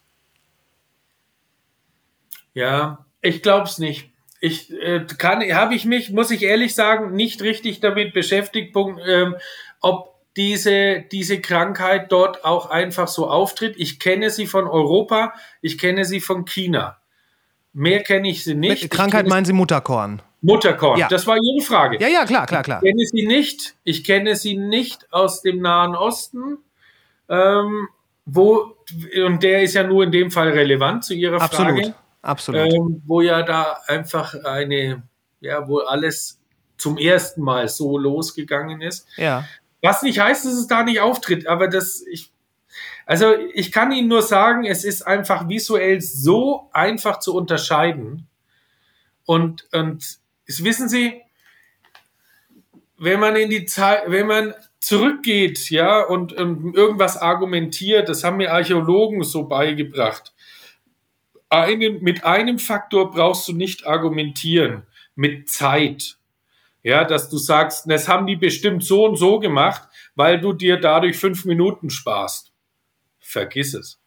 [2.55, 4.11] Ja, ich glaube es nicht.
[4.41, 9.01] Ich äh, kann, habe ich mich, muss ich ehrlich sagen, nicht richtig damit beschäftigt, Punkt,
[9.07, 9.37] ähm,
[9.81, 13.75] ob diese, diese Krankheit dort auch einfach so auftritt.
[13.79, 15.33] Ich kenne sie von Europa,
[15.63, 16.99] ich kenne sie von China.
[17.73, 18.83] Mehr kenne ich sie nicht.
[18.83, 20.23] Mit Krankheit meinen Sie Mutterkorn?
[20.41, 20.99] Mutterkorn.
[20.99, 21.09] Ja.
[21.09, 21.99] Das war Ihre Frage.
[22.01, 22.83] Ja, ja, klar, klar, klar.
[22.83, 23.75] Ich kenne sie nicht.
[23.85, 26.59] Ich kenne sie nicht aus dem Nahen Osten.
[27.29, 27.89] Ähm,
[28.25, 28.77] wo,
[29.25, 31.95] und der ist ja nur in dem Fall relevant zu Ihrer Absolut, Frage.
[32.23, 32.73] Absolut.
[32.73, 35.03] Ähm, wo ja da einfach eine,
[35.41, 36.41] ja, wo alles
[36.77, 39.07] zum ersten Mal so losgegangen ist.
[39.17, 39.45] ja.
[39.83, 42.33] Was nicht heißt, dass es da nicht auftritt, aber das, ich,
[43.05, 48.27] also ich kann Ihnen nur sagen, es ist einfach visuell so einfach zu unterscheiden.
[49.25, 51.23] Und, und es wissen Sie,
[52.99, 58.39] wenn man in die Zeit, wenn man zurückgeht, ja, und, und irgendwas argumentiert, das haben
[58.39, 60.33] mir Archäologen so beigebracht.
[61.49, 64.83] Einen, mit einem Faktor brauchst du nicht argumentieren,
[65.15, 66.17] mit Zeit.
[66.83, 70.79] Ja, dass du sagst, das haben die bestimmt so und so gemacht, weil du dir
[70.79, 72.53] dadurch fünf Minuten sparst.
[73.19, 74.01] Vergiss es.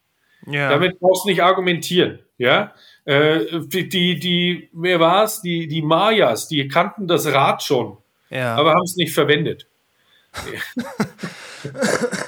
[0.46, 0.70] Ja.
[0.70, 2.20] Damit brauchst du nicht argumentieren.
[2.38, 5.42] Ja, äh, die, die, wer war's?
[5.42, 7.98] Die, die Mayas, die kannten das Rad schon,
[8.30, 8.56] ja.
[8.56, 9.68] aber haben es nicht verwendet.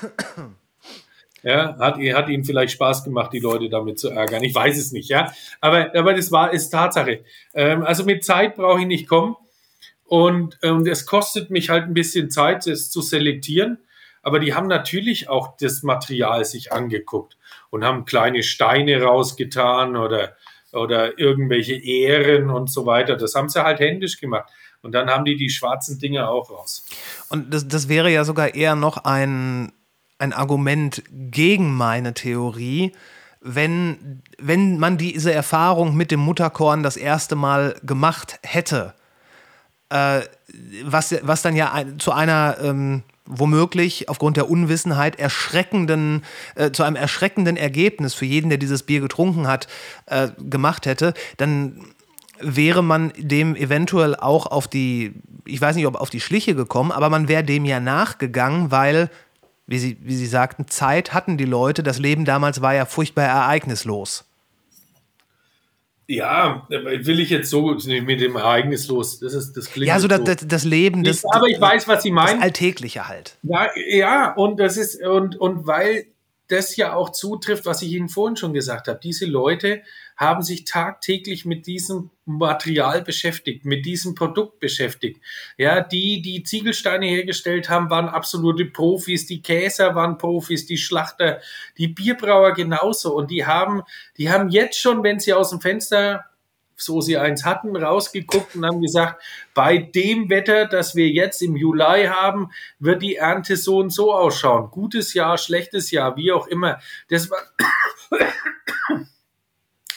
[1.44, 4.44] ja, hat, hat ihnen vielleicht Spaß gemacht, die Leute damit zu ärgern.
[4.44, 5.32] Ich weiß es nicht, ja.
[5.60, 7.24] Aber, aber das war, ist Tatsache.
[7.54, 9.36] Ähm, also mit Zeit brauche ich nicht kommen.
[10.06, 13.78] Und ähm, es kostet mich halt ein bisschen Zeit, das zu selektieren.
[14.24, 17.38] Aber die haben natürlich auch das Material sich angeguckt
[17.72, 20.36] und haben kleine Steine rausgetan oder,
[20.74, 23.16] oder irgendwelche Ähren und so weiter.
[23.16, 24.52] Das haben sie halt händisch gemacht.
[24.84, 26.86] Und dann haben die die schwarzen Dinge auch raus.
[27.30, 29.72] Und das, das wäre ja sogar eher noch ein,
[30.22, 32.94] ein Argument gegen meine Theorie,
[33.42, 38.94] wenn, wenn man diese Erfahrung mit dem Mutterkorn das erste Mal gemacht hätte.
[39.90, 40.22] Äh,
[40.86, 46.24] was, was dann ja ein, zu einer ähm, womöglich aufgrund der Unwissenheit erschreckenden,
[46.56, 49.68] äh, zu einem erschreckenden Ergebnis für jeden, der dieses Bier getrunken hat,
[50.06, 51.86] äh, gemacht hätte, dann
[52.40, 55.14] wäre man dem eventuell auch auf die,
[55.46, 59.10] ich weiß nicht, ob auf die Schliche gekommen, aber man wäre dem ja nachgegangen, weil,
[59.68, 61.84] wie Sie, wie Sie sagten, Zeit hatten die Leute.
[61.84, 64.26] Das Leben damals war ja furchtbar ereignislos.
[66.08, 69.20] Ja, will ich jetzt so mit dem Ereignis los.
[69.20, 72.12] Das ist das klingt Ja, so das, das Leben, das, aber ich weiß, was Sie
[72.12, 72.36] meinen.
[72.36, 73.38] das Alltägliche halt.
[73.44, 76.08] Ja, ja, und das ist, und, und weil
[76.50, 79.00] das ja auch zutrifft, was ich Ihnen vorhin schon gesagt habe.
[79.02, 79.84] Diese Leute
[80.22, 85.20] haben sich tagtäglich mit diesem Material beschäftigt, mit diesem Produkt beschäftigt.
[85.58, 91.42] Ja, die, die Ziegelsteine hergestellt haben, waren absolute Profis, die Käser waren Profis, die Schlachter,
[91.80, 93.16] die Bierbrauer genauso.
[93.16, 93.82] Und die haben,
[94.18, 96.26] die haben jetzt schon, wenn sie aus dem Fenster
[96.76, 99.24] so sie eins hatten, rausgeguckt und haben gesagt,
[99.56, 104.14] bei dem Wetter, das wir jetzt im Juli haben, wird die Ernte so und so
[104.14, 104.70] ausschauen.
[104.70, 106.80] Gutes Jahr, schlechtes Jahr, wie auch immer.
[107.10, 107.40] Das war,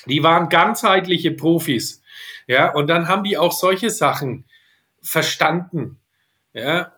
[0.06, 2.02] die waren ganzheitliche Profis.
[2.46, 4.44] Ja, und dann haben die auch solche Sachen
[5.02, 5.98] verstanden.
[6.52, 6.92] Ja,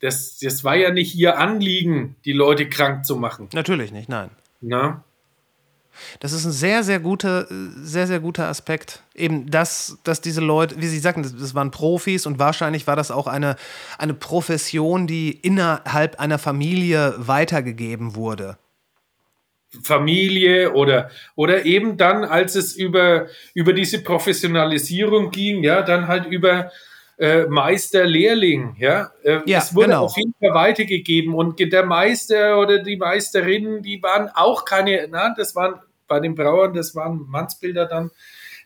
[0.00, 3.48] das, das war ja nicht ihr Anliegen, die Leute krank zu machen.
[3.52, 4.30] Natürlich nicht, nein.
[4.60, 5.04] Na?
[6.20, 9.02] Das ist ein sehr, sehr guter, sehr, sehr guter Aspekt.
[9.14, 13.10] Eben das, dass diese Leute, wie Sie sagten, das, waren Profis und wahrscheinlich war das
[13.10, 13.56] auch eine,
[13.98, 18.56] eine Profession, die innerhalb einer Familie weitergegeben wurde.
[19.82, 26.26] Familie oder, oder eben dann, als es über, über diese Professionalisierung ging, ja, dann halt
[26.26, 26.70] über
[27.18, 29.10] äh, Meister, Lehrling, ja.
[29.22, 30.04] Äh, Ja, es wurde genau.
[30.04, 35.34] auf jeden Fall weitergegeben und der Meister oder die Meisterinnen, die waren auch keine, na,
[35.34, 35.76] das waren
[36.08, 38.10] bei den Brauern, das waren Mannsbilder dann,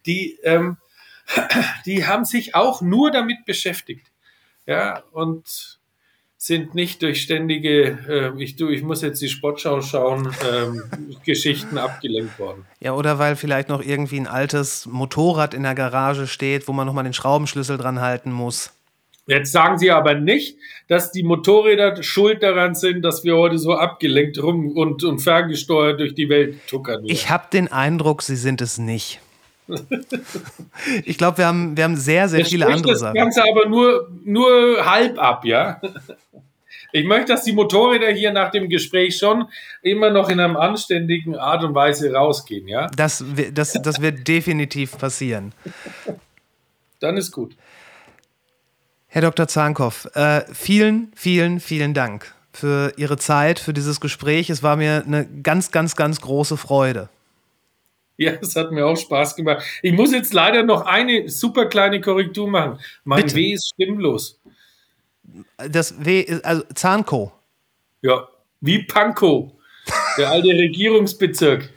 [0.07, 0.79] die, ähm,
[1.87, 4.07] die haben sich auch nur damit beschäftigt,
[4.67, 5.76] ja, und
[6.39, 10.83] sind nicht durch ständige, äh, ich, du, ich muss jetzt die Sportschau schauen, ähm,
[11.25, 12.67] Geschichten abgelenkt worden.
[12.81, 16.87] Ja, oder weil vielleicht noch irgendwie ein altes Motorrad in der Garage steht, wo man
[16.87, 18.73] nochmal den Schraubenschlüssel dran halten muss.
[19.29, 20.57] Jetzt sagen Sie aber nicht,
[20.87, 25.99] dass die Motorräder schuld daran sind, dass wir heute so abgelenkt rum und, und ferngesteuert
[25.99, 27.03] durch die Welt tuckern.
[27.03, 27.13] hier.
[27.13, 29.21] Ich habe den Eindruck, sie sind es nicht.
[31.05, 33.15] ich glaube, wir haben, wir haben sehr, sehr Das viele andere das Sachen.
[33.15, 35.81] Ganze aber nur, nur halb ab, ja.
[36.93, 39.49] Ich möchte, dass die Motorräder hier nach dem Gespräch schon
[39.83, 42.87] immer noch in einer anständigen Art und Weise rausgehen, ja.
[42.97, 45.53] Das, das, das wird definitiv passieren.
[47.01, 47.57] Dann ist gut.
[49.09, 49.49] Herr Dr.
[49.49, 54.51] Zahnkow, äh, vielen, vielen, vielen Dank für Ihre Zeit, für dieses Gespräch.
[54.51, 57.09] Es war mir eine ganz, ganz, ganz große Freude.
[58.19, 59.63] Ja, es hat mir auch Spaß gemacht.
[59.83, 62.79] Ich muss jetzt leider noch eine super kleine Korrektur machen.
[63.05, 63.35] Mein Bitte.
[63.37, 64.41] W ist stimmlos.
[65.71, 67.33] Das W, ist- also Zahnko.
[68.03, 68.27] Ja,
[68.61, 69.53] wie Pankow,
[70.17, 71.71] der alte Regierungsbezirk.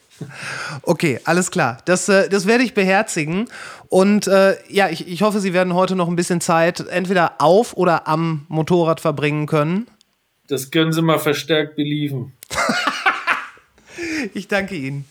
[0.83, 1.77] Okay, alles klar.
[1.85, 3.47] Das, äh, das werde ich beherzigen.
[3.87, 7.73] Und äh, ja, ich, ich hoffe, Sie werden heute noch ein bisschen Zeit entweder auf
[7.77, 9.87] oder am Motorrad verbringen können.
[10.47, 12.33] Das können Sie mal verstärkt beliefen.
[14.33, 15.05] Ich danke Ihnen.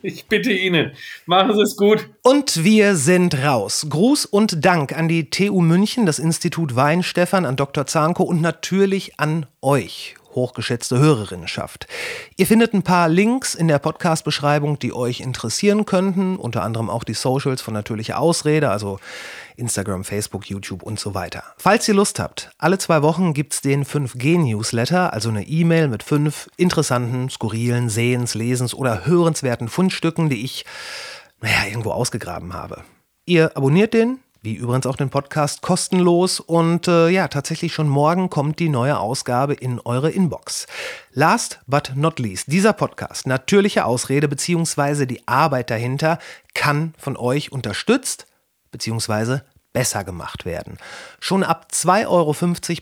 [0.00, 0.92] Ich bitte Ihnen,
[1.26, 2.08] machen Sie es gut.
[2.22, 3.86] Und wir sind raus.
[3.90, 7.84] Gruß und Dank an die TU München, das Institut Weinstefan, an Dr.
[7.84, 10.14] Zahnko und natürlich an euch.
[10.34, 11.88] hochgeschätzte Hörerinnenschaft.
[12.36, 17.02] Ihr findet ein paar Links in der Podcast-Beschreibung, die euch interessieren könnten, unter anderem auch
[17.02, 19.00] die Socials von Natürliche Ausrede, also
[19.58, 21.42] Instagram, Facebook, YouTube und so weiter.
[21.58, 26.48] Falls ihr Lust habt, alle zwei Wochen gibt's den 5G-Newsletter, also eine E-Mail mit fünf
[26.56, 30.64] interessanten, skurrilen, sehens-, lesens- oder hörenswerten Fundstücken, die ich,
[31.40, 32.84] naja, irgendwo ausgegraben habe.
[33.26, 36.40] Ihr abonniert den, wie übrigens auch den Podcast, kostenlos.
[36.40, 40.66] Und äh, ja, tatsächlich schon morgen kommt die neue Ausgabe in eure Inbox.
[41.12, 45.06] Last but not least, dieser Podcast, natürliche Ausrede bzw.
[45.06, 46.18] die Arbeit dahinter,
[46.54, 48.27] kann von euch unterstützt
[48.70, 49.40] bzw.
[49.72, 50.78] besser gemacht werden.
[51.20, 52.34] Schon ab 2,50 Euro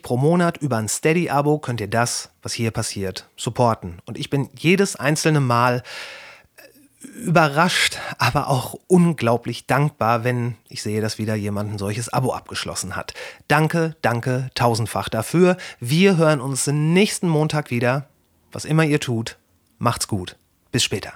[0.02, 4.00] pro Monat über ein Steady-Abo könnt ihr das, was hier passiert, supporten.
[4.06, 5.82] Und ich bin jedes einzelne Mal
[6.56, 12.32] äh, überrascht, aber auch unglaublich dankbar, wenn ich sehe, dass wieder jemand ein solches Abo
[12.32, 13.14] abgeschlossen hat.
[13.48, 15.56] Danke, danke tausendfach dafür.
[15.80, 18.08] Wir hören uns nächsten Montag wieder.
[18.52, 19.36] Was immer ihr tut,
[19.78, 20.36] macht's gut.
[20.72, 21.14] Bis später.